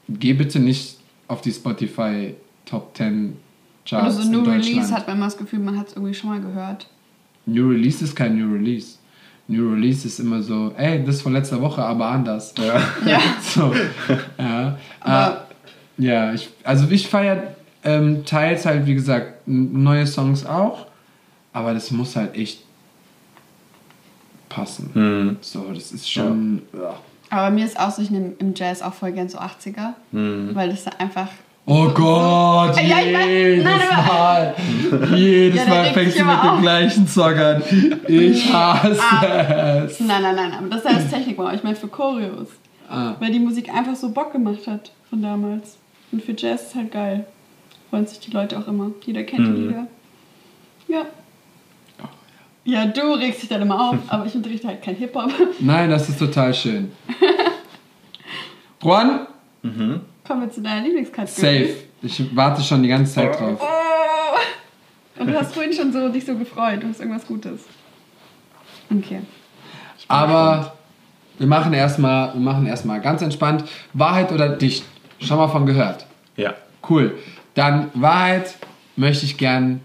[0.09, 0.99] geh bitte nicht
[1.29, 2.35] auf die Spotify
[2.67, 3.37] Top 10
[3.87, 4.17] Charts.
[4.17, 6.31] Oder so New in Release hat man immer das Gefühl, man hat es irgendwie schon
[6.31, 6.89] mal gehört.
[7.47, 8.97] New Release ist kein New Release.
[9.47, 12.55] New Release ist immer so, ey, das ist von letzter Woche, aber anders.
[12.59, 12.81] Ja.
[13.07, 13.21] Ja.
[13.43, 13.75] So,
[14.39, 14.79] ja.
[15.01, 15.47] Aber-
[15.99, 20.87] äh, ja, ich, also ich feiere ähm, teils halt, wie gesagt, neue Songs auch,
[21.53, 22.63] aber das muss halt echt
[24.49, 24.91] passen.
[24.95, 25.37] Mhm.
[25.41, 26.63] So, das ist schon.
[26.73, 26.99] Ja.
[27.35, 30.69] Aber mir ist auch so, ich nehme im Jazz auch voll gern so 80er, weil
[30.71, 31.29] das einfach.
[31.67, 34.55] Oh Gott, Ja, ich weiß- jedes nein, aber- Mal.
[35.17, 37.63] Jedes Ja, Mal fängst du mit aber dem gleichen Song an.
[38.07, 38.91] Ich hasse
[39.87, 40.01] es.
[40.01, 42.49] Nein, nein, nein, aber das ist alles Technik, aber ich meine für Choreos.
[42.91, 43.15] Ah.
[43.19, 45.79] Weil die Musik einfach so Bock gemacht hat von damals.
[46.13, 47.25] Und für Jazz ist halt geil.
[47.89, 48.91] Freuen sich die Leute auch immer.
[49.07, 49.87] Jeder kennt die Lieder.
[50.87, 51.03] Ja.
[52.65, 55.31] Ja, du regst dich dann immer auf, aber ich unterrichte halt kein Hip-Hop.
[55.61, 56.93] Nein, das ist total schön.
[58.83, 59.27] Juan,
[59.63, 61.67] Kommen wir zu deiner Lieblingskategorie.
[61.69, 61.77] safe.
[62.03, 63.59] Ich warte schon die ganze Zeit drauf.
[63.61, 65.21] Oh!
[65.21, 66.83] Und du hast vorhin schon so dich so gefreut.
[66.83, 67.61] Du hast irgendwas Gutes.
[68.91, 69.21] Okay.
[70.09, 70.75] Aber
[71.39, 73.65] wir machen erstmal, wir machen erstmal ganz entspannt.
[73.93, 74.85] Wahrheit oder dicht?
[75.19, 76.07] Schon mal von gehört.
[76.37, 76.55] Ja.
[76.89, 77.17] Cool.
[77.55, 78.57] Dann Wahrheit
[78.97, 79.81] möchte ich gern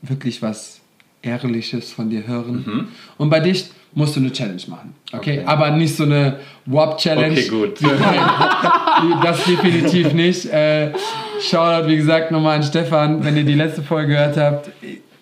[0.00, 0.80] wirklich was
[1.22, 2.88] Ehrliches von dir hören.
[3.18, 4.94] Und bei dich musst du eine Challenge machen.
[5.12, 5.38] Okay?
[5.40, 5.42] Okay.
[5.46, 7.32] Aber nicht so eine WAP-Challenge.
[7.32, 7.78] Okay, gut.
[9.22, 10.46] das definitiv nicht.
[10.46, 10.92] Äh,
[11.40, 14.70] Shoutout, wie gesagt, nochmal an Stefan, wenn ihr die letzte Folge gehört habt.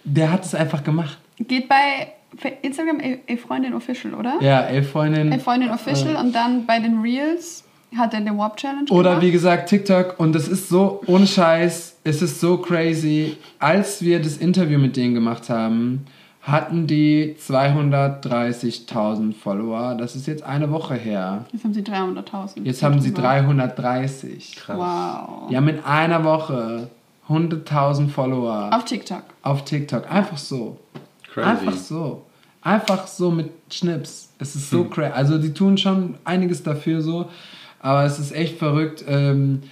[0.05, 1.19] Der hat es einfach gemacht.
[1.39, 2.13] Geht bei
[2.63, 4.35] Instagram E- E-Freundin Official, oder?
[4.41, 5.33] Ja, elf Freundin.
[5.33, 7.65] E-Freundin Official und dann bei den Reels
[7.97, 9.27] hat er den Warp Challenge Oder gemacht.
[9.27, 10.19] wie gesagt, TikTok.
[10.19, 13.37] Und das ist so, ohne Scheiß, es ist so crazy.
[13.59, 16.07] Als wir das Interview mit denen gemacht haben,
[16.43, 19.95] hatten die 230.000 Follower.
[19.99, 21.45] Das ist jetzt eine Woche her.
[21.53, 22.63] Jetzt haben sie 300.000.
[22.65, 23.23] Jetzt haben sie Drüber.
[23.29, 24.57] 330.
[24.57, 24.79] Krass.
[24.79, 25.49] Wow.
[25.51, 26.89] Die haben in einer Woche
[27.29, 29.23] 100.000 Follower Auf TikTok.
[29.43, 30.11] auf TikTok.
[30.11, 30.79] Einfach so.
[31.33, 31.49] Crazy.
[31.49, 32.23] Einfach so.
[32.63, 34.31] Einfach so mit Schnips.
[34.39, 35.13] Es ist so crazy.
[35.13, 37.27] Also die tun schon einiges dafür so,
[37.81, 39.05] aber es ist echt verrückt.
[39.09, 39.63] Ähm,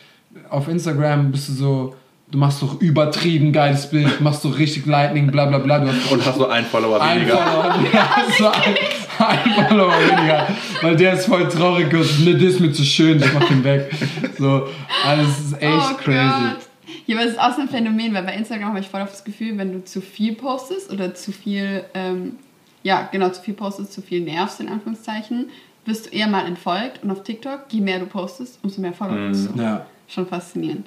[0.50, 1.96] auf Instagram bist du so,
[2.30, 5.78] du machst so übertrieben geiles Bild, machst so richtig Lightning, bla bla bla.
[5.80, 7.36] Du hast Und hast so einen Follower ein weniger.
[7.36, 8.76] Follower, ja, so ein,
[9.18, 10.48] ein Follower weniger,
[10.82, 13.64] weil der ist voll traurig und ne, der ist mir zu schön, ich mach den
[13.64, 13.90] weg.
[14.38, 14.68] So,
[15.06, 16.18] alles ist echt oh crazy.
[16.18, 16.68] Gott.
[17.06, 19.12] Ja, aber es ist auch so ein Phänomen, weil bei Instagram habe ich voll oft
[19.12, 22.36] das Gefühl, wenn du zu viel postest oder zu viel, ähm,
[22.82, 25.48] ja, genau, zu viel postest, zu viel nervst, in Anführungszeichen,
[25.88, 27.02] wirst du eher mal entfolgt.
[27.02, 29.60] Und auf TikTok, je mehr du postest, umso mehr Follower hast du.
[29.60, 30.86] Ja, Schon faszinierend.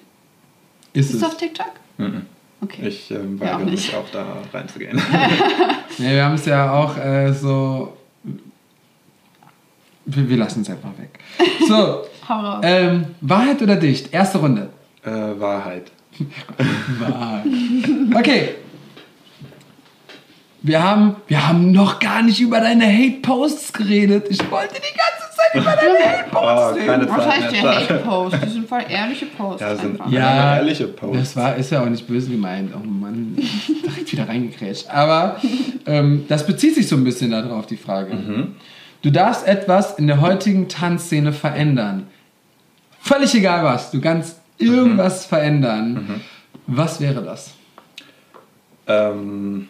[0.93, 1.20] ist Bist es.
[1.20, 1.72] du auf TikTok?
[1.97, 2.26] Mhm.
[2.62, 2.88] Okay.
[2.88, 3.88] Ich ähm, Ja, auch weigere nicht.
[3.88, 5.02] mich auch da reinzugehen.
[5.97, 7.97] Ja, wir haben es ja auch äh, so.
[10.06, 11.20] Wir, wir lassen es einfach weg.
[11.68, 12.62] So, Hau raus.
[12.64, 14.12] ähm, Wahrheit oder dicht?
[14.14, 14.70] Erste Runde.
[15.04, 15.91] äh, Wahrheit.
[16.99, 17.45] Wahrheit.
[18.16, 18.49] Okay.
[20.64, 24.28] Wir haben, wir haben noch gar nicht über deine Hate-Posts geredet.
[24.30, 27.09] Ich wollte die ganze Zeit über deine Hate-Posts Oh, reden.
[27.09, 28.38] Was heißt der Hate-Post?
[28.45, 29.62] Die sind voll ehrliche Posts.
[29.62, 30.12] Ja, sind- einfach.
[30.12, 31.18] Ja, ehrliche Posts.
[31.20, 32.72] das war, ist ja auch nicht böse gemeint.
[32.76, 34.88] Oh Mann, direkt wieder reingekrätscht.
[34.89, 35.38] Aber
[35.88, 38.16] ähm, das bezieht sich so ein bisschen darauf, die Frage.
[39.01, 42.05] Du darfst etwas in der heutigen Tanzszene verändern.
[42.99, 43.89] Völlig egal was.
[43.89, 46.22] Du kannst irgendwas verändern.
[46.68, 47.55] Was wäre das?
[48.88, 49.68] Ähm,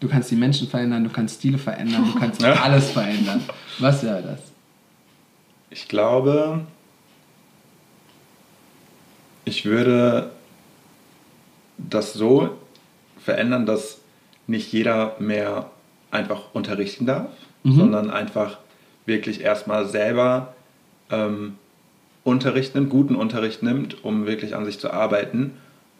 [0.00, 3.42] Du kannst die Menschen verändern, du kannst Stile verändern, du kannst alles verändern.
[3.78, 4.48] Was wäre das?
[5.70, 6.60] ich glaube,
[9.44, 10.30] ich würde
[11.76, 12.58] das so
[13.18, 13.98] verändern, dass
[14.46, 15.70] nicht jeder mehr
[16.10, 17.28] einfach unterrichten darf,
[17.64, 18.58] sondern einfach
[19.04, 20.54] wirklich erstmal selber
[21.10, 21.56] ähm,
[22.24, 25.52] Unterricht nimmt, guten Unterricht nimmt, um wirklich an sich zu arbeiten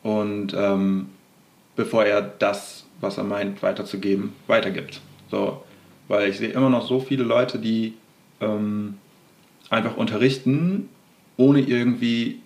[0.03, 1.11] und ähm,
[1.77, 5.01] bevor er das, was er meint, weiterzugeben, weitergibt.
[5.31, 5.63] So,
[6.09, 7.95] weil ich sehe immer noch so viele Leute, die
[8.41, 8.99] ähm,
[9.71, 10.89] einfach unterrichten,
[11.37, 12.41] ohne irgendwie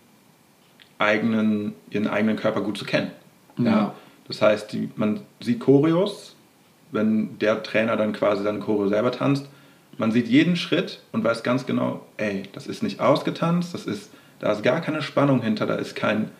[0.98, 3.10] eigenen, ihren eigenen Körper gut zu kennen.
[3.58, 3.94] Ja.
[4.28, 6.36] Das heißt, die, man sieht Choreos,
[6.90, 9.48] wenn der Trainer dann quasi dann Choreo selber tanzt,
[9.98, 14.10] man sieht jeden Schritt und weiß ganz genau, ey, das ist nicht ausgetanzt, das ist,
[14.38, 16.30] da ist gar keine Spannung hinter, da ist kein,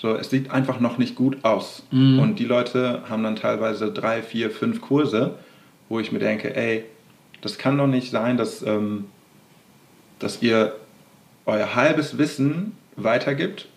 [0.00, 1.82] so, es sieht einfach noch nicht gut aus.
[1.92, 5.34] Und die Leute haben dann teilweise drei, vier, fünf Kurse,
[5.90, 6.84] wo ich mir denke, ey,
[7.42, 9.06] das kann doch nicht sein, dass, ähm,
[10.18, 10.74] dass ihr
[11.46, 13.68] euer halbes Wissen weitergibt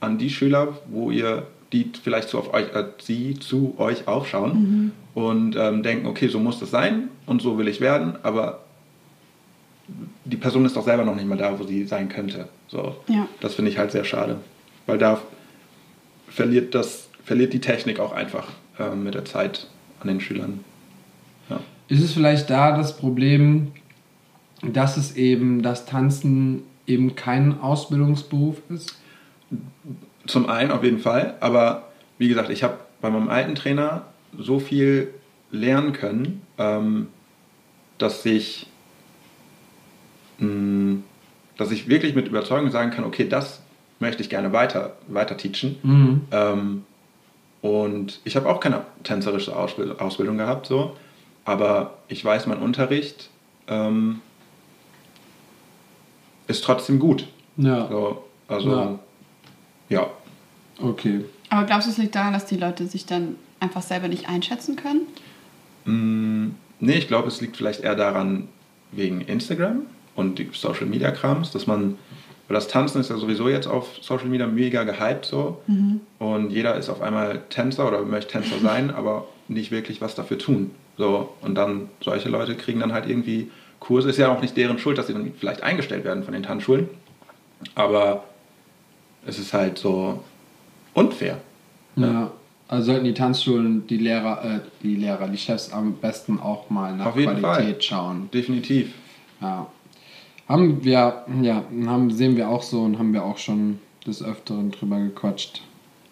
[0.00, 4.92] an die Schüler, wo ihr die vielleicht zu auf euch, äh, sie zu euch aufschauen
[5.14, 8.60] und ähm, denken, okay, so muss das sein und so will ich werden, aber
[10.24, 12.48] die Person ist doch selber noch nicht mal da, wo sie sein könnte.
[12.68, 13.26] So, Ja.
[13.40, 14.36] das finde ich halt sehr schade,
[14.86, 15.20] weil da
[16.32, 19.68] verliert das verliert die Technik auch einfach ähm, mit der Zeit
[20.00, 20.64] an den Schülern.
[21.48, 21.60] Ja.
[21.88, 23.72] Ist es vielleicht da das Problem,
[24.62, 28.96] dass es eben das Tanzen eben kein Ausbildungsberuf ist?
[30.26, 34.06] Zum einen auf jeden Fall, aber wie gesagt, ich habe bei meinem alten Trainer
[34.38, 35.12] so viel
[35.50, 37.08] lernen können, ähm,
[37.98, 38.66] dass ich,
[40.38, 40.98] mh,
[41.56, 43.61] dass ich wirklich mit Überzeugung sagen kann, okay, das
[44.02, 45.78] möchte ich gerne weiter, weiter teachen.
[45.82, 46.20] Mhm.
[46.30, 46.84] Ähm,
[47.62, 50.94] und ich habe auch keine tänzerische Ausbild- Ausbildung gehabt, so,
[51.46, 53.30] aber ich weiß, mein Unterricht
[53.68, 54.20] ähm,
[56.48, 57.26] ist trotzdem gut.
[57.56, 58.98] Ja, So, also,
[59.88, 60.10] ja.
[60.80, 61.24] okay.
[61.48, 64.74] Aber glaubst du, es liegt daran, dass die Leute sich dann einfach selber nicht einschätzen
[64.76, 65.02] können?
[65.84, 68.48] Mm, nee, ich glaube, es liegt vielleicht eher daran,
[68.90, 69.82] wegen Instagram
[70.16, 71.96] und die Social Media Krams, dass man,
[72.48, 75.62] weil das Tanzen ist ja sowieso jetzt auf Social Media mega gehypt so
[76.18, 80.38] und jeder ist auf einmal Tänzer oder möchte Tänzer sein, aber nicht wirklich was dafür
[80.38, 80.70] tun.
[80.98, 84.10] So, und dann solche Leute kriegen dann halt irgendwie Kurse.
[84.10, 86.88] Ist ja auch nicht deren Schuld, dass sie dann vielleicht eingestellt werden von den Tanzschulen,
[87.74, 88.24] aber
[89.26, 90.22] es ist halt so
[90.94, 91.38] unfair.
[91.96, 92.30] Ja.
[92.68, 96.96] Also sollten die Tanzschulen, die Lehrer, äh, die Lehrer, die Chefs am besten auch mal
[96.96, 97.82] nach Auf jeden Qualität Fall.
[97.82, 98.30] schauen.
[98.32, 98.92] Definitiv.
[99.42, 99.66] Ja.
[100.52, 104.70] Haben wir, ja, haben, sehen wir auch so und haben wir auch schon des Öfteren
[104.70, 105.62] drüber gequatscht.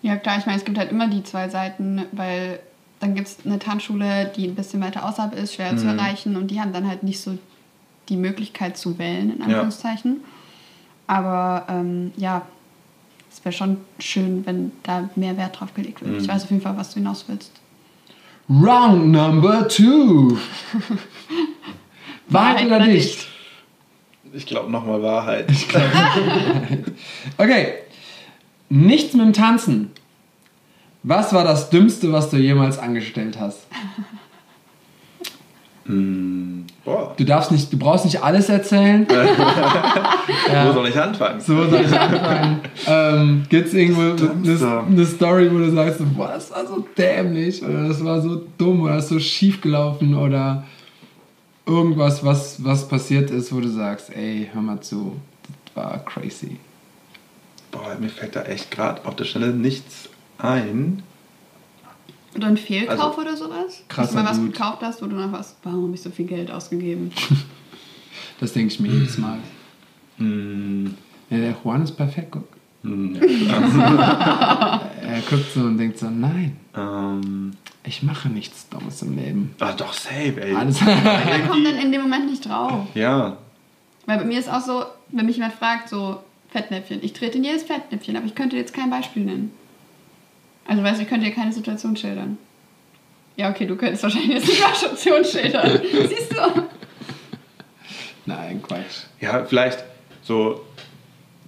[0.01, 2.59] Ja, klar, ich meine, es gibt halt immer die zwei Seiten, weil
[3.01, 5.99] dann gibt es eine Tanzschule, die ein bisschen weiter außerhalb ist, schwer zu Mhm.
[5.99, 7.37] erreichen und die haben dann halt nicht so
[8.09, 10.23] die Möglichkeit zu wählen, in Anführungszeichen.
[11.07, 12.43] Aber ähm, ja,
[13.31, 16.23] es wäre schon schön, wenn da mehr Wert drauf gelegt wird.
[16.23, 17.53] Ich weiß auf jeden Fall, was du hinaus willst.
[18.49, 20.39] Round number two.
[22.29, 23.30] Wahrheit oder nicht?
[24.33, 25.47] Ich glaube nochmal Wahrheit.
[27.39, 27.75] Okay.
[28.69, 29.91] Nichts mit dem Tanzen.
[31.03, 33.67] Was war das Dümmste, was du jemals angestellt hast?
[35.87, 39.07] Mm, boah, Du darfst nicht, du brauchst nicht alles erzählen.
[40.67, 41.41] wo soll ich anfangen?
[41.41, 42.61] So soll ich anfangen.
[42.87, 47.63] ähm, Gibt es irgendwo eine, eine Story, wo du sagst, boah, das war so dämlich
[47.65, 50.65] oder das war so dumm oder das ist so schief gelaufen oder
[51.67, 55.17] irgendwas, was, was passiert ist, wo du sagst, ey, hör mal zu,
[55.75, 56.57] das war crazy.
[57.71, 60.09] Boah, mir fällt da echt gerade auf der Stelle nichts
[60.39, 61.03] ein.
[62.37, 63.83] Oder ein Fehlkauf Also, oder sowas?
[63.89, 66.11] krasser Dass du mal was gekauft hast, wo du nach was, warum habe ich so
[66.11, 67.13] viel Geld ausgegeben?
[68.41, 69.39] Das denke ich mir jedes Mal.
[70.17, 70.87] Mm,
[71.29, 72.49] Ja, der Juan ist perfekt, guck.
[72.83, 74.81] mm, ja,
[75.13, 77.53] Er guckt so und denkt so, nein, ähm,
[77.85, 79.55] ich mache nichts Dummes im Leben.
[79.61, 80.55] ah, doch, safe, ey.
[80.55, 82.87] Alles Man kommt dann in dem Moment nicht drauf.
[82.95, 83.37] Ja,
[84.07, 87.45] Weil bei mir ist auch so, wenn mich jemand fragt, so Fettnäpfchen, ich trete in
[87.45, 89.53] jedes Fettnäpfchen, aber ich könnte jetzt kein Beispiel nennen.
[90.67, 92.39] Also weißt du, ich könnte dir keine Situation schildern.
[93.37, 95.81] Ja, okay, du könntest wahrscheinlich jetzt eine Situation schildern.
[96.09, 96.63] Siehst du?
[98.27, 99.05] Nein, Quatsch.
[99.21, 99.83] ja, vielleicht
[100.23, 100.61] so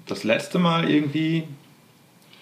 [0.06, 1.44] das letzte Mal irgendwie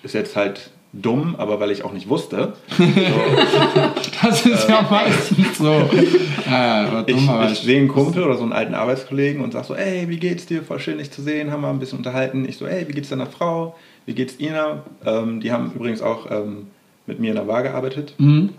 [0.03, 2.55] ist jetzt halt dumm, aber weil ich auch nicht wusste.
[2.77, 2.85] So,
[4.23, 5.65] Das ist ja meistens so.
[6.51, 9.65] War ich, dumm, aber ich sehe einen Kumpel oder so einen alten Arbeitskollegen und sag
[9.65, 10.63] so, ey, wie geht's dir?
[10.63, 12.45] Voll schön, dich zu sehen, haben wir ein bisschen unterhalten.
[12.49, 13.77] Ich so, ey, wie geht's deiner Frau?
[14.07, 14.83] Wie geht's Ina?
[15.07, 16.67] Ähm, die haben übrigens auch ähm,
[17.07, 18.15] mit mir in der Bar gearbeitet.
[18.19, 18.51] Mhm.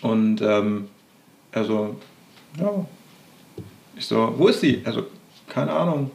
[0.00, 0.88] Und ähm,
[1.52, 1.96] er so,
[2.58, 2.86] ja.
[3.96, 4.82] Ich so, wo ist sie?
[4.84, 5.04] Also,
[5.48, 6.10] keine Ahnung.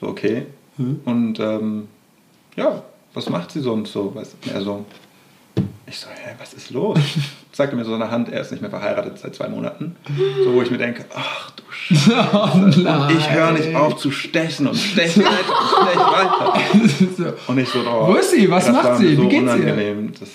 [0.00, 0.46] So, okay.
[0.76, 1.00] Hm.
[1.04, 1.88] Und ähm,
[2.56, 2.82] ja,
[3.14, 4.14] was macht sie sonst so?
[4.14, 4.34] Weißt?
[4.52, 4.84] Er so,
[5.86, 6.98] ich so, hä, was ist los?
[7.52, 9.96] Sagte mir so in der Hand, er ist nicht mehr verheiratet seit zwei Monaten.
[10.44, 12.14] So, wo ich mir denke, ach du Scheiße.
[12.34, 13.12] Oh.
[13.18, 17.34] Ich höre nicht auf zu stechen und stechen weiter und stechen weiter.
[17.48, 18.50] Und ich so, oh, Wo ist sie?
[18.50, 19.16] Was macht sie?
[19.16, 19.52] So Wie geht's ihr?
[19.52, 20.12] unangenehm.
[20.18, 20.28] Das,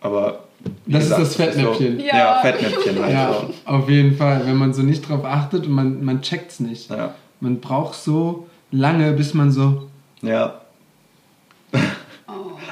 [0.00, 0.44] aber
[0.86, 1.98] wie Das ist gesagt, das Fettnäpfchen.
[1.98, 2.16] So, Ja.
[2.16, 2.40] ja.
[2.40, 3.50] Fettnäpfchen halt Ja, so.
[3.70, 4.46] auf jeden Fall.
[4.46, 6.88] Wenn man so nicht drauf achtet und man, man checkt es nicht.
[6.90, 7.14] Ja.
[7.40, 9.88] Man braucht so lange, bis man so.
[10.22, 10.60] Ja.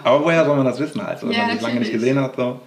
[0.05, 1.19] Aber woher soll man das wissen halt?
[1.21, 2.37] So, wenn Ja, man sich lange nicht gesehen hat.
[2.37, 2.61] So.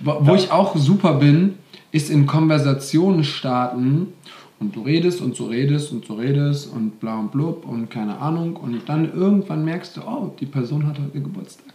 [0.00, 1.58] Wo, wo ich auch super bin,
[1.92, 4.14] ist in Konversationen starten
[4.60, 8.18] und du redest und so redest und so redest und bla und blub und keine
[8.18, 11.66] Ahnung und dann irgendwann merkst du, oh, die Person hat heute Geburtstag.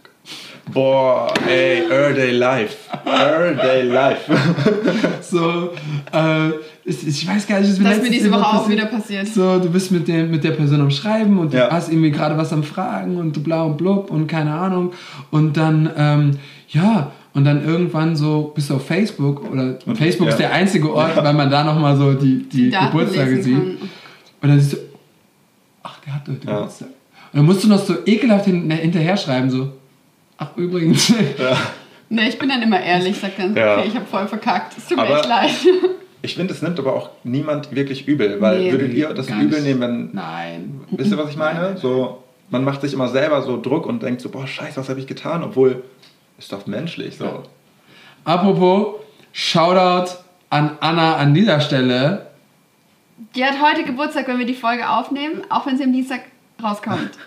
[0.72, 2.76] Boah, ey, Earl Day Life.
[3.06, 4.30] Earl Day Life.
[5.22, 5.70] So,
[6.12, 6.50] äh,
[6.88, 8.70] ich, ich weiß gar nicht, was mir letztes diese Woche auch passiert.
[8.78, 9.26] wieder passiert.
[9.28, 11.70] So, du bist mit, dem, mit der Person am Schreiben und du Ja.
[11.70, 14.92] hast irgendwie gerade was am Fragen und du bla und blub und keine Ahnung.
[15.30, 16.38] Und dann, ähm,
[16.70, 20.32] ja, und dann irgendwann so bist du auf Facebook oder Und- Facebook ja.
[20.32, 23.54] ist der einzige Ort, weil man da nochmal so die, die, Daten Geburtstage sieht.
[23.54, 23.76] kann.
[24.42, 24.76] Und dann siehst du,
[25.82, 26.54] ach, der hat heute Ja.
[26.56, 26.88] Geburtstag.
[27.32, 29.68] Und dann musst du noch so ekelhaft hin, hinterher schreiben, so,
[30.38, 31.08] ach, übrigens.
[31.38, 31.56] Ja.
[32.10, 33.76] Ne, ich bin dann immer ehrlich, sag dann, Ja.
[33.78, 34.78] okay, ich habe voll verkackt.
[34.78, 35.50] Es tut mir Aber- echt leid.
[36.28, 39.46] Ich finde, es nimmt aber auch niemand wirklich übel, weil Nee, würdet ihr das übel
[39.46, 39.62] nicht.
[39.64, 40.10] nehmen, wenn.
[40.12, 40.80] Nein.
[40.90, 41.76] Wisst ihr, was ich meine?
[41.78, 45.00] So, man macht sich immer selber so Druck und denkt so, boah, scheiße, was habe
[45.00, 45.42] ich getan?
[45.42, 45.82] Obwohl,
[46.38, 47.16] ist doch menschlich.
[47.16, 47.44] So.
[48.24, 48.96] Apropos
[49.32, 50.10] Shoutout
[50.50, 52.26] an Anna an dieser Stelle.
[53.34, 56.20] Die hat heute Geburtstag, wenn wir die Folge aufnehmen, auch wenn sie am Dienstag
[56.62, 57.10] rauskommt.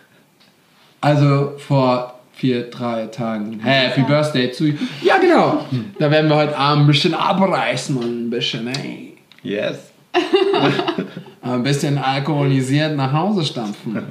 [1.04, 3.60] Also vor vier, drei Tagen.
[3.60, 4.74] Happy Birthday zu
[5.04, 5.64] Ja, genau.
[6.00, 9.92] Da werden wir heute Abend ein bisschen abreißen und ein bisschen, ey, Yes.
[11.44, 14.08] ein bisschen alkoholisiert nach Hause stampfen.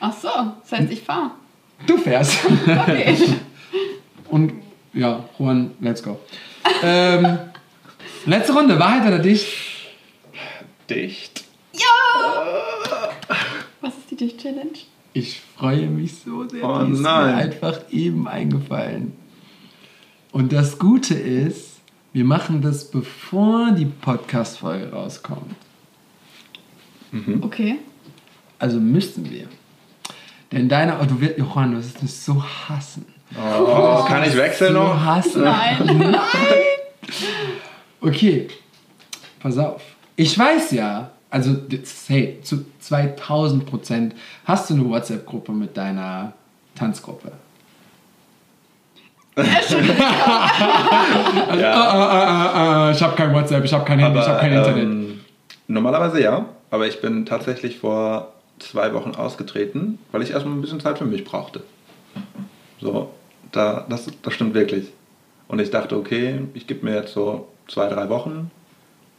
[0.00, 0.28] Ach so,
[0.60, 1.30] das heißt, ich fahre.
[1.86, 2.36] Du fährst.
[2.66, 3.16] Okay.
[4.28, 4.52] Und
[4.92, 6.18] ja, Juan, let's go.
[6.82, 7.38] Ähm,
[8.24, 9.46] letzte Runde, Wahrheit oder Dicht?
[10.90, 11.44] Dicht.
[13.80, 14.78] Was ist die Dicht-Challenge?
[15.16, 16.62] Ich freue mich so sehr.
[16.62, 17.26] Oh die ist nein.
[17.26, 19.14] mir einfach eben eingefallen.
[20.30, 21.80] Und das Gute ist,
[22.12, 25.54] wir machen das bevor die Podcast-Folge rauskommt.
[27.40, 27.76] Okay.
[28.58, 29.48] Also müssen wir.
[30.52, 33.06] Denn deine, oh, du wirst, Johann, du wirst mich so hassen.
[33.34, 35.02] Oh, kann ich wechseln So noch?
[35.02, 35.42] hassen.
[35.44, 36.16] Nein.
[38.02, 38.48] Okay,
[39.40, 39.82] pass auf.
[40.16, 41.56] Ich weiß ja, also,
[42.08, 46.32] hey, zu 2000 Prozent hast du eine WhatsApp-Gruppe mit deiner
[46.74, 47.32] Tanzgruppe.
[49.36, 49.76] Also,
[51.60, 51.72] Ja.
[51.74, 54.52] ah, ah, ah, ah, ich habe kein WhatsApp, ich habe kein Handy, ich habe kein
[54.52, 54.82] Internet.
[54.82, 55.20] ähm,
[55.68, 60.80] normalerweise ja, aber ich bin tatsächlich vor zwei Wochen ausgetreten, weil ich erstmal ein bisschen
[60.80, 61.62] Zeit für mich brauchte.
[62.80, 63.10] So,
[63.52, 64.86] da, das, das stimmt wirklich.
[65.48, 68.50] Und ich dachte, okay, ich gebe mir jetzt so zwei, drei Wochen,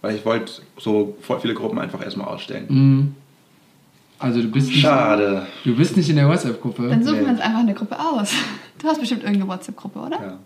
[0.01, 2.65] weil ich wollte so voll viele Gruppen einfach erstmal ausstellen.
[2.69, 3.15] Mhm.
[4.19, 5.45] Also du bist nicht, Schade.
[5.63, 6.87] du bist nicht in der WhatsApp-Gruppe.
[6.89, 7.25] Dann suchen Nee.
[7.25, 8.33] wir uns einfach eine Gruppe aus.
[8.79, 10.19] Du hast bestimmt irgendeine WhatsApp-Gruppe, oder?
[10.19, 10.37] Ja.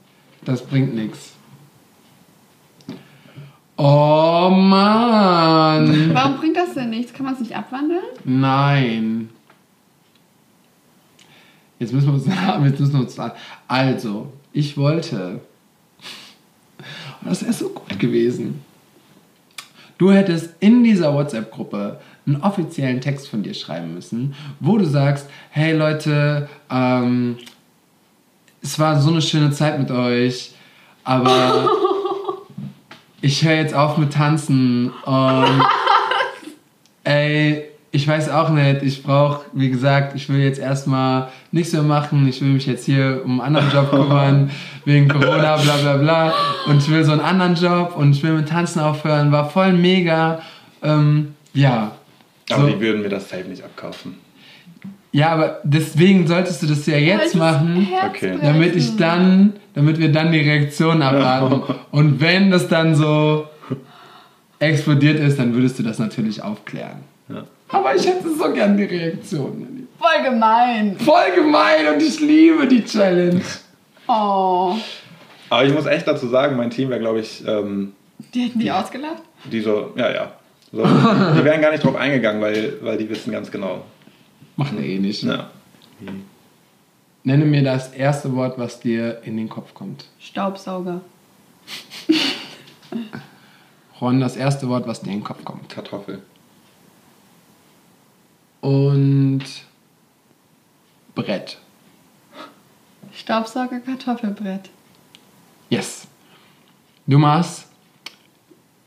[0.44, 1.34] Das bringt nichts.
[3.78, 6.12] Oh Mann!
[6.14, 7.14] Warum bringt das denn nichts?
[7.14, 8.04] Kann man es nicht abwandeln?
[8.26, 9.30] Nein.
[11.80, 12.26] Jetzt müssen wir uns,
[12.70, 13.18] jetzt müssen wir uns
[13.68, 15.40] Also, ich wollte.
[17.22, 18.62] Und das wäre so gut gewesen.
[20.02, 25.30] Du hättest in dieser WhatsApp-Gruppe einen offiziellen Text von dir schreiben müssen, wo du sagst,
[25.52, 27.38] hey Leute, ähm,
[28.64, 30.56] es war so eine schöne Zeit mit euch,
[31.04, 31.70] aber
[33.22, 35.64] ich höre jetzt auf mit Tanzen und
[37.94, 42.26] ich weiß auch nicht, ich brauche, wie gesagt, ich will jetzt erstmal nichts mehr machen,
[42.28, 44.50] ich will mich jetzt hier um einen anderen Job kümmern,
[44.86, 46.34] wegen Corona, bla bla bla
[46.68, 49.74] und ich will so einen anderen Job und ich will mit Tanzen aufhören, war voll
[49.74, 50.42] mega,
[50.82, 51.92] ähm, ja.
[52.50, 52.68] Aber So.
[52.70, 54.16] die würden mir das safe nicht abkaufen.
[55.14, 57.88] Ja, aber deswegen solltest du das ja jetzt machen.
[58.42, 61.62] damit ich dann, damit wir dann die Reaktion abwarten.
[61.92, 63.46] Und wenn das dann so
[64.60, 67.11] explodiert ist, dann würdest du das natürlich aufklären.
[67.72, 69.88] Aber ich hätte so gern die Reaktion.
[69.98, 70.98] Voll gemein.
[71.00, 73.42] Voll gemein und ich liebe die Challenge.
[74.08, 74.76] Oh.
[75.50, 77.94] Aber ich muss echt dazu sagen, mein Team wäre, glaube ich, ähm,
[78.34, 79.22] Die hätten die ausgelacht?
[79.52, 80.32] die so, ja, ja.
[80.72, 83.84] So, die wären gar nicht drauf eingegangen, weil, weil die wissen ganz genau.
[84.56, 85.24] Macht er eh nicht.
[85.24, 85.50] Ja.
[87.24, 90.06] Nenne mir das erste Wort, was dir in den Kopf kommt.
[90.20, 91.02] Staubsauger.
[94.00, 95.70] Ron, das erste Wort, was dir in den Kopf kommt.
[95.70, 96.22] Kartoffel.
[98.62, 99.44] Und
[101.16, 101.58] Brett.
[103.14, 104.70] Staubsauger, Kartoffelbrett.
[105.70, 106.08] Yes.
[107.08, 107.68] Du machst,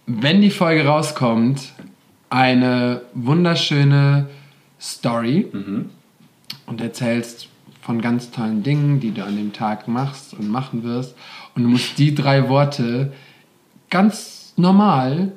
[0.07, 1.73] wenn die Folge rauskommt,
[2.31, 4.29] eine wunderschöne
[4.81, 5.91] Story Mhm.
[6.67, 7.49] und erzählst
[7.83, 11.15] von ganz tollen Dingen, die du an dem Tag machst und machen wirst.
[11.55, 13.13] Und du musst die drei Worte
[13.91, 15.33] ganz normal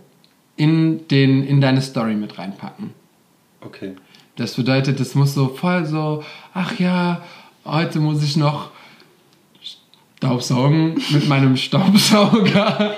[0.56, 2.92] in, den, in deine Story mit reinpacken.
[3.62, 3.96] Okay.
[4.38, 6.24] Das bedeutet, es muss so voll so,
[6.54, 7.22] ach ja,
[7.66, 8.70] heute muss ich noch
[10.18, 12.96] Staubsaugen mit meinem Staubsauger.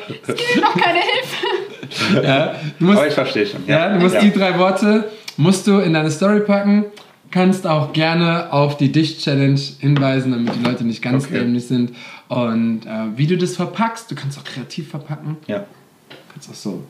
[0.61, 2.25] Noch keine Hilfe.
[2.25, 3.65] ja, du musst, Aber ich verstehe schon.
[3.67, 4.21] ja, du musst ja.
[4.21, 6.85] die drei Worte musst du in deine Story packen.
[7.31, 11.39] Kannst auch gerne auf die Dicht-Challenge hinweisen, damit die Leute nicht ganz Okay.
[11.39, 11.95] dämlich sind.
[12.27, 15.37] Und äh, wie du das verpackst, du kannst auch kreativ verpacken.
[15.47, 15.65] Ja,
[16.33, 16.83] kannst auch so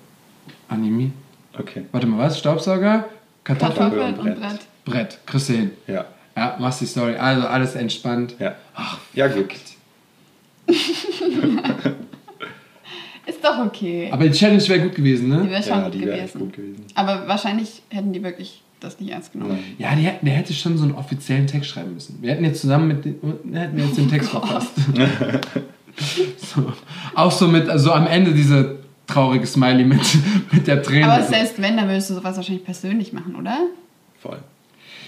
[0.70, 1.14] animieren.
[1.58, 1.84] okay.
[1.92, 2.40] Warte mal, was?
[2.40, 3.06] Staubsauger?
[3.44, 3.76] Kartoffel?
[3.90, 4.60] Kartoffeln und und Brett.
[4.86, 5.20] Brett.
[5.26, 5.72] Kriegst du hin.
[5.88, 6.06] Ja,
[6.36, 7.16] Ja, machst die Story.
[7.16, 8.36] Also alles entspannt.
[8.40, 8.56] ja.
[9.14, 9.48] Ja, gut.
[13.26, 14.10] Ist doch okay.
[14.12, 15.50] Aber die Challenge wäre gut gewesen, Die ne?
[15.50, 16.40] wäre schon Ja, gut die wäre echt gewesen.
[16.40, 16.86] gut gewesen.
[16.96, 19.52] Aber wahrscheinlich hätten die wirklich das nicht ernst genommen.
[19.52, 19.76] Nein.
[19.78, 22.18] Ja, die, hätten- der hätte schon so einen offiziellen Text schreiben müssen.
[22.22, 23.16] Wir hätten jetzt zusammen mit den,
[23.54, 24.72] hätten wir jetzt den Text verfasst.
[26.38, 26.74] so.
[27.14, 28.79] Auch so mit, also am Ende diese
[29.10, 30.02] traurige Smiley mit,
[30.52, 31.12] mit der Träne.
[31.12, 33.58] Aber selbst wenn, dann würdest du sowas wahrscheinlich persönlich machen, oder?
[34.22, 34.40] Voll.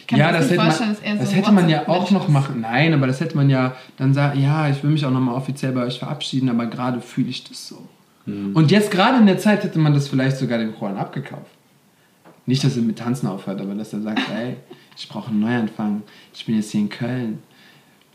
[0.09, 2.61] Ja, das hätte, man, das so hätte man ja auch noch machen.
[2.61, 5.71] Nein, aber das hätte man ja dann sagen, ja, ich will mich auch nochmal offiziell
[5.71, 7.87] bei euch verabschieden, aber gerade fühle ich das so.
[8.25, 11.51] Und jetzt gerade in der Zeit hätte man das vielleicht sogar dem Juan abgekauft.
[12.45, 14.57] Nicht, dass er mit Tanzen aufhört, aber dass er sagt, ey,
[14.97, 16.03] ich brauche einen Neuanfang.
[16.33, 17.39] Ich bin jetzt hier in Köln.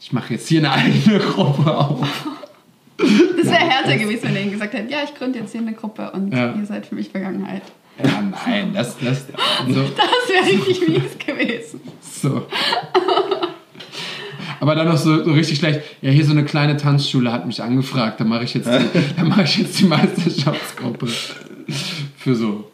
[0.01, 2.27] Ich mache jetzt hier eine eigene Gruppe auf.
[2.99, 5.73] Das wäre härter gewesen, wenn er ihnen gesagt hätte, ja, ich gründe jetzt hier eine
[5.75, 6.55] Gruppe und Ja.
[6.55, 7.63] ihr seid für mich Vergangenheit.
[8.03, 9.27] Ja, nein, das, das,
[9.69, 11.81] so, Das wäre richtig mies gewesen.
[12.03, 12.47] so.
[14.61, 15.81] Aber dann noch so, so richtig schlecht.
[16.01, 18.21] Ja, hier so eine kleine Tanzschule hat mich angefragt.
[18.21, 21.07] Da mache ich jetzt, die, da mache ich jetzt die Meisterschaftsgruppe
[22.17, 22.71] für so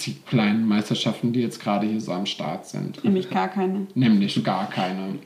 [0.00, 3.04] die kleinen Meisterschaften, die jetzt gerade hier so am Start sind.
[3.04, 3.86] Nämlich gar keine.
[3.94, 5.16] Nämlich gar keine.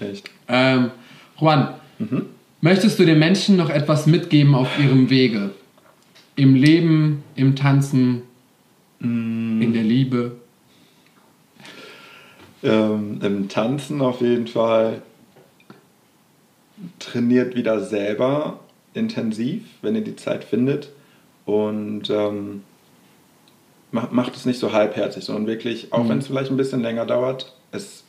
[0.00, 0.30] Echt.
[0.48, 0.92] Ähm,
[1.40, 1.74] Juan,
[2.60, 5.50] möchtest du den Menschen noch etwas mitgeben auf ihrem Wege?
[6.36, 8.22] Im Leben, im Tanzen,
[9.00, 10.36] in der Liebe?
[12.62, 15.02] Ähm, Im Tanzen auf jeden Fall.
[16.98, 18.60] Trainiert wieder selber
[18.94, 20.90] intensiv, wenn ihr die Zeit findet.
[21.44, 22.62] Und ähm,
[23.90, 27.06] macht, macht es nicht so halbherzig, sondern wirklich, auch wenn es vielleicht ein bisschen länger
[27.06, 28.04] dauert, es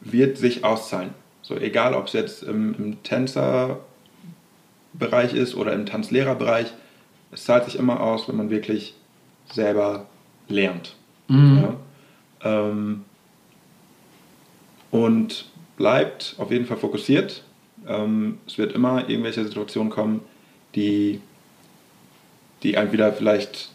[0.00, 1.10] wird sich auszahlen.
[1.48, 3.80] So egal, ob es jetzt im, im Tänzerbereich
[5.32, 6.66] ist oder im Tanzlehrerbereich,
[7.32, 8.94] es zahlt sich immer aus, wenn man wirklich
[9.50, 10.04] selber
[10.48, 10.94] lernt.
[12.42, 12.68] Ja?
[12.68, 13.06] Ähm,
[14.90, 15.46] und
[15.78, 17.44] bleibt auf jeden Fall fokussiert.
[17.86, 20.20] Ähm, es wird immer irgendwelche Situationen kommen,
[20.74, 21.22] die,
[22.62, 23.70] die einen wieder vielleicht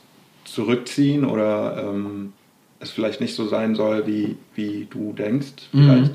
[0.46, 2.34] zurückziehen oder ähm,
[2.80, 5.70] es vielleicht nicht so sein soll, wie, wie du denkst.
[5.72, 6.12] Vielleicht.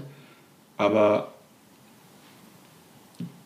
[0.76, 1.32] Aber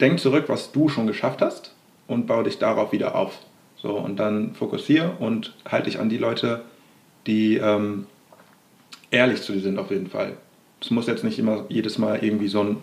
[0.03, 1.74] denk zurück, was du schon geschafft hast
[2.07, 3.39] und baue dich darauf wieder auf.
[3.77, 6.62] So, und dann fokussiere und halte dich an die Leute,
[7.27, 8.07] die ähm,
[9.11, 10.37] ehrlich zu dir sind auf jeden Fall.
[10.81, 12.77] Es muss jetzt nicht immer jedes Mal irgendwie so ein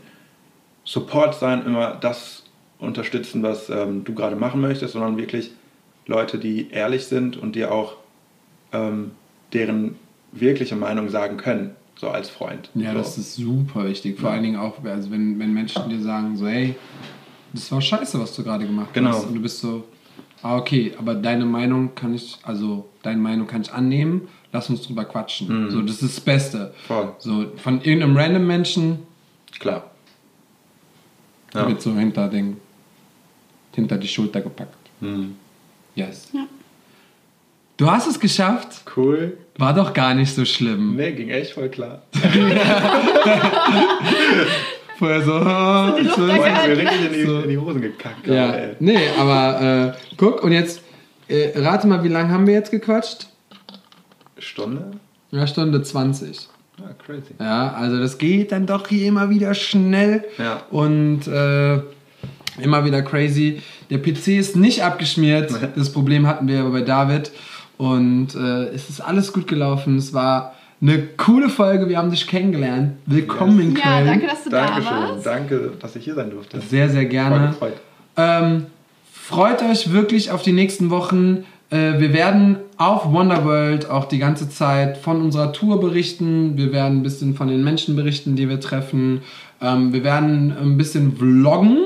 [0.85, 2.43] Support sein, immer das
[2.79, 5.51] unterstützen, was ähm, du gerade machen möchtest, sondern wirklich
[6.05, 7.97] Leute, die ehrlich sind und dir auch
[8.71, 9.11] ähm,
[9.53, 9.95] deren
[10.31, 12.69] wirkliche Meinung sagen können, so als Freund.
[12.75, 12.97] Ja, so.
[12.99, 14.19] das ist super wichtig.
[14.19, 16.75] Vor allen Dingen auch, also wenn, wenn Menschen dir sagen, so, hey,
[17.53, 19.09] das war scheiße, was du gerade gemacht Genau.
[19.09, 19.25] hast.
[19.27, 19.83] Und du bist so,
[20.41, 24.83] ah, okay, aber deine Meinung kann ich, also deine Meinung kann ich annehmen, lass uns
[24.83, 25.69] drüber quatschen.
[25.71, 26.73] So, das ist das Beste.
[26.87, 27.13] Voll.
[27.19, 28.99] So, von irgendeinem random Menschen
[29.59, 29.91] Klar.
[31.53, 31.67] Ja.
[31.67, 32.57] wird so hinter, den,
[33.73, 34.77] hinter die Schulter gepackt.
[35.01, 35.35] Hm.
[35.95, 36.29] Yes.
[36.33, 36.45] Ja.
[37.79, 38.81] Du hast es geschafft.
[38.97, 39.37] Cool.
[39.57, 40.97] War doch gar nicht so schlimm.
[40.97, 42.01] Nee, ging echt voll klar.
[44.97, 46.25] Vorher so, ah, Die so.
[46.25, 47.39] richtig in die, So.
[47.39, 48.27] in die Hosen gekackt.
[48.27, 48.75] Ja, gerade, ey.
[48.79, 50.81] nee, aber äh, guck, und jetzt
[51.29, 53.27] äh, rate mal, wie lange haben wir jetzt gequatscht?
[54.39, 54.91] Stunde?
[55.31, 56.49] Eine Stunde 20.
[56.81, 57.33] Ah, crazy.
[57.39, 60.63] Ja, also das geht dann doch hier immer wieder schnell Ja.
[60.69, 61.75] und äh,
[62.61, 63.61] immer wieder crazy.
[63.89, 65.49] Der PC ist nicht abgeschmiert.
[65.77, 67.31] Das Problem hatten wir aber bei David.
[67.79, 69.95] Und äh, es ist alles gut gelaufen.
[69.95, 71.87] Es war eine coole Folge.
[71.87, 72.97] Wir haben dich kennengelernt.
[73.05, 74.05] Willkommen in Ja, Köln.
[74.05, 74.91] danke, dass du da Dankeschön.
[74.97, 75.25] warst.
[75.25, 76.59] Danke, dass ich hier sein durfte.
[76.59, 77.47] Sehr, sehr gerne.
[77.47, 77.75] gefreut.
[78.17, 78.65] Ähm,
[79.13, 81.45] freut euch wirklich auf die nächsten Wochen.
[81.69, 86.57] Äh, wir werden auf Wonderworld auch die ganze Zeit von unserer Tour berichten.
[86.57, 89.21] Wir werden ein bisschen von den Menschen berichten, die wir treffen.
[89.61, 91.77] Ähm, wir werden ein bisschen vloggen.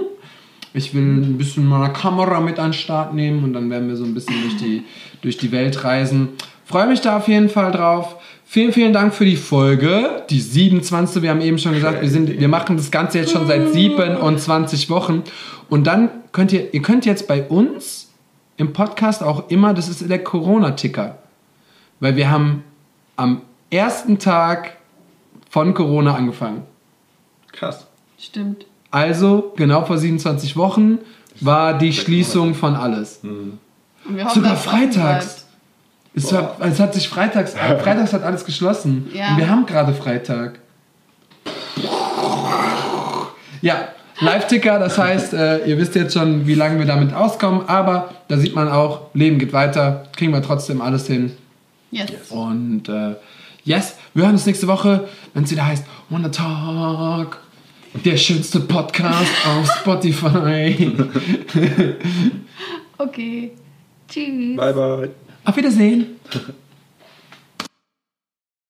[0.74, 3.96] Ich will ein bisschen meine Kamera mit an den Start nehmen und dann werden wir
[3.96, 4.84] so ein bisschen durch die,
[5.22, 6.30] durch die Welt reisen.
[6.66, 8.16] Freue mich da auf jeden Fall drauf.
[8.46, 11.22] Vielen, vielen Dank für die Folge, die 27.
[11.22, 14.90] Wir haben eben schon gesagt, wir, sind, wir machen das Ganze jetzt schon seit 27
[14.90, 15.24] Wochen.
[15.70, 18.12] Und dann könnt ihr, ihr könnt jetzt bei uns
[18.58, 21.18] im Podcast auch immer, das ist der Corona-Ticker.
[22.00, 22.64] Weil wir haben
[23.16, 24.78] am ersten Tag
[25.50, 26.64] von Corona angefangen.
[27.52, 27.88] Krass.
[28.18, 28.66] Stimmt.
[28.94, 31.00] Also, genau vor 27 Wochen
[31.42, 33.22] war die Schließung von alles.
[33.24, 33.60] Hoffen,
[34.36, 35.48] Sogar freitags.
[36.14, 39.10] Es, hat, es hat sich freitags, freitags hat alles geschlossen.
[39.12, 39.32] Ja.
[39.32, 40.60] Und wir haben gerade Freitag.
[43.64, 43.88] Ja,
[44.20, 48.38] Live-Ticker, das heißt, äh, ihr wisst jetzt schon, wie lange wir damit auskommen, aber da
[48.38, 51.32] sieht man auch, Leben geht weiter, kriegen wir trotzdem alles hin.
[51.90, 52.12] Yes.
[52.30, 53.16] Und äh,
[53.64, 57.40] yes, wir hören uns nächste Woche, wenn es wieder heißt Wanna Talk,
[58.06, 60.92] der schönste Podcast auf Spotify.
[62.98, 63.52] Okay.
[64.08, 64.56] Tschüss.
[64.56, 65.10] Bye, bye.
[65.46, 66.20] Auf Wiedersehen.